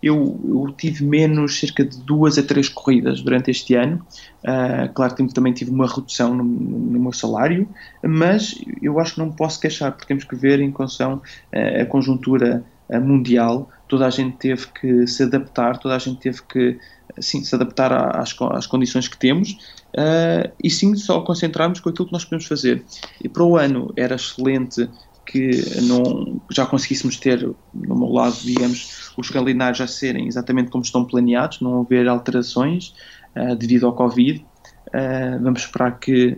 Eu, 0.00 0.40
eu 0.44 0.72
tive 0.78 1.04
menos, 1.04 1.58
cerca 1.58 1.84
de 1.84 1.98
duas 1.98 2.38
a 2.38 2.42
três 2.44 2.68
corridas 2.68 3.20
durante 3.20 3.50
este 3.50 3.74
ano. 3.74 4.00
Uh, 4.44 4.92
claro 4.94 5.12
que 5.12 5.26
também 5.34 5.52
tive 5.52 5.72
uma 5.72 5.88
redução 5.88 6.36
no, 6.36 6.44
no, 6.44 7.00
meu 7.00 7.12
salário, 7.12 7.68
mas 8.00 8.54
eu 8.80 9.00
acho 9.00 9.14
que 9.14 9.18
não 9.18 9.32
posso 9.32 9.60
queixar, 9.60 9.90
porque 9.90 10.06
temos 10.06 10.22
que 10.22 10.36
ver 10.36 10.60
em 10.60 10.70
condição 10.70 11.14
uh, 11.52 11.82
a 11.82 11.84
conjuntura 11.84 12.64
mundial. 12.98 13.68
Toda 13.86 14.06
a 14.06 14.10
gente 14.10 14.36
teve 14.36 14.66
que 14.68 15.06
se 15.06 15.22
adaptar, 15.22 15.78
toda 15.78 15.94
a 15.94 15.98
gente 15.98 16.18
teve 16.20 16.42
que 16.42 16.78
sim, 17.18 17.42
se 17.42 17.54
adaptar 17.54 17.92
às, 17.92 18.34
às 18.52 18.66
condições 18.66 19.08
que 19.08 19.16
temos 19.16 19.52
uh, 19.94 20.50
e 20.62 20.70
sim 20.70 20.94
só 20.94 21.20
concentrarmos 21.22 21.80
com 21.80 21.88
aquilo 21.88 22.06
que 22.06 22.12
nós 22.12 22.24
podemos 22.24 22.46
fazer. 22.46 22.84
E 23.22 23.28
para 23.28 23.42
o 23.42 23.56
ano 23.56 23.92
era 23.96 24.14
excelente 24.14 24.88
que 25.26 25.50
não, 25.82 26.40
já 26.50 26.66
conseguíssemos 26.66 27.16
ter, 27.16 27.40
no 27.72 27.96
meu 27.96 28.08
lado, 28.08 28.36
digamos, 28.42 29.12
os 29.16 29.30
calendários 29.30 29.78
já 29.78 29.86
serem 29.86 30.26
exatamente 30.26 30.70
como 30.70 30.82
estão 30.82 31.04
planeados, 31.04 31.60
não 31.60 31.82
haver 31.82 32.08
alterações 32.08 32.94
uh, 33.36 33.54
devido 33.54 33.86
ao 33.86 33.92
Covid. 33.92 34.44
Uh, 34.88 35.40
vamos 35.40 35.60
esperar 35.60 36.00
que, 36.00 36.36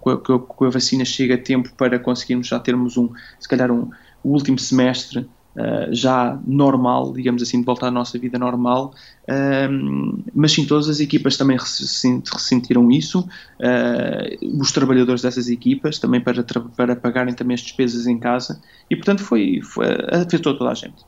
com, 0.00 0.10
a, 0.10 0.66
a, 0.66 0.70
vacina 0.70 1.06
chegue 1.06 1.32
a 1.32 1.38
tempo 1.38 1.72
para 1.74 1.98
conseguirmos 1.98 2.48
já 2.48 2.58
termos 2.58 2.98
um, 2.98 3.08
se 3.40 3.48
calhar 3.48 3.70
um, 3.70 3.88
o 4.22 4.30
último 4.30 4.58
semestre 4.58 5.26
Uh, 5.54 5.94
já 5.94 6.36
normal, 6.44 7.12
digamos 7.12 7.40
assim, 7.40 7.60
de 7.60 7.64
voltar 7.64 7.86
à 7.86 7.90
nossa 7.90 8.18
vida 8.18 8.38
normal, 8.38 8.92
uh, 9.28 10.22
mas 10.34 10.50
sim, 10.50 10.66
todas 10.66 10.88
as 10.88 10.98
equipas 10.98 11.36
também 11.36 11.56
ressentiram 11.56 12.90
isso, 12.90 13.20
uh, 13.20 14.60
os 14.60 14.72
trabalhadores 14.72 15.22
dessas 15.22 15.48
equipas 15.48 16.00
também 16.00 16.20
para, 16.20 16.42
para 16.76 16.96
pagarem 16.96 17.34
também 17.34 17.54
as 17.54 17.60
despesas 17.60 18.08
em 18.08 18.18
casa, 18.18 18.60
e 18.90 18.96
portanto 18.96 19.22
foi, 19.22 19.60
foi 19.62 19.86
afetou 20.10 20.58
toda 20.58 20.70
a 20.70 20.74
gente. 20.74 21.04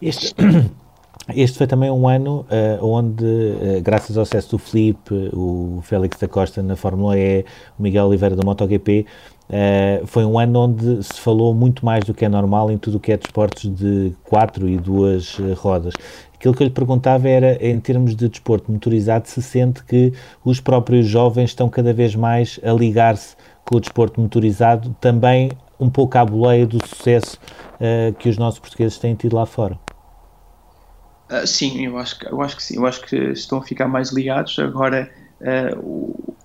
Este, 0.00 0.34
este 1.34 1.58
foi 1.58 1.66
também 1.66 1.90
um 1.90 2.08
ano 2.08 2.46
uh, 2.50 2.84
onde, 2.84 3.24
uh, 3.24 3.80
graças 3.82 4.16
ao 4.16 4.24
sucesso 4.24 4.50
do 4.50 4.58
Felipe, 4.58 5.30
o 5.32 5.80
Félix 5.82 6.18
da 6.18 6.28
Costa 6.28 6.62
na 6.62 6.76
Fórmula 6.76 7.18
E, 7.18 7.44
o 7.78 7.82
Miguel 7.82 8.06
Oliveira 8.06 8.36
da 8.36 8.44
MotoGP, 8.44 9.06
uh, 9.50 10.06
foi 10.06 10.24
um 10.24 10.38
ano 10.38 10.60
onde 10.60 11.02
se 11.02 11.20
falou 11.20 11.54
muito 11.54 11.84
mais 11.84 12.04
do 12.04 12.14
que 12.14 12.24
é 12.24 12.28
normal 12.28 12.70
em 12.70 12.78
tudo 12.78 12.96
o 12.96 13.00
que 13.00 13.12
é 13.12 13.16
desportos 13.16 13.74
de 13.74 14.12
quatro 14.24 14.68
e 14.68 14.76
duas 14.76 15.38
rodas. 15.56 15.94
Aquilo 16.34 16.54
que 16.54 16.62
eu 16.62 16.66
lhe 16.66 16.72
perguntava 16.72 17.28
era, 17.28 17.54
em 17.66 17.80
termos 17.80 18.14
de 18.14 18.28
desporto 18.28 18.70
motorizado, 18.70 19.28
se 19.28 19.42
sente 19.42 19.82
que 19.84 20.12
os 20.44 20.60
próprios 20.60 21.06
jovens 21.06 21.50
estão 21.50 21.68
cada 21.68 21.92
vez 21.92 22.14
mais 22.14 22.60
a 22.62 22.72
ligar-se 22.72 23.36
com 23.64 23.76
o 23.76 23.80
desporto 23.80 24.20
motorizado, 24.20 24.94
também 25.00 25.50
um 25.80 25.88
pouco 25.88 26.16
à 26.18 26.24
boleia 26.24 26.66
do 26.66 26.78
sucesso 26.86 27.38
que 28.18 28.28
os 28.28 28.38
nossos 28.38 28.60
portugueses 28.60 28.98
têm 28.98 29.14
tido 29.14 29.36
lá 29.36 29.44
fora. 29.44 29.78
Uh, 31.30 31.44
sim, 31.44 31.84
eu 31.84 31.98
acho, 31.98 32.18
que, 32.18 32.26
eu 32.26 32.40
acho 32.40 32.56
que 32.56 32.62
sim. 32.62 32.76
Eu 32.76 32.86
acho 32.86 33.00
que 33.02 33.16
estão 33.16 33.58
a 33.58 33.62
ficar 33.62 33.88
mais 33.88 34.12
ligados. 34.12 34.58
Agora, 34.58 35.10
uh, 35.10 35.15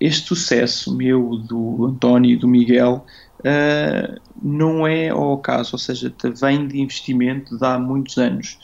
este 0.00 0.28
sucesso 0.28 0.94
meu, 0.94 1.36
do 1.36 1.86
António 1.86 2.32
e 2.32 2.36
do 2.36 2.48
Miguel, 2.48 3.04
uh, 3.40 4.20
não 4.42 4.86
é 4.86 5.08
ao 5.08 5.38
caso, 5.38 5.70
ou 5.74 5.78
seja, 5.78 6.12
vem 6.40 6.66
de 6.66 6.80
investimento 6.80 7.56
de 7.56 7.64
há 7.64 7.78
muitos 7.78 8.18
anos. 8.18 8.58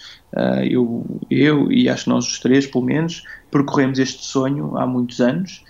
eu, 0.68 1.20
eu 1.30 1.70
e 1.72 1.88
acho 1.88 2.04
que 2.04 2.10
nós 2.10 2.26
os 2.26 2.40
três, 2.40 2.66
pelo 2.66 2.84
menos, 2.84 3.22
percorremos 3.50 3.98
este 3.98 4.24
sonho 4.24 4.76
há 4.76 4.86
muitos 4.86 5.20
anos, 5.20 5.64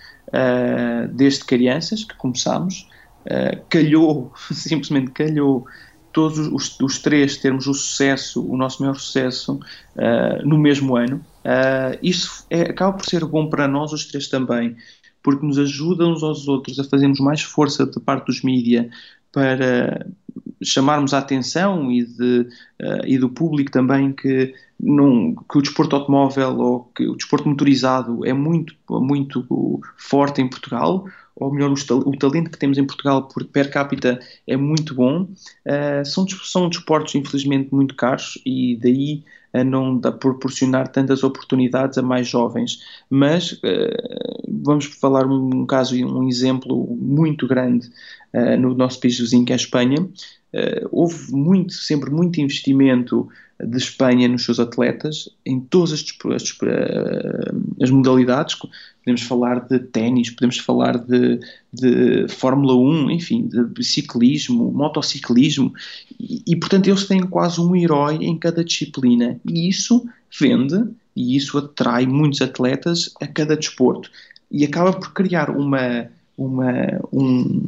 desde 1.13 1.45
crianças 1.45 2.03
que 2.03 2.15
começámos. 2.15 2.89
calhou, 3.69 4.33
simplesmente 4.51 5.11
calhou 5.11 5.65
todos 6.19 6.37
os, 6.37 6.77
os, 6.81 6.99
três 6.99 7.37
termos 7.37 7.65
o 7.65 7.73
sucesso, 7.73 8.45
o 8.45 8.57
nosso 8.57 8.81
maior 8.81 8.95
sucesso, 8.95 9.53
uh, 9.53 10.45
no 10.45 10.57
mesmo 10.57 10.97
ano. 10.97 11.23
Uh, 11.45 11.97
isso 12.03 12.45
é, 12.49 12.63
acaba 12.63 12.91
por 12.97 13.05
ser 13.05 13.23
bom 13.23 13.47
para 13.47 13.69
nós, 13.69 13.93
os 13.93 14.03
três 14.03 14.27
também, 14.27 14.75
porque 15.23 15.45
nos 15.45 15.57
ajuda 15.57 16.05
uns 16.05 16.21
aos 16.21 16.45
outros 16.49 16.77
a 16.77 16.83
fazermos 16.83 17.21
mais 17.21 17.41
força 17.41 17.85
da 17.85 18.01
parte 18.01 18.25
dos 18.25 18.41
mídia 18.41 18.89
para 19.31 20.05
chamarmos 20.61 21.13
a 21.13 21.19
atenção 21.19 21.89
e, 21.89 22.03
de, 22.03 22.41
uh, 22.81 23.05
e 23.05 23.17
do 23.17 23.29
público 23.29 23.71
também 23.71 24.11
que, 24.11 24.53
não, 24.77 25.33
que 25.49 25.57
o 25.57 25.61
desporto 25.61 25.95
automóvel 25.95 26.59
ou 26.59 26.91
que 26.93 27.07
o 27.07 27.15
desporto 27.15 27.47
motorizado 27.47 28.25
é 28.25 28.33
muito, 28.33 28.75
muito 28.89 29.81
forte 29.95 30.41
em 30.41 30.49
Portugal, 30.49 31.05
ou 31.39 31.51
melhor, 31.51 31.71
o, 31.71 32.17
talento 32.17 32.51
que 32.51 32.59
temos 32.59 32.77
em 32.77 32.85
Portugal 32.85 33.27
por 33.27 33.45
per 33.45 33.71
capita 33.71 34.19
é 34.45 34.57
muito 34.57 34.93
bom. 34.93 35.23
Uh, 35.23 36.05
são, 36.05 36.27
são 36.27 36.67
desportos, 36.67 37.15
infelizmente, 37.15 37.73
muito 37.73 37.95
caros 37.95 38.37
e 38.45 38.77
daí 38.81 39.23
a 39.51 39.63
não 39.63 39.99
proporcionar 39.99 40.89
tantas 40.89 41.23
oportunidades 41.23 41.97
a 41.97 42.01
mais 42.01 42.27
jovens. 42.27 42.79
Mas 43.09 43.53
uh, 43.53 44.43
vamos 44.47 44.85
falar 44.85 45.25
um, 45.25 45.61
um 45.61 45.65
caso, 45.65 45.95
um 45.95 46.27
exemplo 46.27 46.87
muito 46.95 47.47
grande 47.47 47.89
uh, 48.33 48.59
no 48.59 48.75
nosso 48.75 48.99
país 48.99 49.17
vizinho, 49.17 49.45
que 49.45 49.53
é 49.53 49.55
a 49.55 49.57
Espanha. 49.57 50.07
houve 50.91 51.31
muito, 51.31 51.73
sempre 51.73 52.11
muito 52.11 52.41
investimento 52.41 53.29
de 53.63 53.77
Espanha 53.77 54.27
nos 54.27 54.45
seus 54.45 54.59
atletas, 54.59 55.29
em 55.45 55.59
todas 55.59 55.91
as, 55.91 56.03
as, 56.33 56.57
as 57.81 57.89
modalidades. 57.89 58.55
Podemos 59.03 59.21
falar 59.23 59.67
de 59.67 59.79
ténis, 59.79 60.29
podemos 60.29 60.59
falar 60.59 60.97
de, 60.97 61.39
de, 61.73 62.27
Fórmula 62.29 62.75
1, 62.75 63.11
enfim, 63.11 63.47
de 63.47 63.83
ciclismo, 63.83 64.71
motociclismo, 64.71 65.73
e, 66.19 66.43
e, 66.45 66.55
portanto 66.55 66.87
eles 66.87 67.07
têm 67.07 67.21
quase 67.21 67.59
um 67.59 67.75
herói 67.75 68.15
em 68.15 68.37
cada 68.37 68.63
disciplina, 68.63 69.39
e 69.45 69.67
isso 69.67 70.05
vende 70.39 70.83
e 71.15 71.35
isso 71.35 71.57
atrai 71.57 72.05
muitos 72.05 72.41
atletas 72.41 73.13
a 73.19 73.27
cada 73.27 73.57
desporto 73.57 74.09
e 74.49 74.63
acaba 74.63 74.93
por 74.93 75.11
criar 75.13 75.49
uma, 75.49 76.07
uma, 76.37 76.73
um, 77.11 77.63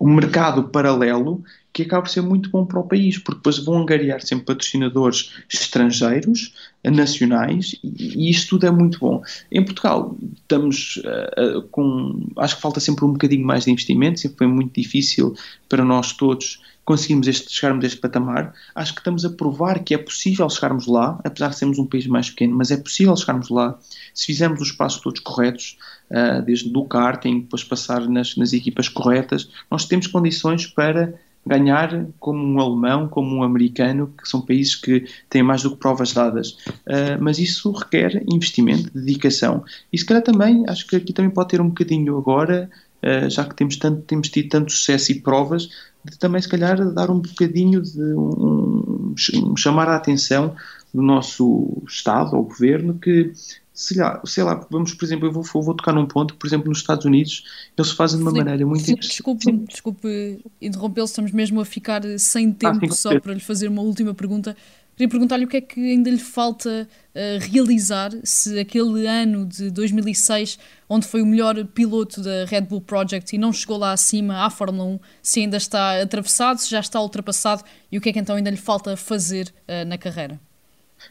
um 0.00 0.14
mercado 0.14 0.64
paralelo 0.64 1.42
que 1.76 1.82
acaba 1.82 2.04
por 2.04 2.08
ser 2.08 2.22
muito 2.22 2.48
bom 2.48 2.64
para 2.64 2.80
o 2.80 2.84
país, 2.84 3.18
porque 3.18 3.36
depois 3.36 3.58
vão 3.58 3.82
angariar 3.82 4.22
sempre 4.22 4.46
patrocinadores 4.46 5.34
estrangeiros, 5.52 6.54
nacionais, 6.82 7.76
e, 7.84 8.30
isto 8.30 8.50
tudo 8.50 8.66
é 8.66 8.70
muito 8.70 8.98
bom. 8.98 9.22
Em 9.52 9.62
Portugal, 9.62 10.16
estamos 10.40 10.96
uh, 10.96 11.58
uh, 11.58 11.62
com. 11.64 12.28
Acho 12.38 12.56
que 12.56 12.62
falta 12.62 12.80
sempre 12.80 13.04
um 13.04 13.12
bocadinho 13.12 13.46
mais 13.46 13.64
de 13.64 13.72
investimento, 13.72 14.20
sempre 14.20 14.38
foi 14.38 14.46
muito 14.46 14.72
difícil 14.72 15.36
para 15.68 15.84
nós 15.84 16.14
todos 16.14 16.62
conseguirmos 16.82 17.28
este, 17.28 17.52
chegarmos 17.52 17.84
a 17.84 17.88
este 17.88 18.00
patamar. 18.00 18.54
Acho 18.74 18.94
que 18.94 19.00
estamos 19.00 19.26
a 19.26 19.30
provar 19.30 19.80
que 19.80 19.92
é 19.92 19.98
possível 19.98 20.48
chegarmos 20.48 20.86
lá, 20.86 21.20
apesar 21.24 21.50
de 21.50 21.58
sermos 21.58 21.78
um 21.78 21.84
país 21.84 22.06
mais 22.06 22.30
pequeno, 22.30 22.56
mas 22.56 22.70
é 22.70 22.78
possível 22.78 23.14
chegarmos 23.14 23.50
lá 23.50 23.78
se 24.14 24.24
fizermos 24.24 24.62
os 24.62 24.72
passos 24.72 25.02
todos 25.02 25.20
corretos, 25.20 25.76
uh, 26.10 26.40
desde 26.40 26.70
do 26.70 26.84
karting, 26.86 27.40
depois 27.40 27.62
passar 27.62 28.08
nas, 28.08 28.34
nas 28.36 28.54
equipas 28.54 28.88
corretas. 28.88 29.50
Nós 29.70 29.84
temos 29.84 30.06
condições 30.06 30.66
para 30.66 31.25
ganhar 31.46 32.06
como 32.18 32.44
um 32.44 32.60
alemão, 32.60 33.08
como 33.08 33.36
um 33.36 33.42
americano, 33.42 34.12
que 34.20 34.28
são 34.28 34.40
países 34.40 34.74
que 34.74 35.06
têm 35.30 35.42
mais 35.42 35.62
do 35.62 35.70
que 35.70 35.76
provas 35.76 36.12
dadas. 36.12 36.58
Uh, 36.86 37.16
mas 37.20 37.38
isso 37.38 37.70
requer 37.70 38.22
investimento, 38.26 38.90
dedicação. 38.92 39.64
E 39.92 39.98
se 39.98 40.04
calhar 40.04 40.22
também, 40.22 40.64
acho 40.68 40.86
que 40.86 40.96
aqui 40.96 41.12
também 41.12 41.30
pode 41.30 41.50
ter 41.50 41.60
um 41.60 41.68
bocadinho 41.68 42.18
agora, 42.18 42.68
uh, 43.02 43.30
já 43.30 43.44
que 43.44 43.54
temos, 43.54 43.76
tanto, 43.76 44.02
temos 44.02 44.28
tido 44.28 44.48
tanto 44.48 44.72
sucesso 44.72 45.12
e 45.12 45.20
provas, 45.20 45.68
de 46.04 46.18
também 46.18 46.42
se 46.42 46.48
calhar 46.48 46.84
dar 46.92 47.10
um 47.10 47.20
bocadinho 47.20 47.80
de 47.80 48.00
um, 48.00 49.14
um, 49.34 49.56
chamar 49.56 49.88
a 49.88 49.96
atenção 49.96 50.54
do 50.92 51.02
nosso 51.02 51.82
Estado 51.86 52.36
ou 52.36 52.44
Governo 52.44 52.94
que 52.94 53.32
sei 53.76 53.98
lá, 53.98 54.22
sei 54.24 54.42
lá, 54.42 54.66
vamos, 54.70 54.94
por 54.94 55.04
exemplo, 55.04 55.28
eu 55.28 55.32
vou, 55.32 55.44
vou 55.44 55.74
tocar 55.74 55.92
num 55.92 56.06
ponto 56.06 56.34
por 56.34 56.46
exemplo, 56.46 56.70
nos 56.70 56.78
Estados 56.78 57.04
Unidos, 57.04 57.44
eles 57.76 57.90
fazem 57.90 58.16
de 58.16 58.24
uma 58.24 58.32
maneira 58.32 58.64
muito 58.64 58.86
Filipe, 58.86 59.06
desculpe, 59.06 59.52
desculpe 59.68 60.40
interrompê-lo, 60.62 61.04
estamos 61.04 61.30
mesmo 61.30 61.60
a 61.60 61.64
ficar 61.64 62.02
sem 62.18 62.48
ah, 62.48 62.72
tempo 62.72 62.86
ah, 62.86 62.96
só 62.96 63.20
para 63.20 63.34
lhe 63.34 63.40
fazer 63.40 63.68
uma 63.68 63.82
última 63.82 64.14
pergunta. 64.14 64.56
Queria 64.96 65.10
perguntar-lhe 65.10 65.44
o 65.44 65.48
que 65.48 65.58
é 65.58 65.60
que 65.60 65.78
ainda 65.78 66.08
lhe 66.08 66.18
falta 66.18 66.88
uh, 66.88 67.52
realizar 67.52 68.12
se 68.24 68.58
aquele 68.58 69.06
ano 69.06 69.44
de 69.44 69.70
2006, 69.70 70.58
onde 70.88 71.06
foi 71.06 71.20
o 71.20 71.26
melhor 71.26 71.62
piloto 71.66 72.22
da 72.22 72.46
Red 72.46 72.62
Bull 72.62 72.80
Project 72.80 73.36
e 73.36 73.38
não 73.38 73.52
chegou 73.52 73.76
lá 73.76 73.92
acima 73.92 74.46
à 74.46 74.48
Fórmula 74.48 74.88
1, 74.88 75.00
se 75.22 75.40
ainda 75.40 75.58
está 75.58 76.00
atravessado, 76.00 76.56
se 76.56 76.70
já 76.70 76.80
está 76.80 76.98
ultrapassado 76.98 77.62
e 77.92 77.98
o 77.98 78.00
que 78.00 78.08
é 78.08 78.12
que 78.14 78.18
então 78.18 78.36
ainda 78.36 78.48
lhe 78.48 78.56
falta 78.56 78.96
fazer 78.96 79.52
uh, 79.68 79.86
na 79.86 79.98
carreira? 79.98 80.40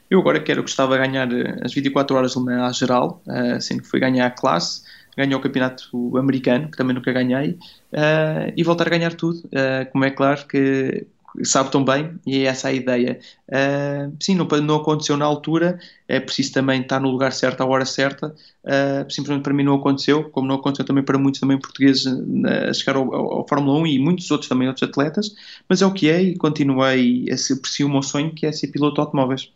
Eu 0.10 0.20
agora 0.20 0.40
quero, 0.40 0.62
gostava 0.62 0.98
de 0.98 1.08
ganhar 1.08 1.32
eh, 1.32 1.60
as 1.64 1.74
24 1.74 2.16
horas 2.16 2.32
de 2.32 2.38
uma 2.38 2.72
geral, 2.72 3.22
uh, 3.28 3.60
sendo 3.62 3.82
que 3.82 3.88
fui 3.88 4.00
ganhar 4.00 4.26
a 4.28 4.32
classe, 4.32 4.84
ganhar 5.18 5.38
o 5.38 5.42
campeonato 5.42 6.18
americano, 6.18 6.70
que 6.70 6.78
também 6.78 6.96
nunca 6.96 7.12
ganhei, 7.12 7.52
uh, 7.94 8.54
e 8.56 8.64
voltar 8.64 8.88
a 8.88 8.90
ganhar 8.90 9.14
tudo, 9.14 9.40
uh, 9.40 9.92
como 9.92 10.06
é 10.06 10.12
claro 10.12 10.46
que 10.48 11.08
sabe 11.44 11.72
tão 11.72 11.84
bem, 11.84 12.20
e 12.26 12.40
é 12.40 12.44
essa 12.44 12.70
a 12.70 12.74
ideia. 12.74 13.20
Uh, 13.50 14.16
sim, 14.22 14.36
não, 14.36 14.46
não, 14.62 14.76
aconteceu 14.76 15.18
na 15.18 15.26
altura, 15.26 15.80
é 16.08 16.20
preciso 16.20 16.54
também 16.54 16.82
estar 16.82 17.00
no 17.00 17.10
lugar 17.10 17.34
certo, 17.34 17.62
à 17.62 17.66
hora 17.66 17.86
certa. 17.86 18.34
Uh, 18.64 19.12
simplesmente 19.12 19.44
para 19.44 19.54
mim 19.54 19.64
não 19.64 19.76
aconteceu, 19.76 20.30
como 20.30 20.48
não 20.48 20.56
aconteceu 20.56 20.86
também 20.86 21.04
para 21.04 21.18
muitos 21.18 21.42
também 21.42 21.60
portugueses 21.60 22.08
a 22.08 22.74
chegar 22.74 22.96
ao, 22.96 23.14
ao, 23.14 23.34
ao, 23.34 23.48
Fórmula 23.48 23.80
1 23.80 23.88
e 23.88 24.00
muitos 24.00 24.30
outros 24.32 24.48
também, 24.48 24.68
outros 24.68 24.88
atletas, 24.88 25.36
mas 25.68 25.82
é 25.82 25.86
o 25.86 25.92
que 25.92 26.10
é 26.10 26.22
e 26.22 26.38
continuei, 26.38 27.26
a 27.30 27.54
aprecio 27.54 27.88
o 27.88 27.90
meu 27.90 28.02
sonho 28.02 28.34
que 28.34 28.46
é 28.46 28.52
ser 28.52 28.68
piloto 28.68 28.96
de 28.96 29.02
automóveis. 29.02 29.52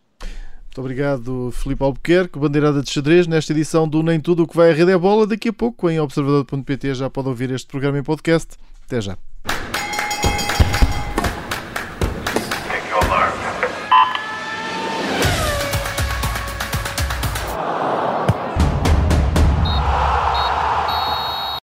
Muito 0.69 0.81
obrigado, 0.81 1.49
Filipe 1.51 1.83
Albuquerque, 1.83 2.37
bandeirada 2.37 2.83
de 2.83 2.91
xadrez, 2.91 3.25
nesta 3.25 3.51
edição 3.53 3.87
do 3.87 4.03
Nem 4.03 4.19
Tudo 4.19 4.43
o 4.43 4.47
que 4.47 4.55
vai 4.55 4.69
à 4.69 4.73
rede 4.73 4.91
é 4.91 4.97
bola. 4.97 5.25
Daqui 5.25 5.49
a 5.49 5.53
pouco, 5.53 5.89
em 5.89 5.99
observador.pt, 5.99 6.93
já 6.93 7.09
pode 7.09 7.27
ouvir 7.27 7.49
este 7.49 7.67
programa 7.67 7.97
em 7.97 8.03
podcast. 8.03 8.55
Até 8.85 9.01
já. 9.01 9.17